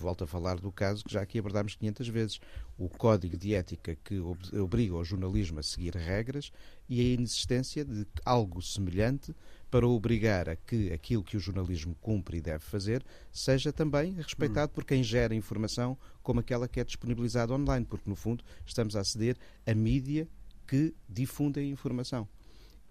volto 0.04 0.23
a 0.23 0.28
falar 0.28 0.60
do 0.60 0.71
caso 0.71 1.04
que 1.04 1.13
já 1.13 1.21
aqui 1.21 1.39
abordámos 1.39 1.76
500 1.76 2.08
vezes. 2.10 2.39
O 2.78 2.89
código 2.89 3.38
de 3.38 3.56
ética 3.56 3.95
que 4.04 4.19
obriga 4.19 4.95
o 4.95 5.04
jornalismo 5.04 5.60
a 5.60 5.63
seguir 5.63 5.95
regras 5.95 6.52
e 6.89 6.99
a 6.99 7.04
inexistência 7.13 7.86
de 7.86 8.06
algo 8.26 8.62
semelhante 8.62 9.34
para 9.73 9.88
obrigar 9.88 10.47
a 10.49 10.55
que 10.55 10.93
aquilo 10.93 11.23
que 11.23 11.36
o 11.36 11.39
jornalismo 11.39 11.95
cumpre 11.99 12.38
e 12.38 12.41
deve 12.41 12.63
fazer 12.63 13.03
seja 13.31 13.73
também 13.73 14.13
respeitado 14.13 14.71
por 14.71 14.86
quem 14.86 15.01
gera 15.01 15.33
informação 15.33 15.97
como 16.21 16.41
aquela 16.41 16.67
que 16.67 16.79
é 16.79 16.83
disponibilizada 16.83 17.51
online, 17.55 17.83
porque 17.83 18.07
no 18.07 18.15
fundo 18.15 18.45
estamos 18.67 18.95
a 18.95 18.99
aceder 18.99 19.36
a 19.65 19.73
mídia 19.73 20.27
que 20.67 20.93
difunde 21.09 21.59
a 21.59 21.63
informação. 21.63 22.29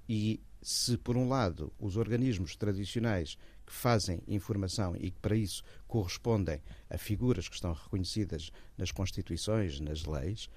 E 0.09 0.41
se, 0.61 0.97
por 0.97 1.17
um 1.17 1.29
lado, 1.29 1.73
os 1.79 1.97
organismos 1.97 2.57
tradicionais 2.57 3.39
que 3.65 3.73
fazem 3.73 4.21
informação 4.27 4.97
e 4.97 5.13
que 5.13 5.21
para 5.21 5.37
isso 5.37 5.63
correspondem 5.87 6.61
a 6.91 6.99
figuras 6.99 7.49
que 7.49 7.55
estão 7.55 7.75
reconhecidas 7.75 8.51
nas 8.77 8.91
constituições, 8.91 9.79
nas 9.79 10.05
leis, 10.05 10.51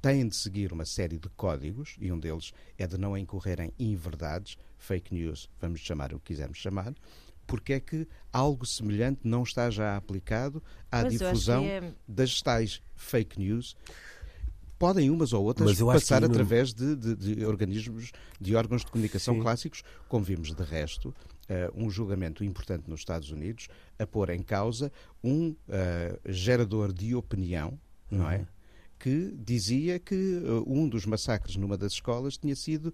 têm 0.00 0.26
de 0.28 0.36
seguir 0.36 0.72
uma 0.72 0.84
série 0.84 1.18
de 1.18 1.28
códigos, 1.30 1.96
e 2.00 2.10
um 2.12 2.18
deles 2.18 2.52
é 2.76 2.86
de 2.86 2.98
não 2.98 3.16
incorrerem 3.16 3.72
em 3.78 3.92
inverdades, 3.92 4.56
fake 4.78 5.14
news, 5.14 5.48
vamos 5.60 5.80
chamar 5.80 6.12
o 6.12 6.18
que 6.18 6.26
quisermos 6.32 6.58
chamar, 6.58 6.94
porque 7.46 7.72
é 7.72 7.80
que 7.80 8.06
algo 8.32 8.66
semelhante 8.66 9.20
não 9.24 9.42
está 9.42 9.70
já 9.70 9.96
aplicado 9.96 10.62
à 10.92 11.02
Mas 11.02 11.14
difusão 11.14 11.64
é... 11.64 11.92
das 12.06 12.40
tais 12.42 12.82
fake 12.94 13.38
news 13.38 13.74
podem 14.78 15.10
umas 15.10 15.32
ou 15.32 15.44
outras 15.44 15.80
passar 15.80 16.22
através 16.22 16.72
de, 16.72 16.94
de, 16.94 17.16
de, 17.16 17.44
organismos, 17.44 18.12
de 18.40 18.54
órgãos 18.54 18.84
de 18.84 18.90
comunicação 18.92 19.34
Sim. 19.34 19.40
clássicos, 19.40 19.82
como 20.08 20.24
vimos 20.24 20.54
de 20.54 20.62
resto, 20.62 21.08
uh, 21.08 21.14
um 21.74 21.90
julgamento 21.90 22.44
importante 22.44 22.88
nos 22.88 23.00
Estados 23.00 23.30
Unidos 23.30 23.68
a 23.98 24.06
pôr 24.06 24.30
em 24.30 24.42
causa 24.42 24.92
um 25.22 25.48
uh, 25.50 25.56
gerador 26.26 26.92
de 26.92 27.14
opinião, 27.14 27.78
uhum. 28.10 28.18
não 28.18 28.30
é? 28.30 28.46
Que 28.98 29.34
dizia 29.38 29.98
que 29.98 30.14
uh, 30.14 30.64
um 30.66 30.88
dos 30.88 31.06
massacres 31.06 31.56
numa 31.56 31.76
das 31.78 31.92
escolas 31.92 32.36
tinha 32.36 32.56
sido 32.56 32.92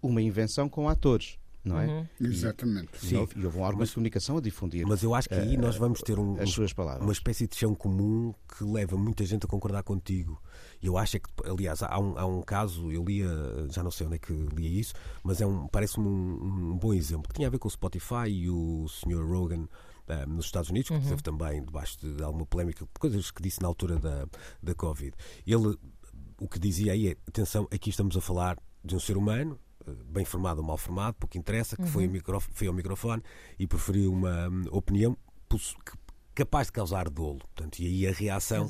uma 0.00 0.22
invenção 0.22 0.68
com 0.68 0.88
atores. 0.88 1.36
não 1.64 1.80
é? 1.80 1.86
Uhum. 1.88 2.06
Exatamente. 2.20 2.90
E, 3.02 3.06
Sim. 3.08 3.16
houve, 3.16 3.40
e 3.40 3.44
houve 3.44 3.58
um 3.58 3.62
órgão 3.62 3.84
de 3.84 3.90
comunicação 3.92 4.36
a 4.36 4.40
difundir 4.40 4.86
Mas 4.86 5.02
eu 5.02 5.14
acho 5.14 5.28
que 5.28 5.34
aí 5.34 5.56
nós 5.56 5.76
vamos 5.76 6.00
ter 6.00 6.16
um, 6.18 6.34
as 6.40 6.50
um- 6.50 6.52
suas 6.52 6.72
palavras. 6.72 7.02
uma 7.02 7.12
espécie 7.12 7.48
de 7.48 7.56
chão 7.56 7.74
comum 7.74 8.32
que 8.56 8.62
leva 8.62 8.96
muita 8.96 9.24
gente 9.24 9.46
a 9.46 9.48
concordar 9.48 9.82
contigo. 9.82 10.40
E 10.80 10.86
eu 10.86 10.96
acho 10.96 11.16
é 11.16 11.20
que, 11.20 11.28
aliás, 11.50 11.82
há 11.82 11.98
um, 11.98 12.16
há 12.18 12.24
um 12.26 12.40
caso, 12.42 12.92
eu 12.92 13.02
lia, 13.02 13.26
já 13.70 13.82
não 13.82 13.90
sei 13.90 14.06
onde 14.06 14.16
é 14.16 14.18
que 14.18 14.32
lia 14.32 14.68
isso, 14.78 14.94
mas 15.24 15.40
é 15.40 15.46
um, 15.46 15.66
parece-me 15.66 16.06
um, 16.06 16.72
um 16.72 16.78
bom 16.78 16.92
exemplo, 16.94 17.26
que 17.28 17.34
tinha 17.34 17.48
a 17.48 17.50
ver 17.50 17.58
com 17.58 17.66
o 17.66 17.70
Spotify 17.70 18.28
e 18.28 18.48
o 18.50 18.86
Sr. 18.88 19.26
Rogan 19.26 19.66
eh, 20.08 20.26
nos 20.26 20.46
Estados 20.46 20.70
Unidos, 20.70 20.88
que 20.88 20.94
esteve 21.02 21.22
também 21.22 21.62
debaixo 21.64 21.98
de 21.98 22.22
alguma 22.22 22.46
polémica, 22.46 22.86
coisas 22.98 23.30
que 23.30 23.42
disse 23.42 23.60
na 23.62 23.68
altura 23.68 23.98
da, 23.98 24.26
da 24.62 24.74
Covid. 24.74 25.12
Ele, 25.46 25.78
o 26.40 26.48
que 26.48 26.58
dizia 26.58 26.92
aí 26.92 27.08
é, 27.08 27.16
atenção, 27.28 27.66
aqui 27.72 27.90
estamos 27.90 28.16
a 28.16 28.20
falar 28.20 28.58
de 28.84 28.94
um 28.94 29.00
ser 29.00 29.16
humano, 29.16 29.58
eh, 29.86 29.92
bem 30.06 30.24
formado 30.24 30.58
ou 30.58 30.64
mal 30.64 30.76
formado, 30.76 31.14
pouco 31.14 31.38
interessa, 31.38 31.76
que 31.76 31.86
foi, 31.86 32.04
ao 32.04 32.10
microf- 32.10 32.48
foi 32.52 32.66
ao 32.66 32.74
microfone 32.74 33.22
e 33.58 33.66
preferiu 33.66 34.12
uma 34.12 34.48
hum, 34.48 34.64
opinião 34.70 35.16
capaz 36.34 36.66
de 36.66 36.72
causar 36.72 37.08
dolo. 37.08 37.38
Portanto, 37.38 37.78
e 37.78 37.86
aí 37.86 38.06
a 38.08 38.12
reação 38.12 38.64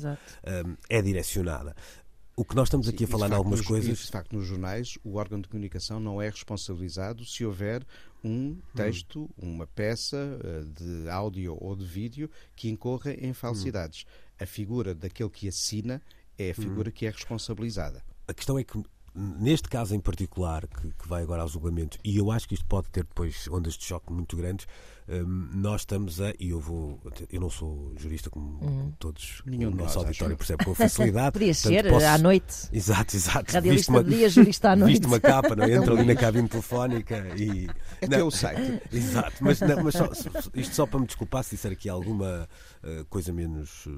hum, 0.65 0.75
é 0.89 1.01
direcionada. 1.01 1.75
O 2.37 2.43
que 2.43 2.53
nós 2.55 2.67
estamos 2.67 2.89
aqui 2.89 3.05
a 3.05 3.07
falar 3.07 3.29
em 3.29 3.33
algumas 3.33 3.59
nos- 3.59 3.67
coisas. 3.67 3.97
e, 3.99 4.03
de 4.05 4.11
facto, 4.11 4.35
nos 4.35 4.45
jornais, 4.45 4.97
o 5.05 5.15
órgão 5.15 5.39
de 5.39 5.47
comunicação 5.47 5.99
não 6.01 6.21
é 6.21 6.29
responsabilizado 6.29 7.23
se 7.25 7.45
houver 7.45 7.85
um 8.23 8.57
texto, 8.75 9.29
uma 9.37 9.65
peça 9.65 10.17
eh, 10.43 10.63
de 10.65 11.09
áudio 11.09 11.57
ou 11.61 11.75
de 11.75 11.85
vídeo 11.85 12.29
que 12.55 12.69
incorra 12.69 13.13
em 13.13 13.31
falsidades. 13.33 14.05
A 14.37 14.45
figura 14.45 14.93
daquele 14.93 15.29
que 15.29 15.47
assina 15.47 16.01
é 16.37 16.49
a 16.49 16.53
figura 16.55 16.91
que 16.91 17.05
é 17.05 17.09
responsabilizada. 17.09 18.03
A 18.27 18.33
questão 18.33 18.59
é 18.59 18.65
que, 18.65 18.83
neste 19.15 19.69
caso 19.69 19.95
em 19.95 19.99
particular, 20.01 20.67
que, 20.67 20.89
que 20.91 21.07
vai 21.07 21.23
agora 21.23 21.41
ao 21.43 21.47
julgamento, 21.47 21.97
e 22.03 22.17
eu 22.17 22.29
acho 22.31 22.49
que 22.49 22.55
isto 22.55 22.65
pode 22.65 22.89
ter 22.89 23.05
depois 23.05 23.47
ondas 23.49 23.75
de 23.75 23.85
choque 23.85 24.11
muito 24.11 24.35
grandes, 24.35 24.67
hum, 25.09 25.49
nós 25.53 25.81
estamos 25.81 26.19
a. 26.21 26.33
E 26.39 26.49
eu 26.49 26.59
vou. 26.59 26.99
Eu 27.31 27.39
não 27.41 27.49
sou 27.49 27.93
jurista 27.97 28.29
como, 28.29 28.59
como 28.59 28.95
todos, 28.99 29.41
Nenhum 29.45 29.69
o 29.71 29.75
nosso 29.75 29.97
nós, 29.97 30.05
auditório 30.07 30.37
percebe 30.37 30.65
com 30.65 30.73
facilidade. 30.75 31.31
Podia 31.39 31.53
portanto, 31.53 31.71
ser 31.73 31.89
posso- 31.89 32.05
à 32.05 32.17
noite. 32.17 32.55
Exato, 32.71 33.15
exato. 33.15 33.53
Radialista 33.53 33.71
Visto 33.71 33.89
uma- 33.89 34.03
dia, 34.03 34.29
jurista 34.29 34.71
à 34.71 34.75
noite. 34.75 34.91
Visto 34.93 35.05
uma 35.07 35.19
capa, 35.19 35.55
não? 35.55 35.63
é? 35.65 35.71
entra 35.73 35.93
ali 35.93 36.05
na 36.05 36.15
cabine 36.19 36.47
telefónica 36.49 37.17
e. 37.37 37.67
Até 38.01 38.17
Não. 38.17 38.27
o 38.27 38.31
site. 38.31 38.81
Exato, 38.91 39.35
mas, 39.41 39.59
não, 39.61 39.83
mas 39.83 39.93
só- 39.95 40.09
isto 40.53 40.75
só 40.75 40.85
para 40.85 40.99
me 40.99 41.05
desculpar 41.05 41.43
se 41.43 41.51
disser 41.55 41.71
aqui 41.71 41.87
alguma 41.89 42.47
eh, 42.83 43.05
coisa 43.09 43.31
menos 43.33 43.85
eh, 43.87 43.91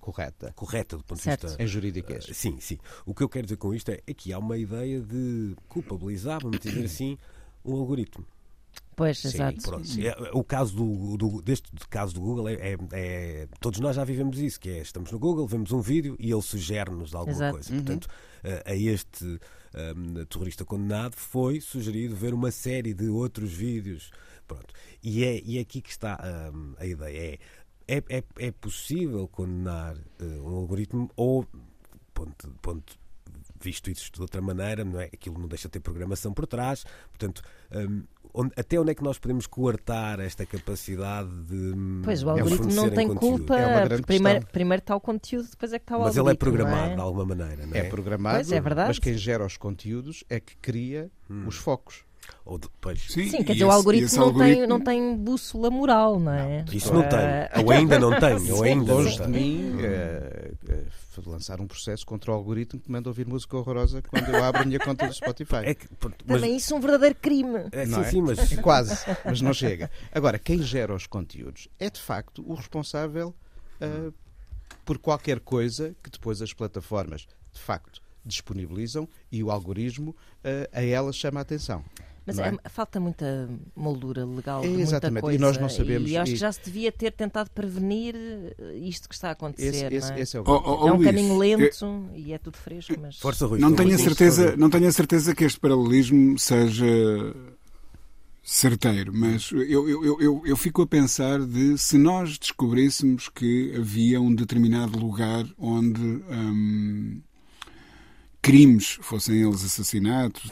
Correta. 0.00 0.52
correta 0.54 0.96
do 0.96 1.04
ponto 1.04 1.20
Certo. 1.20 1.42
de 1.42 1.46
vista. 1.48 1.62
Em 1.62 1.66
jurídicas. 1.66 2.26
Eh, 2.28 2.32
Sim, 2.34 2.58
sim. 2.60 2.78
O 3.06 3.14
que 3.14 3.22
eu 3.22 3.28
quero 3.28 3.46
dizer 3.46 3.56
com 3.56 3.74
isto 3.74 3.88
é, 3.90 4.00
é 4.06 4.12
que 4.14 4.32
há 4.32 4.38
uma 4.38 4.56
ideia 4.58 5.00
de 5.00 5.54
culpabilizar, 5.68 6.40
vamos 6.42 6.58
dizer 6.60 6.84
assim, 6.84 7.16
um 7.64 7.74
algoritmo. 7.74 8.24
Pois, 8.96 9.18
Sim, 9.18 9.28
exato. 9.28 9.60
Pronto. 9.62 9.88
É, 10.00 10.30
o 10.32 10.44
caso 10.44 10.74
do, 10.76 11.16
do- 11.16 11.42
deste 11.42 11.70
caso 11.90 12.14
do 12.14 12.20
Google 12.20 12.48
é, 12.48 12.54
é- 12.54 12.76
é- 12.92 13.48
Todos 13.60 13.80
nós 13.80 13.96
já 13.96 14.04
vivemos 14.04 14.38
isso, 14.38 14.60
que 14.60 14.68
é 14.70 14.78
estamos 14.78 15.10
no 15.10 15.18
Google, 15.18 15.46
vemos 15.46 15.72
um 15.72 15.80
vídeo 15.80 16.16
e 16.18 16.30
ele 16.30 16.42
sugere-nos 16.42 17.14
alguma 17.14 17.36
Exato. 17.36 17.52
coisa. 17.54 17.72
Portanto, 17.74 18.08
eh, 18.42 18.62
a 18.66 18.74
este 18.76 19.40
ehm, 19.74 20.24
terrorista 20.28 20.64
condenado 20.64 21.16
foi 21.16 21.60
sugerido 21.60 22.14
ver 22.14 22.32
uma 22.32 22.50
série 22.50 22.94
de 22.94 23.08
outros 23.08 23.50
vídeos. 23.52 24.10
Pronto. 24.46 24.72
E 25.02 25.24
é, 25.24 25.40
e 25.44 25.58
é 25.58 25.60
aqui 25.62 25.80
que 25.82 25.90
está 25.90 26.18
ehm, 26.22 26.74
a 26.78 26.86
ideia. 26.86 27.38
É, 27.88 27.96
é, 27.96 28.18
é, 28.18 28.24
é 28.38 28.50
possível 28.52 29.26
condenar 29.28 29.96
eh, 30.20 30.24
um 30.40 30.54
algoritmo 30.56 31.10
ou 31.16 31.46
ponto, 32.14 32.48
ponto 32.62 32.96
visto 33.60 33.90
isso 33.90 34.10
de 34.12 34.20
outra 34.20 34.40
maneira, 34.40 34.84
não 34.84 35.00
é? 35.00 35.04
Aquilo 35.06 35.38
não 35.38 35.48
deixa 35.48 35.68
de 35.68 35.72
ter 35.72 35.80
programação 35.80 36.32
por 36.32 36.46
trás, 36.46 36.84
portanto, 37.10 37.42
hum, 37.74 38.04
onde- 38.34 38.52
até 38.56 38.78
onde 38.78 38.90
é 38.90 38.94
que 38.94 39.02
nós 39.02 39.18
podemos 39.18 39.46
coartar 39.46 40.18
esta 40.20 40.44
capacidade 40.44 41.30
de 41.44 41.54
hum, 41.74 42.02
Pois, 42.04 42.22
o 42.22 42.30
algoritmo 42.30 42.72
não 42.74 42.90
tem 42.90 43.08
conteúdo? 43.08 43.38
culpa. 43.38 43.58
É 43.58 44.02
primeiro, 44.02 44.46
primeiro 44.48 44.80
está 44.80 44.94
o 44.96 45.00
conteúdo, 45.00 45.48
depois 45.50 45.72
é 45.72 45.78
que 45.78 45.84
está 45.84 45.96
o 45.96 46.00
Mas 46.02 46.18
algoritmo. 46.18 46.28
ele 46.30 46.34
é 46.34 46.38
programado 46.66 46.88
não 46.90 46.96
de 46.96 47.00
alguma 47.02 47.24
maneira, 47.24 47.66
não 47.66 47.74
é? 47.74 47.78
É 47.78 47.84
programado, 47.84 48.36
Pois, 48.36 48.52
é 48.52 48.60
verdade. 48.60 48.88
mas 48.88 48.98
quem 48.98 49.14
gera 49.16 49.46
os 49.46 49.56
conteúdos 49.56 50.24
é 50.28 50.40
que 50.40 50.56
cria 50.56 51.10
os 51.46 51.56
focos. 51.56 52.04
Ou 52.44 52.58
de- 52.58 52.68
pois, 52.80 53.00
Sim, 53.08 53.42
quer 53.42 53.52
dizer, 53.54 53.64
o 53.64 53.70
algoritmo, 53.70 54.16
não, 54.18 54.32
Tem, 54.32 54.42
algoritmo- 54.42 54.66
não 54.66 54.80
tem 54.80 55.16
bússola 55.16 55.70
moral, 55.70 56.20
não 56.20 56.32
é? 56.32 56.64
isso 56.72 56.92
não 56.92 57.00
Ah, 57.02 57.08
tem. 57.08 57.20
Ou 57.64 57.70
ainda 57.70 57.98
não 57.98 58.18
tem. 58.20 58.52
Ou 58.52 58.62
ainda 58.62 58.84
não 58.92 58.94
Longe 58.98 59.10
de 59.12 59.18
tem. 59.18 59.28
mim 59.28 59.74
eh, 59.82 60.52
eh, 60.68 60.84
lançar 61.26 61.60
um 61.60 61.66
processo 61.66 62.04
contra 62.04 62.30
o 62.30 62.34
algoritmo 62.34 62.78
que 62.80 62.90
manda 62.90 63.08
ouvir 63.08 63.26
música 63.26 63.56
horrorosa 63.56 64.02
quando 64.02 64.28
eu 64.28 64.42
abro 64.42 64.62
a 64.62 64.64
minha 64.66 64.78
conta 64.80 65.06
do 65.06 65.14
Spotify. 65.14 65.56
É 65.64 65.74
que, 65.74 65.88
pronto, 65.96 66.16
mas, 66.26 66.40
Também 66.40 66.56
isso 66.56 66.74
é 66.74 66.76
um 66.76 66.80
verdadeiro 66.80 67.14
crime. 67.14 67.60
é, 67.72 67.86
Não 67.86 68.00
sim, 68.00 68.04
é? 68.04 68.10
sim, 68.10 68.20
mas 68.22 68.52
É 68.52 68.56
quase, 68.56 68.94
mas 69.24 69.40
não 69.40 69.54
chega. 69.54 69.90
Agora, 70.12 70.38
quem 70.38 70.60
gera 70.62 70.94
os 70.94 71.06
conteúdos 71.06 71.68
é 71.78 71.88
de 71.88 72.00
facto 72.00 72.44
o 72.46 72.54
responsável 72.54 73.34
eh, 73.80 74.10
por 74.84 74.98
qualquer 74.98 75.40
coisa 75.40 75.94
que 76.02 76.10
depois 76.10 76.42
as 76.42 76.52
plataformas 76.52 77.26
de 77.52 77.60
facto 77.60 78.02
disponibilizam 78.26 79.08
e 79.30 79.42
o 79.42 79.50
algoritmo 79.50 80.14
eh, 80.42 80.68
a 80.72 80.82
elas 80.82 81.16
chama 81.16 81.40
a 81.40 81.42
atenção. 81.42 81.82
Mas 82.26 82.38
é? 82.38 82.48
é- 82.64 82.68
falta 82.70 82.98
muita 82.98 83.48
moldura 83.76 84.24
legal 84.24 84.60
É, 84.60 84.62
de 84.62 84.68
muita 84.68 84.82
exatamente, 84.82 85.18
e 85.18 85.22
coisa. 85.22 85.38
nós 85.38 85.58
não 85.58 85.68
sabemos- 85.68 86.10
E 86.10 86.16
acho 86.16 86.30
e- 86.30 86.34
que 86.34 86.40
já 86.40 86.50
se 86.50 86.60
devia 86.64 86.90
ter 86.90 87.10
tentado 87.12 87.50
prevenir 87.50 88.14
eh, 88.16 88.76
isto 88.78 89.08
que 89.08 89.14
está 89.14 89.28
a 89.28 89.32
acontecer. 89.32 89.68
Esse, 89.68 89.94
esse, 89.94 90.08
não 90.10 90.16
é? 90.16 90.20
esse 90.20 90.36
é 90.36 90.40
o 90.40 90.44
Oh, 90.46 90.52
oh, 90.84 90.88
É 90.88 90.92
um 90.92 90.96
Luís, 90.96 91.06
caminho 91.08 91.34
eu- 91.34 91.38
lento 91.38 92.08
e 92.14 92.32
é 92.32 92.38
tudo 92.38 92.56
fresco, 92.56 92.94
mas 92.98 93.18
força 93.18 93.46
Rui. 93.46 93.58
Não 93.58 93.74
tenho, 93.74 93.94
a 93.94 93.98
certeza, 93.98 94.56
não 94.56 94.70
tenho 94.70 94.88
a 94.88 94.92
certeza 94.92 95.34
que 95.34 95.44
este 95.44 95.60
paralelismo 95.60 96.38
seja 96.38 96.86
certeiro, 98.42 99.12
mas 99.14 99.50
eu, 99.52 99.62
eu, 99.88 100.04
eu- 100.04 100.20
eu, 100.20 100.42
eu 100.46 100.56
fico 100.56 100.82
a 100.82 100.86
pensar 100.86 101.40
de 101.40 101.78
se 101.78 101.96
nós 101.96 102.38
descobríssemos 102.38 103.28
que 103.28 103.74
havia 103.76 104.20
um 104.20 104.34
determinado 104.34 104.98
lugar 104.98 105.46
onde 105.58 106.00
hum, 106.00 107.20
crimes, 108.42 108.98
fossem 109.00 109.42
eles 109.42 109.64
assassinatos 109.64 110.50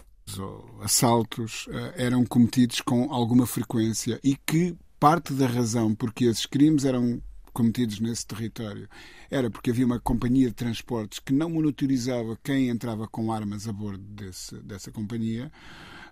assaltos, 0.80 1.66
eh, 1.70 2.06
eram 2.06 2.24
cometidos 2.24 2.80
com 2.80 3.12
alguma 3.12 3.46
frequência 3.46 4.20
e 4.22 4.36
que 4.36 4.76
parte 4.98 5.32
da 5.32 5.46
razão 5.46 5.94
porque 5.94 6.24
esses 6.24 6.46
crimes 6.46 6.84
eram 6.84 7.20
cometidos 7.52 8.00
nesse 8.00 8.26
território 8.26 8.88
era 9.30 9.50
porque 9.50 9.70
havia 9.70 9.84
uma 9.84 10.00
companhia 10.00 10.48
de 10.48 10.54
transportes 10.54 11.18
que 11.18 11.32
não 11.32 11.50
monitorizava 11.50 12.38
quem 12.42 12.68
entrava 12.68 13.06
com 13.08 13.32
armas 13.32 13.68
a 13.68 13.72
bordo 13.72 14.02
desse, 14.02 14.56
dessa 14.62 14.90
companhia 14.90 15.50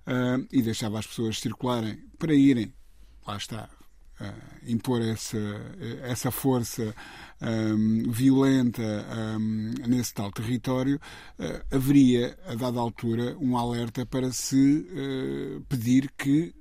ah, 0.07 0.39
e 0.53 0.61
deixava 0.61 0.99
as 0.99 1.07
pessoas 1.07 1.39
circularem 1.39 1.97
para 2.19 2.35
irem, 2.35 2.75
lá 3.27 3.37
está, 3.37 3.71
impor 4.67 5.01
essa, 5.03 5.39
essa 6.03 6.31
força 6.31 6.95
ahm, 7.41 8.11
violenta 8.11 8.83
ahm, 8.83 9.75
nesse 9.87 10.15
tal 10.15 10.31
território, 10.31 11.01
ah, 11.39 11.65
haveria, 11.71 12.39
a 12.47 12.55
dada 12.55 12.79
altura, 12.79 13.37
um 13.39 13.57
alerta 13.57 14.05
para 14.05 14.31
se 14.33 14.87
ah, 14.91 15.63
pedir 15.69 16.11
que 16.17 16.55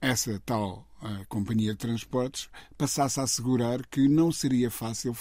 essa 0.00 0.40
tal 0.44 0.86
companhia 1.28 1.72
de 1.72 1.78
transportes 1.78 2.48
passasse 2.78 3.20
a 3.20 3.24
assegurar 3.24 3.86
que 3.86 4.08
não 4.08 4.32
seria 4.32 4.70
fácil 4.70 5.14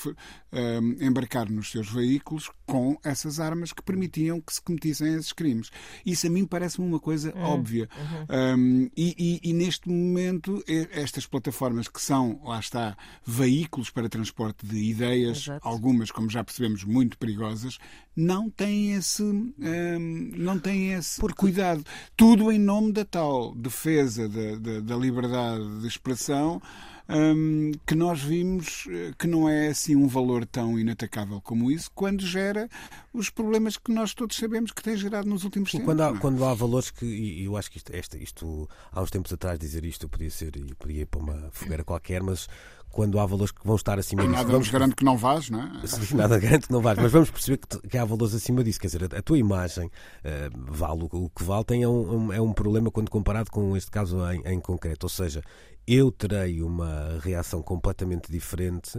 embarcar 1.01 1.49
nos 1.49 1.71
seus 1.71 1.89
veículos 1.89 2.49
com 2.73 2.97
essas 3.03 3.39
armas 3.39 3.71
que 3.71 3.83
permitiam 3.83 4.41
que 4.41 4.51
se 4.51 4.59
cometissem 4.59 5.13
esses 5.13 5.31
crimes. 5.31 5.69
Isso 6.03 6.25
a 6.25 6.29
mim 6.31 6.43
parece-me 6.43 6.87
uma 6.87 6.99
coisa 6.99 7.31
óbvia. 7.37 7.87
Ahm, 8.27 8.87
e, 8.97 9.13
e- 9.43 9.49
e 9.51 9.53
neste 9.53 9.87
momento, 9.87 10.63
estas 10.91 11.27
plataformas 11.27 11.87
que 11.87 12.01
são, 12.01 12.41
lá 12.43 12.59
está, 12.59 12.97
veículos 13.23 13.91
para 13.91 14.09
transporte 14.09 14.65
de 14.65 14.75
ideias, 14.89 15.37
Exato. 15.43 15.67
algumas, 15.67 16.09
como 16.09 16.27
já 16.31 16.43
percebemos, 16.43 16.83
muito 16.83 17.15
perigosas, 17.15 17.77
não 18.15 18.49
têm 18.49 18.93
esse, 18.93 19.21
ahm, 19.21 20.31
não 20.35 20.57
têm 20.57 20.93
esse 20.93 21.21
cuidado. 21.35 21.83
Tudo 22.17 22.51
em 22.51 22.57
nome 22.57 22.91
da 22.91 23.05
tal 23.05 23.53
defesa 23.53 24.27
da, 24.27 24.55
da- 24.55 24.79
da 24.79 24.95
liberdade 24.97 25.79
de 25.79 25.87
expressão. 25.87 26.59
Ahm, 27.07 27.71
que 27.85 27.95
nós 27.95 28.21
vimos 28.21 28.85
eh, 28.89 29.11
que 29.17 29.27
não 29.27 29.47
é 29.49 29.67
assim 29.67 29.95
um 29.95 30.07
valor 30.07 30.45
tão 30.45 30.79
inatacável 30.79 31.41
como 31.41 31.69
isso, 31.71 31.89
quando 31.93 32.25
gera 32.25 32.69
os 33.13 33.29
problemas 33.29 33.77
que 33.77 33.91
nós 33.91 34.13
todos 34.13 34.35
sabemos 34.37 34.71
que 34.71 34.81
tem 34.81 34.95
gerado 34.95 35.27
nos 35.29 35.43
últimos 35.43 35.71
tempos. 35.71 35.85
quando, 35.85 36.01
há, 36.01 36.09
é? 36.09 36.17
quando 36.17 36.43
há 36.45 36.53
valores 36.53 36.89
que. 36.91 37.05
E 37.05 37.45
eu 37.45 37.57
acho 37.57 37.69
que 37.71 37.77
isto, 37.77 37.93
esta- 37.95 38.17
isto, 38.17 38.67
há 38.91 39.01
uns 39.01 39.09
tempos 39.11 39.31
atrás, 39.33 39.59
dizer 39.59 39.83
isto, 39.85 40.07
podia 40.09 40.29
ser. 40.29 40.55
Eu 40.55 40.75
podia 40.77 41.01
ir 41.01 41.05
para 41.05 41.19
uma 41.19 41.49
fogueira 41.51 41.83
qualquer, 41.83 42.21
mas 42.23 42.47
quando 42.89 43.19
há 43.19 43.25
valores 43.25 43.51
que 43.51 43.65
vão 43.65 43.75
estar 43.75 43.97
acima 43.97 44.21
disso. 44.21 44.33
Nada 44.33 44.45
vamos 44.51 44.67
nos 44.67 44.69
garante 44.71 44.95
que 44.95 45.03
não 45.03 45.17
vás, 45.17 45.49
não 45.49 45.61
é? 45.63 45.87
Sim, 45.87 46.13
Nada 46.15 46.37
garante 46.39 46.67
que 46.67 46.71
não 46.73 46.79
vais, 46.79 46.97
mas 46.99 47.11
vamos 47.11 47.31
perceber 47.31 47.57
que, 47.57 47.87
que 47.87 47.97
há 47.97 48.05
valores 48.05 48.35
acima 48.35 48.63
disso. 48.63 48.79
Quer 48.79 48.87
dizer, 48.87 49.15
a, 49.15 49.17
a 49.17 49.21
tua 49.21 49.37
imagem 49.37 49.89
eh, 50.23 50.49
vale 50.55 51.03
o, 51.03 51.09
o 51.25 51.29
que 51.31 51.43
vale, 51.43 51.63
tem 51.65 51.81
é 51.83 51.87
um, 51.87 52.25
um- 52.27 52.33
é 52.33 52.39
um 52.39 52.53
problema 52.53 52.91
quando 52.91 53.09
comparado 53.09 53.49
com 53.49 53.75
este 53.75 53.89
caso 53.89 54.19
em, 54.31 54.41
em 54.45 54.59
concreto. 54.59 55.05
Ou 55.07 55.09
seja, 55.09 55.41
eu 55.87 56.11
terei 56.11 56.61
uma 56.61 57.17
reação 57.21 57.61
completamente 57.61 58.31
diferente 58.31 58.97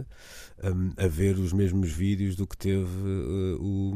hum, 0.63 0.91
a 0.97 1.07
ver 1.07 1.37
os 1.37 1.51
mesmos 1.51 1.91
vídeos 1.91 2.35
do 2.35 2.45
que 2.45 2.55
teve 2.55 2.83
eh, 2.83 3.57
o, 3.59 3.93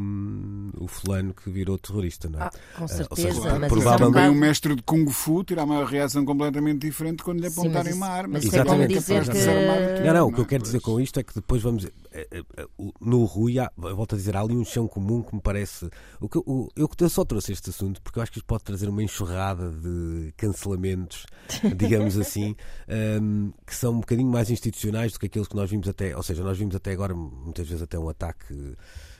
o 0.79 0.87
fulano 0.87 1.33
que 1.33 1.49
virou 1.49 1.77
terrorista, 1.77 2.29
não 2.29 2.39
é? 2.39 2.43
Ah, 2.43 2.51
com 2.75 2.81
ou 2.83 2.87
certeza, 2.87 3.27
seja, 3.33 3.39
mas 3.39 3.43
isso 3.43 3.47
é 3.47 3.53
um 3.65 3.67
provavelmente- 3.69 4.13
Também 4.13 4.29
um 4.29 4.39
mestre 4.39 4.75
de 4.75 4.81
Kung 4.83 5.07
Fu 5.09 5.43
terá 5.43 5.63
uma 5.63 5.85
reação 5.85 6.25
completamente 6.25 6.79
diferente 6.87 7.23
quando 7.23 7.39
lhe 7.41 7.49
Sim, 7.49 7.61
apontarem 7.61 7.93
mas 7.93 7.97
uma 7.97 8.07
arma. 8.07 8.33
mas 8.33 8.53
é 8.53 8.57
Ele 8.59 8.87
dizer 8.87 9.29
que- 9.29 10.03
Não, 10.07 10.13
não, 10.13 10.27
o 10.27 10.33
que 10.33 10.39
eu 10.41 10.45
quero 10.45 10.63
dizer 10.63 10.81
com 10.81 10.99
isto 10.99 11.19
é 11.19 11.23
que 11.23 11.33
depois 11.35 11.61
vamos. 11.61 11.85
Eh, 12.12 12.28
eh, 12.32 12.43
eh, 12.57 12.66
No 13.01 13.26
Rui, 13.26 13.60
há, 13.60 13.72
volto 13.78 14.16
a 14.16 14.18
dizer, 14.18 14.36
há 14.36 14.41
ali 14.41 14.55
um 14.55 14.66
chão 14.66 14.88
comum 14.88 15.22
que 15.24 15.34
me 15.36 15.41
parece. 15.41 15.89
O 16.20 16.28
que, 16.30 16.38
eu- 16.38 16.43
o, 16.45 16.68
eu, 16.76 16.89
eu 16.99 17.10
só 17.10 17.24
trouxe 17.26 17.51
este 17.51 17.70
assunto 17.70 18.01
porque 18.01 18.20
eu 18.20 18.24
acho 18.24 18.32
que 18.32 18.39
isto 18.39 18.47
pode 18.47 18.64
trazer 18.64 18.88
uma 18.89 19.03
enxurrada 19.03 19.70
de 19.72 20.34
cancelamentos, 20.38 21.26
digamos 21.78 22.18
assim, 22.18 22.55
ehm, 22.88 23.51
que 23.66 23.76
são 23.76 23.93
um 23.93 23.99
bocadinho 23.99 24.30
mais 24.30 24.49
institucionais 24.49 25.14
do 25.14 25.20
que 25.20 25.26
aqueles 25.28 25.47
que 25.47 25.55
nós 25.55 25.70
vimos 25.70 25.88
até. 25.88 26.16
Ou 26.16 26.24
seja, 26.24 26.43
nós 26.43 26.57
vimos 26.57 26.76
até 26.76 26.91
agora, 26.91 27.14
muitas 27.16 27.68
vezes, 27.68 27.82
até 27.84 27.97
um 27.99 28.10
ataque. 28.10 28.76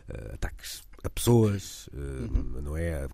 eh, 0.10 0.32
ataques 0.34 0.82
a 1.04 1.10
pessoas, 1.10 1.90
eh, 1.94 2.62
não 2.62 2.76
é? 2.76 3.08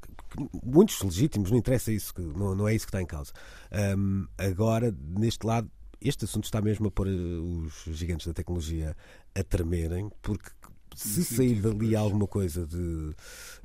Muitos 0.63 0.99
legítimos, 1.03 1.51
não 1.51 1.57
interessa 1.59 1.91
isso, 1.91 2.11
não, 2.17 2.55
não 2.55 2.67
é 2.67 2.73
isso 2.73 2.85
que 2.85 2.89
está 2.89 2.99
em 3.01 3.05
causa. 3.05 3.31
Ehm, 3.71 4.25
agora, 4.39 4.91
neste 5.17 5.45
lado, 5.45 5.69
este 6.01 6.25
assunto 6.25 6.45
está 6.45 6.61
mesmo 6.61 6.87
a 6.87 6.91
pôr 6.91 7.07
eh, 7.07 7.11
os 7.11 7.95
gigantes 7.95 8.27
da 8.27 8.33
tecnologia 8.33 8.95
a 9.33 9.43
tremerem, 9.43 10.09
porque 10.21 10.49
se 10.95 11.23
Sim, 11.23 11.35
sair 11.35 11.61
dali 11.61 11.95
alguma 11.95 12.27
coisa 12.27 12.65
de 12.65 13.13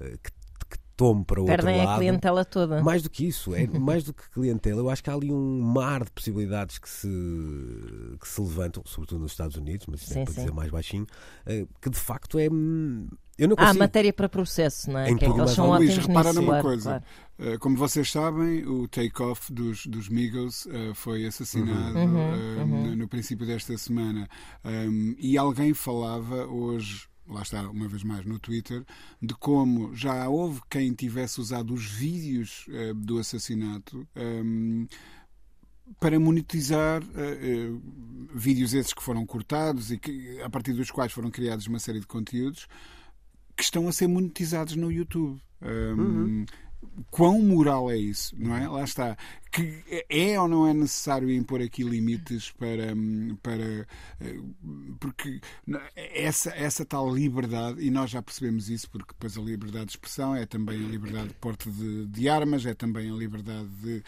eh, 0.01 0.19
que, 0.23 0.31
que 0.69 0.79
tome 0.97 1.25
para 1.25 1.41
o 1.41 1.45
outro 1.45 1.57
Perdem 1.57 1.81
a 1.81 1.85
lado. 1.85 1.99
clientela 1.99 2.45
toda. 2.45 2.83
Mais 2.83 3.03
do 3.03 3.09
que 3.09 3.27
isso, 3.27 3.55
é 3.55 3.67
mais 3.79 4.05
do 4.05 4.13
que 4.13 4.29
clientela, 4.31 4.81
eu 4.81 4.91
acho 4.91 5.03
que 5.03 5.11
há 5.11 5.15
ali 5.15 5.33
um 5.33 5.61
mar 5.61 6.05
de 6.05 6.11
possibilidades 6.11 6.79
que 6.79 6.89
se, 6.89 7.09
que 8.21 8.29
se 8.29 8.41
levantam, 8.41 8.83
sobretudo 8.85 9.21
nos 9.21 9.33
Estados 9.33 9.57
Unidos, 9.57 9.87
mas 9.89 10.03
isso 10.03 10.19
é 10.19 10.25
para 10.25 10.35
sim. 10.35 10.41
dizer 10.41 10.53
mais 10.53 10.71
baixinho, 10.71 11.07
eh, 11.47 11.67
que 11.81 11.89
de 11.91 11.99
facto 11.99 12.39
é. 12.39 12.49
Eu 13.41 13.49
não 13.49 13.55
Há 13.59 13.67
consigo. 13.67 13.79
matéria 13.79 14.13
para 14.13 14.29
processo, 14.29 14.91
não 14.91 15.01
é? 15.01 15.11
Em 15.11 15.17
que 15.17 15.25
é 15.25 15.29
eles 15.29 15.51
são. 15.53 15.67
Luís, 15.71 15.91
ótimos 15.91 16.07
repara 16.07 16.29
nisso. 16.29 16.41
numa 16.41 16.49
claro, 16.53 16.65
coisa. 16.69 17.03
claro. 17.39 17.55
Uh, 17.55 17.59
Como 17.59 17.77
vocês 17.77 18.11
sabem, 18.11 18.67
o 18.67 18.87
take-off 18.87 19.51
dos, 19.53 19.87
dos 19.87 20.09
Migos 20.11 20.67
uh, 20.67 20.95
foi 20.95 21.25
assassinado 21.27 21.99
Uhum, 21.99 22.15
uh, 22.17 22.61
uhum. 22.61 22.67
no- 22.91 22.97
no 22.97 23.09
princípio 23.09 23.47
desta 23.47 23.77
semana. 23.79 24.29
Um, 24.65 25.15
e 25.19 25.39
alguém 25.39 25.73
falava 25.73 26.45
hoje, 26.47 27.09
lá 27.27 27.41
está, 27.41 27.63
uma 27.71 27.89
vez 27.89 28.03
mais 28.05 28.27
no 28.27 28.39
Twitter, 28.39 28.85
de 29.23 29.33
como 29.35 29.95
já 29.97 30.29
houve 30.29 30.61
quem 30.69 30.93
tivesse 30.93 31.41
usado 31.41 31.73
os 31.73 31.87
vídeos 31.87 32.67
uh, 32.69 32.95
do 32.95 33.19
assassinato. 33.19 34.07
um, 34.15 34.87
para 35.99 36.21
monetizar 36.21 37.03
uh, 37.03 37.07
uh, 37.75 37.83
vídeos 38.33 38.75
esses 38.75 38.93
que 38.93 39.03
foram 39.03 39.27
cortados 39.27 39.91
e 39.91 39.99
que, 39.99 40.41
a 40.41 40.49
partir 40.49 40.73
dos 40.73 40.89
quais 40.91 41.11
foram 41.13 41.31
criados 41.33 41.67
uma 41.67 41.81
série 41.81 41.99
de 41.99 42.07
conteúdos 42.07 42.69
que 43.61 43.65
estão 43.65 43.87
a 43.87 43.93
ser 43.93 44.09
monetizados 44.09 44.75
no 44.75 44.91
YouTube. 44.91 45.39
Um, 45.63 46.47
Quão 47.11 47.41
moral 47.43 47.91
é 47.91 47.97
isso, 47.97 48.35
não 48.39 48.57
é? 48.57 48.67
Lá 48.67 48.83
está. 48.83 49.17
Que 49.51 49.83
é 50.09 50.41
ou 50.41 50.47
não 50.47 50.67
é 50.67 50.73
necessário 50.73 51.31
impor 51.31 51.61
aqui 51.61 51.83
limites 51.83 52.51
para. 52.53 52.95
hum, 52.95 53.37
para 53.43 53.87
eh, 54.21 54.41
porque 54.99 55.41
essa, 55.97 56.51
essa 56.51 56.85
tal 56.85 57.13
liberdade, 57.13 57.81
e 57.81 57.91
nós 57.91 58.11
já 58.11 58.23
percebemos 58.23 58.69
isso, 58.69 58.89
porque 58.91 59.13
depois 59.13 59.37
a 59.37 59.41
liberdade 59.41 59.87
de 59.87 59.93
expressão 59.93 60.35
é 60.35 60.47
também 60.47 60.85
a 60.85 60.89
liberdade 60.89 61.29
de 61.29 61.35
porte 61.35 61.71
de, 61.71 62.07
de 62.07 62.29
armas, 62.29 62.65
é 62.67 62.75
também 62.75 63.11
a 63.11 63.15
liberdade 63.15 63.69
de, 63.83 64.05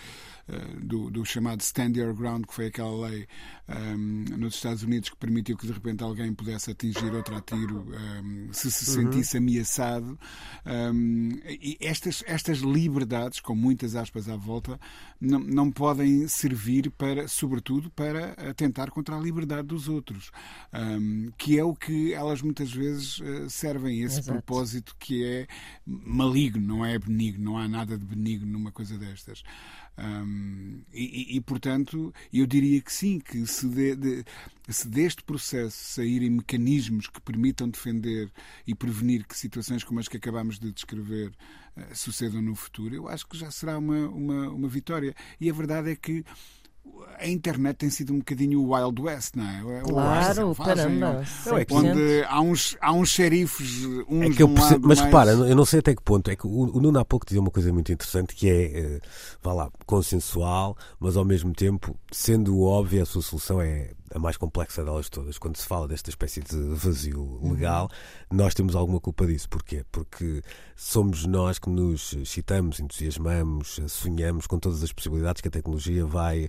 eh, 0.49 0.77
do, 0.83 1.11
do 1.11 1.25
chamado 1.25 1.61
Stand 1.61 1.93
Your 1.97 2.15
Ground, 2.15 2.47
que 2.47 2.55
foi 2.55 2.67
aquela 2.67 3.09
lei 3.09 3.27
hum, 3.69 4.25
nos 4.37 4.55
Estados 4.55 4.83
Unidos 4.83 5.11
que 5.11 5.17
permitiu 5.17 5.57
que 5.57 5.67
de 5.67 5.73
repente 5.73 6.03
alguém 6.03 6.33
pudesse 6.35 6.71
atingir 6.71 7.13
outro 7.15 7.37
a 7.37 7.41
tiro 7.41 7.87
hum, 8.23 8.49
se 8.53 8.71
se 8.71 8.85
sentisse 8.85 9.37
ameaçado. 9.37 10.19
Hum, 10.67 11.41
e 11.47 11.77
estas, 11.81 12.23
estas 12.27 12.59
liberdades, 12.59 13.41
com 13.41 13.55
muitas 13.55 13.95
aspas 13.95 14.29
à 14.29 14.37
volta, 14.37 14.79
não, 15.33 15.41
não 15.41 15.71
podem 15.71 16.29
servir 16.29 16.91
para, 16.91 17.27
sobretudo, 17.27 17.91
para 17.91 18.33
atentar 18.51 18.91
contra 18.91 19.17
a 19.17 19.21
liberdade 19.21 19.67
dos 19.67 19.89
outros, 19.89 20.31
hum, 20.73 21.31
que 21.39 21.59
é 21.59 21.65
o 21.65 21.75
que 21.75 22.13
elas 22.13 22.43
muitas 22.43 22.73
vezes 22.73 23.21
eh, 23.21 23.49
servem, 23.49 24.03
esse 24.03 24.21
Exato. 24.21 24.39
propósito 24.39 24.95
que 24.99 25.25
é 25.25 25.47
maligno, 25.87 26.67
não 26.67 26.85
é 26.85 26.99
benigno, 26.99 27.45
não 27.45 27.59
há 27.59 27.67
nada 27.67 27.97
de 27.97 28.05
benigno 28.05 28.47
numa 28.47 28.71
coisa 28.71 28.99
destas. 28.99 29.43
E, 30.93 31.37
e- 31.37 31.41
portanto, 31.41 32.13
eu 32.33 32.47
diria 32.47 32.81
que 32.81 32.93
sim, 32.93 33.19
que 33.19 33.47
se, 33.47 33.67
de- 33.69 33.97
de- 33.97 34.25
se 34.69 34.89
deste 34.89 35.23
processo 35.23 35.77
saírem 35.95 36.31
mecanismos 36.31 37.07
que 37.09 37.21
permitam 37.21 37.69
defender 37.69 38.31
e 38.67 38.75
prevenir 38.75 39.27
que 39.27 39.37
situações 39.37 39.85
como 39.85 40.01
as 40.01 40.09
que 40.09 40.17
acabámos 40.17 40.59
de 40.59 40.73
descrever 40.73 41.33
eh, 41.77 41.95
sucedam 41.95 42.43
no 42.43 42.55
futuro, 42.55 42.95
eu 42.95 43.09
acho 43.09 43.27
que 43.27 43.37
já 43.39 43.51
será 43.51 43.79
uma, 43.79 44.09
uma, 44.09 44.49
uma 44.51 44.69
vitória. 44.69 45.15
E 45.41 45.49
a 45.51 45.53
verdade 45.53 45.91
é 45.91 45.97
que 45.97 46.25
a 47.19 47.27
internet 47.29 47.77
tem 47.77 47.91
sido 47.91 48.13
um 48.13 48.19
bocadinho 48.19 48.61
o 48.61 48.75
Wild 48.75 49.01
West, 49.01 49.37
não 49.37 49.49
é? 49.49 49.81
Claro, 49.83 50.35
selvagem, 50.55 50.65
caramba. 51.01 51.23
É 51.23 51.65
100%. 51.65 51.73
Onde 51.73 52.25
há 52.29 52.41
uns, 52.41 52.77
há 52.81 52.93
uns 52.93 53.09
xerifes, 53.11 53.85
uns 54.09 54.23
É 54.23 54.31
que 54.31 54.43
eu 54.43 54.49
um 54.49 54.55
percebo- 54.55 54.75
lado 54.75 54.89
mas 54.89 54.99
mais- 54.99 55.01
repara, 55.01 55.31
eu 55.33 55.55
não 55.57 55.65
sei 55.65 55.79
até 55.79 55.95
que 55.95 56.03
ponto. 56.03 56.31
É 56.31 56.37
que 56.37 56.47
o, 56.47 56.77
o 56.77 56.81
Nuno 56.81 56.99
há 56.99 57.05
pouco 57.05 57.25
dizia 57.25 57.41
uma 57.41 57.51
coisa 57.51 57.73
muito 57.73 57.93
interessante 57.93 58.35
que 58.35 58.49
é, 58.51 58.63
eh, 58.97 59.01
vá 59.43 59.53
lá, 59.53 59.71
consensual, 59.87 60.77
mas 60.99 61.17
ao 61.17 61.25
mesmo 61.25 61.53
tempo, 61.53 61.97
sendo 62.11 62.61
óbvia, 62.63 63.05
a 63.05 63.07
sua 63.07 63.23
solução 63.23 63.61
é 63.61 63.91
a 64.15 64.19
mais 64.19 64.37
complexa 64.37 64.85
delas 64.85 65.09
todas. 65.09 65.39
Quando 65.39 65.57
se 65.57 65.67
fala 65.67 65.89
desta 65.89 66.11
espécie 66.11 66.41
de 66.41 66.57
vazio 66.75 67.39
legal, 67.43 67.89
nós 68.31 68.55
temos 68.55 68.75
alguma 68.77 69.01
culpa 69.01 69.27
disso. 69.27 69.49
Porquê? 69.49 69.85
Porque 69.91 70.43
somos 70.77 71.27
nós 71.27 71.59
que 71.59 71.69
nos 71.71 72.13
excitamos, 72.13 72.81
entusiasmamos, 72.81 73.81
sonhamos 73.89 74.47
com 74.47 74.59
todas 74.59 74.83
as 74.83 74.93
possibilidades 74.93 75.41
que 75.43 75.49
a 75.49 75.51
tecnologia 75.51 76.05
vai 76.07 76.49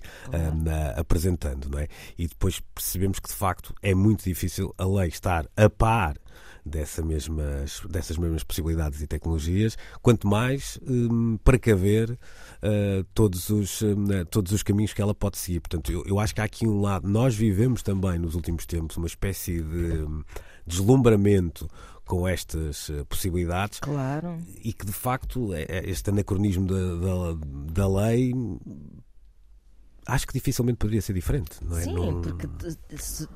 na- 0.54 0.90
apresentando, 0.92 1.68
não 1.68 1.78
é? 1.78 1.88
E 2.18 2.26
depois 2.26 2.60
percebemos 2.74 3.18
que 3.18 3.28
de 3.28 3.34
facto 3.34 3.74
é 3.82 3.94
muito 3.94 4.24
difícil 4.24 4.74
a 4.78 4.84
lei 4.84 5.08
estar 5.08 5.46
a 5.56 5.68
par 5.70 6.16
dessa 6.64 7.02
mesmas, 7.02 7.82
dessas 7.90 8.16
mesmas 8.16 8.42
possibilidades 8.42 9.00
e 9.02 9.06
tecnologias, 9.06 9.76
quanto 10.00 10.26
mais 10.26 10.78
hum, 10.88 11.36
precaver 11.44 12.18
ah, 12.62 13.04
todos, 13.14 13.50
os, 13.50 13.82
hum, 13.82 14.06
todos 14.30 14.52
os 14.52 14.62
caminhos 14.62 14.92
que 14.92 15.02
ela 15.02 15.14
pode 15.14 15.38
seguir. 15.38 15.60
Portanto, 15.60 15.92
eu, 15.92 16.02
eu 16.06 16.18
acho 16.18 16.34
que 16.34 16.40
há 16.40 16.44
aqui 16.44 16.66
um 16.66 16.80
lado. 16.80 17.08
Nós 17.08 17.34
vivemos 17.34 17.82
também 17.82 18.18
nos 18.18 18.34
últimos 18.34 18.64
tempos 18.66 18.96
uma 18.96 19.06
espécie 19.06 19.60
de 19.60 20.02
hum, 20.04 20.22
deslumbramento 20.66 21.68
com 22.06 22.28
estas 22.28 22.90
eh, 22.90 23.02
possibilidades 23.04 23.78
Claro. 23.80 24.36
e 24.62 24.74
que 24.74 24.84
de 24.84 24.92
facto 24.92 25.54
é- 25.54 25.64
é 25.68 25.88
este 25.90 26.10
anacronismo 26.10 26.66
da, 26.66 26.74
da, 27.32 27.38
da 27.72 27.88
lei 27.88 28.30
acho 30.06 30.26
que 30.26 30.34
dificilmente 30.34 30.76
poderia 30.78 31.00
ser 31.00 31.14
diferente, 31.14 31.56
não 31.62 31.78
é? 31.78 31.82
Sim, 31.84 31.94
Não- 31.94 32.20
porque 32.20 32.46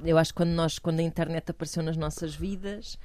eu 0.05 0.18
acho 0.18 0.33
que 0.33 0.37
quando, 0.37 0.51
nós, 0.51 0.79
quando 0.79 1.01
a 1.01 1.03
internet 1.03 1.51
apareceu 1.51 1.83
nas 1.83 1.97
nossas 1.97 2.35
vidas, 2.35 2.99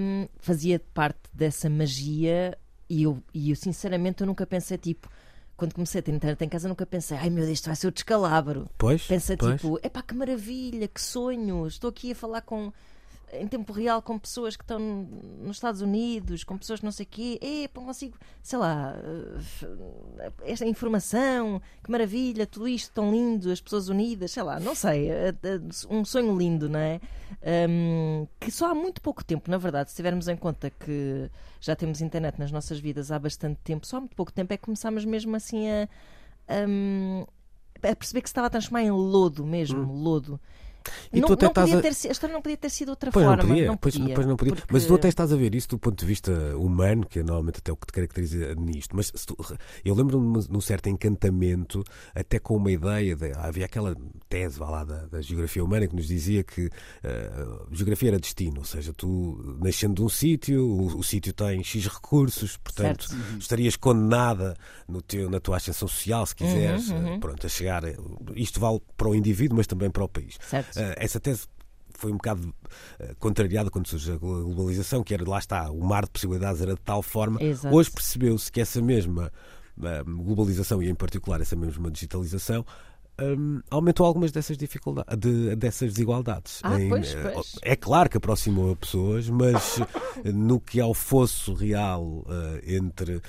hum, 0.00 0.28
fazia 0.38 0.80
parte 0.92 1.20
dessa 1.32 1.68
magia 1.70 2.56
e 2.88 3.04
eu, 3.04 3.22
e 3.32 3.50
eu 3.50 3.56
sinceramente 3.56 4.20
eu 4.20 4.26
nunca 4.26 4.46
pensei 4.46 4.76
tipo. 4.78 5.08
Quando 5.56 5.74
comecei 5.74 5.98
a 5.98 6.02
ter 6.02 6.10
internet 6.10 6.42
em 6.42 6.48
casa, 6.48 6.68
nunca 6.68 6.86
pensei, 6.86 7.18
ai 7.18 7.28
meu 7.28 7.44
Deus, 7.44 7.58
isto 7.58 7.66
vai 7.66 7.76
ser 7.76 7.86
o 7.86 7.90
descalabro. 7.92 8.66
Pois, 8.78 9.06
Pensa 9.06 9.36
pois. 9.36 9.60
tipo, 9.60 9.78
epá, 9.82 10.00
que 10.00 10.14
maravilha, 10.14 10.88
que 10.88 11.00
sonho, 11.00 11.66
estou 11.66 11.90
aqui 11.90 12.12
a 12.12 12.14
falar 12.14 12.40
com 12.40 12.72
em 13.32 13.46
tempo 13.46 13.72
real 13.72 14.02
com 14.02 14.18
pessoas 14.18 14.56
que 14.56 14.64
estão 14.64 14.78
nos 14.78 15.56
Estados 15.56 15.80
Unidos, 15.80 16.44
com 16.44 16.58
pessoas 16.58 16.80
que 16.80 16.84
não 16.84 16.92
sei 16.92 17.04
o 17.04 17.08
quê, 17.08 17.38
epá, 17.40 17.80
consigo, 17.80 18.16
sei 18.42 18.58
lá, 18.58 18.94
eh, 20.18 20.32
esta 20.44 20.66
informação, 20.66 21.60
que 21.82 21.90
maravilha, 21.90 22.46
tudo 22.46 22.68
isto 22.68 22.92
tão 22.92 23.10
lindo, 23.10 23.50
as 23.50 23.60
pessoas 23.60 23.88
unidas, 23.88 24.32
sei 24.32 24.42
lá, 24.42 24.58
não 24.58 24.74
sei, 24.74 25.10
eh, 25.10 25.34
eh, 25.42 25.60
um 25.88 26.04
sonho 26.04 26.36
lindo, 26.36 26.68
não 26.68 26.78
é? 26.78 27.00
Hum, 27.68 28.26
que 28.38 28.50
só 28.50 28.70
há 28.70 28.74
muito 28.74 29.00
pouco 29.00 29.24
tempo, 29.24 29.50
na 29.50 29.58
verdade, 29.58 29.90
se 29.90 29.96
tivermos 29.96 30.28
em 30.28 30.36
conta 30.36 30.70
que 30.70 31.30
já 31.60 31.76
temos 31.76 32.00
internet 32.00 32.38
nas 32.38 32.50
nossas 32.50 32.80
vidas 32.80 33.12
há 33.12 33.18
bastante 33.18 33.60
tempo, 33.62 33.86
só 33.86 33.98
há 33.98 34.00
muito 34.00 34.16
pouco 34.16 34.32
tempo 34.32 34.52
é 34.52 34.56
que 34.56 34.64
começámos 34.64 35.04
mesmo 35.04 35.36
assim 35.36 35.68
a, 35.70 35.88
hum, 36.68 37.24
a 37.76 37.96
perceber 37.96 38.22
que 38.22 38.28
se 38.28 38.32
estava 38.32 38.48
a 38.48 38.50
transformar 38.50 38.82
em 38.82 38.90
lodo 38.90 39.46
mesmo, 39.46 39.92
lodo. 39.92 40.40
E 41.12 41.20
não, 41.20 41.28
tu 41.28 41.32
até 41.34 41.44
não 41.46 41.50
estás 41.50 41.74
a- 41.74 41.80
ter, 41.80 41.88
a 42.08 42.12
história 42.12 42.32
não 42.34 42.42
podia 42.42 42.56
ter 42.56 42.70
sido 42.70 42.88
outra 42.90 43.10
Pois 43.10 43.24
forma. 43.24 43.42
não 43.42 43.48
podia, 43.48 43.66
não 43.66 43.76
podia, 43.76 44.14
pois 44.14 44.26
não 44.26 44.36
podia. 44.36 44.54
porque- 44.56 44.72
Mas 44.72 44.86
tu 44.86 44.94
até 44.94 45.08
estás 45.08 45.32
a 45.32 45.36
ver 45.36 45.54
isso 45.54 45.68
do 45.68 45.78
ponto 45.78 45.98
de 45.98 46.06
vista 46.06 46.32
humano, 46.56 47.06
que 47.06 47.18
é 47.18 47.22
normalmente 47.22 47.58
até 47.58 47.72
o 47.72 47.76
que 47.76 47.86
te 47.86 47.92
caracteriza 47.92 48.54
nisto. 48.54 48.94
Mas 48.96 49.12
se 49.14 49.26
tu- 49.26 49.36
eu 49.84 49.94
lembro-me 49.94 50.40
de 50.42 50.56
um 50.56 50.60
certo 50.60 50.88
encantamento, 50.88 51.82
até 52.14 52.38
com 52.38 52.56
uma 52.56 52.70
ideia. 52.70 53.14
De, 53.16 53.32
havia 53.36 53.64
aquela 53.66 53.96
tese 54.28 54.58
vá 54.58 54.68
lá, 54.70 54.84
da, 54.84 55.06
da 55.06 55.20
geografia 55.20 55.62
humana 55.64 55.86
que 55.86 55.94
nos 55.96 56.06
dizia 56.06 56.42
que 56.42 56.70
eh, 57.02 57.30
geografia 57.72 58.10
era 58.10 58.18
destino, 58.18 58.58
ou 58.58 58.64
seja, 58.64 58.92
tu 58.92 59.56
nascendo 59.62 59.94
de 59.94 60.02
um 60.02 60.08
sítio, 60.08 60.64
o, 60.66 60.98
o 60.98 61.02
sítio 61.02 61.32
tem 61.32 61.62
X 61.62 61.86
recursos, 61.86 62.56
portanto 62.56 63.08
Certo. 63.08 63.38
estarias 63.38 63.76
condenada 63.76 64.56
no 64.88 65.02
teu, 65.02 65.28
na 65.30 65.40
tua 65.40 65.56
ascensão 65.56 65.88
social, 65.88 66.24
se 66.26 66.34
quiseres, 66.34 66.88
Uhum, 66.90 67.14
eh, 67.14 67.18
pronto, 67.18 67.46
a 67.46 67.48
chegar. 67.50 67.84
eh, 67.84 67.96
Isto 68.36 68.60
vale 68.60 68.80
para 68.96 69.08
o 69.08 69.14
indivíduo, 69.14 69.56
mas 69.56 69.66
também 69.66 69.90
para 69.90 70.04
o 70.04 70.08
país. 70.08 70.38
Certo. 70.48 70.78
Eh, 70.80 70.94
essa 70.96 71.20
tese 71.20 71.46
foi 71.94 72.10
um 72.10 72.16
bocado 72.16 72.48
uh, 72.48 73.14
contrariada 73.18 73.70
quando 73.70 73.86
surge 73.86 74.10
a 74.12 74.16
globalização, 74.16 75.04
que 75.04 75.12
era 75.12 75.28
lá 75.28 75.38
está, 75.38 75.70
o 75.70 75.84
mar 75.84 76.04
de 76.04 76.10
possibilidades 76.10 76.62
era 76.62 76.74
de 76.74 76.80
tal 76.80 77.02
forma. 77.02 77.42
Exato. 77.42 77.74
Hoje 77.74 77.90
percebeu-se 77.90 78.50
que 78.50 78.60
essa 78.60 78.80
mesma 78.80 79.30
uh, 79.76 80.22
globalização 80.24 80.82
e, 80.82 80.88
em 80.88 80.94
particular, 80.94 81.40
essa 81.40 81.56
mesma 81.56 81.90
digitalização 81.90 82.64
um, 83.20 83.60
aumentou 83.70 84.06
algumas 84.06 84.32
dessas 84.32 84.56
dificuldades, 84.56 85.16
de, 85.18 85.54
dessas 85.56 85.92
desigualdades. 85.92 86.60
Ah, 86.62 86.80
em, 86.80 86.88
pois, 86.88 87.14
eh, 87.14 87.30
pois. 87.34 87.56
É 87.62 87.76
claro 87.76 88.08
que 88.08 88.16
aproximou 88.16 88.74
pessoas, 88.76 89.28
mas 89.28 89.78
no 90.24 90.60
que 90.60 90.80
ao 90.80 90.94
fosso 90.94 91.52
real 91.54 92.02
uh, 92.04 92.26
entre 92.66 93.20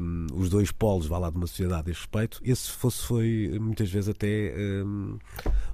um, 0.00 0.26
os 0.34 0.48
dois 0.48 0.70
polos, 0.70 1.06
vá 1.06 1.18
lá, 1.18 1.30
de 1.30 1.36
uma 1.36 1.46
sociedade 1.46 1.88
a 1.88 1.92
este 1.92 2.00
respeito, 2.04 2.40
esse 2.44 2.70
fosso 2.70 3.06
foi 3.06 3.56
muitas 3.60 3.90
vezes 3.90 4.08
até 4.10 4.54
um, 4.84 5.18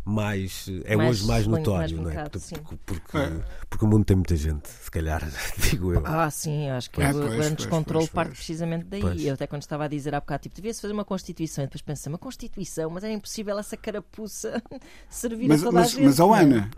mais. 0.04 0.66
é 0.84 0.96
Mais 0.96 1.10
hoje 1.10 1.26
mais 1.28 1.46
notório, 1.46 1.78
mais 1.78 1.92
não 1.92 2.06
é? 2.06 2.10
vincado, 2.10 2.30
Porque, 2.30 2.46
sim. 2.46 2.56
porque, 2.86 3.42
porque 3.68 3.84
o 3.84 3.88
mundo 3.88 4.04
tem 4.04 4.16
muita 4.16 4.36
gente, 4.36 4.68
se 4.68 4.90
calhar, 4.90 5.22
digo 5.70 5.92
eu. 5.92 6.02
Ah, 6.04 6.30
sim, 6.30 6.68
acho 6.70 6.90
que 6.90 7.02
Ah, 7.02 7.10
o 7.10 7.14
grande 7.14 7.36
pois, 7.36 7.54
descontrole 7.56 8.04
pois, 8.06 8.12
parte 8.12 8.28
pois. 8.28 8.38
precisamente 8.38 8.84
daí. 8.86 9.00
Pois. 9.00 9.24
Eu 9.24 9.34
até 9.34 9.46
quando 9.46 9.62
estava 9.62 9.84
a 9.84 9.88
dizer 9.88 10.14
há 10.14 10.20
bocado, 10.20 10.42
tipo, 10.42 10.54
devia-se 10.56 10.80
fazer 10.80 10.92
uma 10.92 11.04
Constituição, 11.04 11.64
e 11.64 11.66
depois 11.66 11.82
pensei, 11.82 12.10
uma 12.10 12.18
Constituição, 12.18 12.90
mas 12.90 13.04
era 13.04 13.12
impossível 13.12 13.49
essa 13.58 13.76
carapuça 13.76 14.62
servir 15.08 15.48
Mas, 15.48 15.62
a 15.62 15.64
toda 15.66 15.80
mas, 15.80 15.86
a 15.88 15.90
gente. 15.90 16.04
mas, 16.04 16.20
é? 16.20 16.22
Ana, 16.40 16.70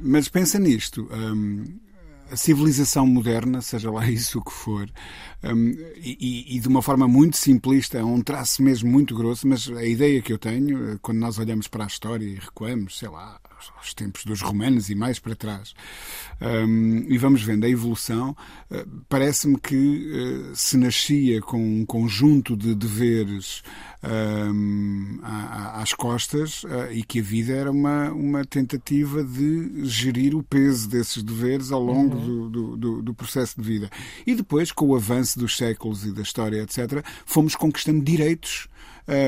mas 0.00 0.28
pensa 0.28 0.58
nisto. 0.58 1.08
hum, 1.12 1.64
a 2.30 2.36
civilização 2.36 3.06
moderna, 3.06 3.60
seja 3.60 3.90
lá 3.90 4.08
isso 4.10 4.38
o 4.38 4.44
que 4.44 4.52
for, 4.52 4.88
e, 5.96 6.16
e- 6.18 6.56
e 6.56 6.60
de 6.60 6.68
uma 6.68 6.80
forma 6.80 7.06
muito 7.06 7.36
simplista, 7.36 7.98
é 7.98 8.04
um 8.04 8.22
traço 8.22 8.62
mesmo 8.62 8.90
muito 8.90 9.14
grosso, 9.14 9.46
mas 9.46 9.68
a 9.70 9.84
ideia 9.84 10.22
que 10.22 10.32
eu 10.32 10.38
tenho, 10.38 10.92
eh, 10.92 10.98
quando 11.02 11.18
nós 11.18 11.38
olhamos 11.38 11.68
para 11.68 11.84
a 11.84 11.86
história 11.86 12.24
e 12.24 12.36
recuamos, 12.36 12.98
sei 12.98 13.08
lá, 13.10 13.38
aos- 13.76 13.92
tempos 13.94 14.24
dos 14.24 14.40
romanos 14.40 14.88
e 14.90 14.94
mais 14.94 15.18
para 15.18 15.34
trás, 15.36 15.74
hum, 16.40 17.04
e 17.08 17.18
vamos 17.18 17.42
vendo 17.42 17.64
a 17.64 17.68
evolução, 17.68 18.34
eh, 18.70 18.84
parece-me 19.08 19.58
que 19.60 20.10
eh, 20.50 20.52
se 20.54 20.76
nascia 20.76 21.40
com 21.40 21.62
um 21.62 21.84
conjunto 21.84 22.56
de 22.56 22.74
deveres 22.74 23.62
à- 25.22 25.80
às 25.82 25.92
costas 25.92 26.64
eh, 26.68 26.94
e 26.94 27.02
que 27.02 27.20
a 27.20 27.22
vida 27.22 27.52
era 27.52 27.70
uma, 27.70 28.10
uma 28.10 28.44
tentativa 28.44 29.22
de 29.22 29.84
gerir 29.84 30.34
o 30.34 30.42
peso 30.42 30.88
desses 30.88 31.22
deveres 31.22 31.70
ao 31.72 31.82
longo 31.82 32.16
do, 32.16 32.48
do- 32.50 32.76
do- 32.76 33.02
do 33.02 33.14
processo 33.14 33.60
de 33.60 33.66
vida. 33.66 33.90
E 34.26 34.34
depois, 34.34 34.72
com 34.72 34.86
o 34.88 34.96
avanço 34.96 35.38
dos 35.38 35.56
séculos 35.56 36.04
e 36.04 36.12
da 36.12 36.22
história, 36.22 36.62
etc., 36.62 37.04
fomos 37.26 37.54
conquistando 37.54 38.02
direitos 38.02 38.68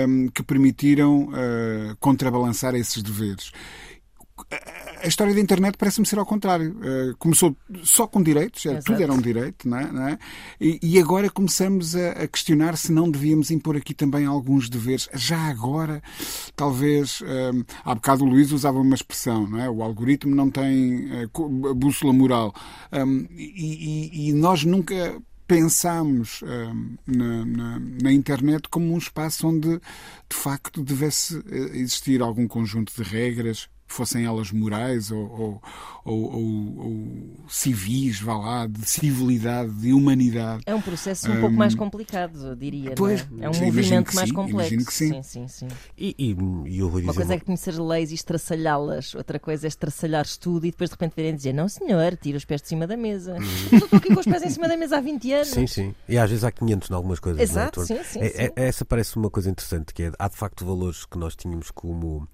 hum, 0.09 0.28
que 0.28 0.43
permitiram 0.43 1.30
eh, 1.35 1.95
contrabalançar 2.01 2.74
esses 2.74 3.03
deveres. 3.03 3.53
A 5.03 5.07
história 5.07 5.35
da 5.35 5.41
internet 5.41 5.76
parece-me 5.76 6.07
ser 6.07 6.18
ao 6.18 6.26
contrário. 6.26 6.76
Eh, 6.82 7.12
começou 7.18 7.57
só 7.82 8.07
com 8.07 8.22
direitos, 8.22 8.64
Exato. 8.66 8.85
tudo 8.85 9.03
era 9.03 9.12
um 9.12 9.20
direito, 9.20 9.68
não 9.68 9.78
é? 9.78 9.93
Não 9.93 10.09
é? 10.09 10.18
E, 10.61 10.78
e 10.82 10.99
agora 10.99 11.28
começamos 11.30 11.95
a, 11.95 12.11
a 12.12 12.26
questionar 12.28 12.76
se 12.76 12.91
não 12.91 13.11
devíamos 13.11 13.51
impor 13.51 13.76
aqui 13.76 13.93
também 13.95 14.24
alguns 14.24 14.68
deveres. 14.68 15.09
Já 15.14 15.39
agora, 15.49 16.03
talvez. 16.57 17.22
eh, 17.24 17.51
há 17.85 17.95
bocado 17.95 18.24
o 18.24 18.28
Luís 18.28 18.51
usava 18.51 18.78
uma 18.80 18.95
expressão, 18.95 19.47
não 19.49 19.61
é? 19.61 19.68
O 19.70 19.82
algoritmo 19.82 20.35
não 20.35 20.51
tem 20.51 21.09
co- 21.32 21.49
bússola 21.74 22.12
moral. 22.12 22.55
Um, 22.93 23.26
e, 23.30 24.11
e- 24.16 24.28
e 24.30 24.32
nós 24.32 24.64
nunca 24.64 25.20
pensámos 25.47 26.41
hum, 26.43 26.97
na, 27.07 27.45
na- 27.45 27.80
na 28.03 28.12
internet 28.12 28.68
como 28.70 28.95
um 28.95 28.99
espaço 28.99 29.47
onde 29.47 29.68
de 29.78 29.80
facto 30.37 30.82
devesse 30.82 31.43
existir 31.74 32.22
algum 32.22 32.49
conjunto 32.49 32.91
de 32.97 33.03
regras, 33.03 33.68
fossem 33.87 34.24
elas 34.24 34.51
morais 34.51 35.11
ou, 35.11 35.20
ou- 35.20 35.62
ou- 36.05 36.32
ou- 36.35 36.78
ou 36.78 37.49
civis, 37.49 38.20
vá 38.20 38.37
lá, 38.37 38.66
de 38.66 38.89
civilidade, 38.89 39.70
de 39.74 39.93
humanidade. 39.93 40.62
É 40.66 40.74
um 40.74 40.80
processo 40.80 41.30
um 41.30 41.41
pouco 41.41 41.57
mais 41.57 41.74
complicado, 41.74 42.39
eu 42.49 42.57
diria. 42.57 42.91
não 42.91 42.95
pois, 42.97 43.20
é? 43.20 43.26
é 43.45 43.49
um 43.51 43.53
sim, 43.53 43.64
movimento 43.66 44.14
mais 44.14 44.28
sim, 44.28 44.35
complexo. 44.35 44.55
imagino 44.74 44.85
que 44.85 44.93
sim. 44.93 45.09
sim, 45.12 45.22
sim, 45.22 45.49
sim. 45.49 45.68
E, 45.97 46.14
e, 46.18 46.30
e 46.70 46.78
eu 46.78 46.89
vou 46.91 47.01
dizer 47.01 47.11
Uma 47.11 47.14
coisa 47.14 47.35
é 47.35 47.41
conhecer 47.41 47.78
leis 47.80 48.11
e 48.11 48.14
estraçalhá-las, 48.14 49.14
outra 49.14 49.39
coisa 49.39 49.66
é 49.66 49.68
estraçalhares 49.68 50.37
tudo 50.37 50.66
e 50.66 50.70
depois 50.70 50.91
de 50.91 50.95
repente 50.95 51.12
virem 51.16 51.35
dizer: 51.35 51.53
Não, 51.53 51.68
senhor, 51.68 52.16
tira 52.16 52.37
os 52.39 52.45
pés 52.45 52.61
de 52.62 52.68
cima 52.68 52.87
da 52.87 52.97
mesa. 52.97 53.37
Mas 53.39 53.72
eu 53.72 53.78
estou 53.87 53.99
aqui 53.99 54.12
com 54.12 54.20
os 54.20 54.26
pés 54.26 54.43
em 54.43 54.51
cima 54.51 54.68
da 54.68 54.76
mesa 54.76 54.97
há 54.99 55.01
20 55.01 55.32
anos. 55.32 55.49
Sim, 55.49 55.66
sim. 55.66 55.95
E 56.09 56.18
às 56.18 56.28
vezes 56.28 56.45
há 56.45 56.51
500 56.51 56.91
em 56.91 56.95
algumas 56.95 57.20
coisas. 57.20 57.51
não 57.51 57.61
é? 57.61 57.62
Exato, 57.62 57.87
sim, 57.87 58.03
sim, 58.05 58.18
É- 58.20 58.28
sim. 58.28 58.39
é- 58.39 58.53
essa 58.57 58.85
parece 58.85 59.16
uma 59.16 59.30
coisa 59.30 59.51
interessante, 59.51 59.93
que 59.95 60.05
é, 60.05 60.12
há 60.18 60.28
de 60.28 60.37
facto 60.37 60.64
valores 60.64 61.05
que 61.05 61.18
nós 61.18 61.35
tínhamos 61.37 61.70
como 61.70 62.26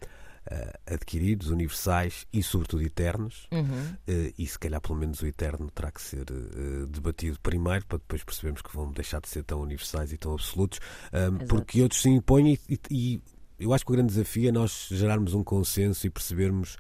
ah, 0.51 0.79
adquiridos, 0.95 1.49
universais 1.51 2.27
e 2.33 2.43
sobretudo 2.43 2.83
eternos, 2.83 3.49
Uhum. 3.53 3.97
eh, 4.07 4.33
e 4.39 4.47
se 4.47 4.59
calhar 4.59 4.81
pelo 4.81 4.99
menos 4.99 5.21
o 5.23 5.27
eterno 5.27 5.71
terá 5.71 5.91
que 5.91 6.01
ser 6.01 6.25
eh, 6.31 6.87
debatido 6.89 7.39
primeiro, 7.41 7.85
para 7.87 7.99
depois 7.99 8.23
percebermos 8.23 8.63
que 8.63 8.75
vão 8.75 8.93
deixar 8.93 9.21
de 9.21 9.29
ser 9.29 9.43
tão 9.45 9.61
universais 9.61 10.13
e 10.13 10.17
tão 10.19 10.33
absolutos, 10.35 10.79
Exato. 11.13 11.45
porque 11.47 11.83
outros 11.83 12.01
se 12.03 12.09
impõem 12.09 12.59
e, 12.69 12.75
e- 12.75 12.81
e 12.91 13.23
eu 13.59 13.75
acho 13.75 13.85
que 13.85 13.91
o 13.93 13.95
grande 13.95 14.09
desafio 14.15 14.49
é 14.49 14.53
nós 14.53 14.87
gerarmos 14.91 15.35
um 15.35 15.45
consenso 15.45 16.07
e 16.07 16.11
percebermos 16.11 16.79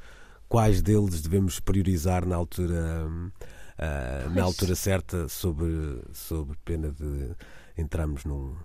quais 0.48 0.80
deles 0.80 1.20
devemos 1.20 1.60
priorizar 1.60 2.24
na 2.26 2.36
altura 2.36 3.06
hum, 3.06 3.30
ah, 3.78 4.28
na 4.34 4.42
altura 4.42 4.74
certa 4.74 5.28
sobre, 5.28 6.00
sobre 6.12 6.56
pena 6.64 6.90
de 6.90 7.34
entrarmos 7.76 8.24
num, 8.24 8.56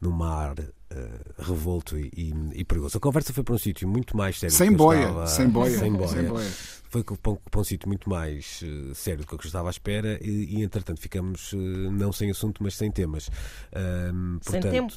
num 0.00 0.10
mar 0.12 0.54
ah, 0.96 1.42
revolto 1.42 1.98
e, 1.98 2.10
e- 2.16 2.60
e 2.60 2.64
perigoso. 2.64 2.96
A 2.96 3.00
conversa 3.00 3.32
foi 3.32 3.42
para 3.44 3.54
um 3.54 3.58
sítio 3.58 3.88
muito 3.88 4.16
mais 4.16 4.38
sério. 4.38 4.54
Sem 4.54 4.70
do 4.70 4.76
que 4.76 4.82
eu 4.82 4.86
boia, 4.86 5.00
estava- 5.00 5.26
sem 5.26 5.48
boia, 5.48 5.78
sem 5.78 5.92
boia. 5.92 6.08
sem 6.08 6.24
boia. 6.24 6.50
Foi 6.90 7.02
para 7.02 7.32
um, 7.32 7.36
para 7.50 7.60
um 7.60 7.64
sítio 7.64 7.88
muito 7.88 8.08
mais 8.08 8.60
eh, 8.62 8.94
sério 8.94 9.20
do 9.22 9.26
que 9.26 9.34
eu 9.34 9.40
estava 9.44 9.68
à 9.68 9.70
espera 9.70 10.16
e, 10.22 10.58
e, 10.58 10.62
entretanto 10.62 11.00
ficamos 11.00 11.52
eh, 11.52 11.56
não 11.90 12.12
sem 12.12 12.30
assunto, 12.30 12.62
mas 12.62 12.76
sem 12.76 12.88
temas. 12.90 13.28
Ahm, 13.74 14.38
Sem 14.42 14.60
portanto, 14.60 14.70
tempo. 14.70 14.94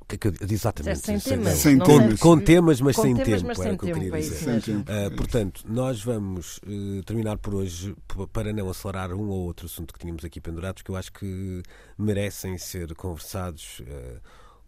o 0.00 0.04
que 0.06 0.14
é 0.14 0.18
que 0.18 0.28
eu- 0.28 0.34
exatamente. 0.50 1.00
Sem 1.00 1.18
sem- 1.18 1.38
temas. 1.38 1.58
Sem 1.58 1.78
com, 1.78 1.84
temas. 1.84 2.20
com 2.20 2.38
temas, 2.40 2.80
mas 2.80 2.96
Com 2.96 3.02
sem 3.02 3.14
temas, 3.14 3.28
tempo. 3.42 3.46
mas 3.48 3.58
era 3.60 3.74
o 3.74 3.78
que 3.78 3.90
eu 3.90 3.94
queria 3.94 4.16
é 4.16 4.20
dizer. 4.20 4.84
Ah, 4.86 5.10
portanto, 5.14 5.62
nós 5.68 6.02
vamos 6.02 6.58
eh, 6.66 7.02
terminar 7.04 7.36
por 7.36 7.54
hoje 7.54 7.94
para 8.32 8.50
não 8.54 8.70
acelerar 8.70 9.12
um 9.12 9.28
ou 9.28 9.40
outro 9.44 9.66
assunto 9.66 9.92
que 9.92 9.98
tínhamos 10.00 10.24
aqui 10.24 10.40
pendurados, 10.40 10.80
que 10.82 10.90
eu 10.90 10.96
acho 10.96 11.12
que 11.12 11.62
merecem 11.98 12.56
ser 12.56 12.94
conversados 12.94 13.82
eh, 13.86 14.16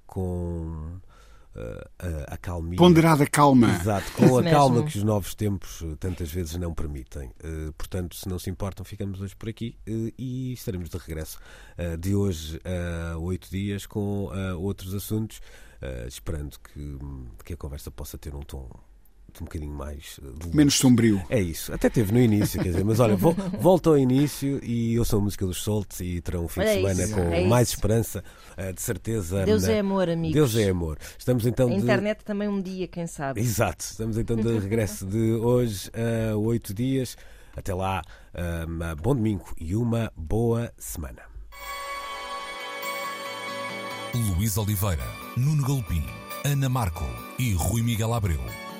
com 0.06 1.00
eh, 1.56 1.88
a, 2.28 2.34
a 2.34 2.36
calmia. 2.36 2.76
Ponderada 2.76 3.26
calma. 3.26 3.70
Exato, 3.76 4.10
com 4.12 4.24
Isso 4.24 4.38
a 4.38 4.42
calma 4.42 4.74
mesmo. 4.76 4.90
que 4.90 4.98
os 4.98 5.04
novos 5.04 5.34
tempos 5.34 5.84
tantas 6.00 6.30
vezes 6.32 6.56
não 6.56 6.74
permitem. 6.74 7.30
Eh, 7.42 7.70
portanto, 7.78 8.16
se 8.16 8.28
não 8.28 8.38
se 8.38 8.50
importam, 8.50 8.84
ficamos 8.84 9.20
hoje 9.20 9.36
por 9.36 9.48
aqui 9.48 9.78
eh, 9.86 10.12
e 10.18 10.52
estaremos 10.52 10.90
de 10.90 10.98
regresso 10.98 11.38
eh, 11.78 11.96
de 11.96 12.14
hoje 12.14 12.60
a 12.64 13.16
oito 13.18 13.48
dias 13.50 13.86
com 13.86 14.30
outros 14.58 14.94
assuntos, 14.94 15.40
esperando 16.06 16.58
que, 16.60 16.98
que 17.44 17.52
a 17.52 17.56
conversa 17.56 17.90
possa 17.90 18.16
ter 18.16 18.34
um 18.34 18.40
tom 18.40 18.68
um 19.42 19.46
bocadinho 19.46 19.72
mais 19.74 20.20
eh. 20.22 20.46
Menos 20.54 20.74
sombrio. 20.74 21.22
É 21.28 21.40
isso, 21.40 21.72
até 21.72 21.88
teve 21.90 22.12
no 22.12 22.20
início, 22.20 22.60
quer 22.62 22.68
dizer, 22.70 22.84
mas 22.84 23.00
olha, 23.00 23.16
vo- 23.16 23.34
volta 23.60 23.90
ao 23.90 23.98
início 23.98 24.58
e 24.64 24.98
ouçam 24.98 25.18
a 25.18 25.22
música 25.22 25.46
dos 25.46 25.62
Soltes 25.62 26.00
e 26.00 26.20
terão 26.20 26.44
um 26.44 26.48
fim 26.48 26.60
Olha, 26.60 26.68
de 26.70 26.74
semana 26.76 27.02
isso, 27.04 27.14
com 27.14 27.20
é 27.32 27.44
mais 27.46 27.68
isso. 27.68 27.76
esperança, 27.76 28.24
eh, 28.56 28.72
de 28.72 28.80
certeza. 28.82 29.44
Deus 29.44 29.62
na- 29.64 29.72
é 29.72 29.80
amor, 29.80 30.08
amigos. 30.08 30.34
Deus 30.34 30.56
é 30.56 30.68
amor. 30.70 30.98
Estamos 31.18 31.46
então 31.46 31.66
A 31.68 31.70
de... 31.70 31.76
internet 31.76 32.24
também 32.24 32.48
um 32.48 32.60
dia, 32.62 32.86
quem 32.86 33.06
sabe. 33.06 33.40
Exato, 33.40 33.84
estamos 33.84 34.16
então 34.18 34.36
de 34.36 34.48
regresso 34.58 35.06
de 35.06 35.32
hoje 35.34 35.90
a 36.32 36.36
oito 36.36 36.72
dias. 36.74 37.16
Até 37.56 37.72
lá, 37.72 38.02
um, 38.34 38.96
bom 39.00 39.14
domingo 39.14 39.44
e 39.60 39.76
uma 39.76 40.12
boa 40.16 40.72
semana. 40.76 41.22
Luís 44.36 44.56
Oliveira, 44.56 45.02
Nuno 45.36 45.64
Galpim, 45.66 46.04
Ana 46.44 46.68
Marco 46.68 47.04
e 47.38 47.52
Rui 47.52 47.82
Miguel 47.82 48.12
Abreu 48.14 48.40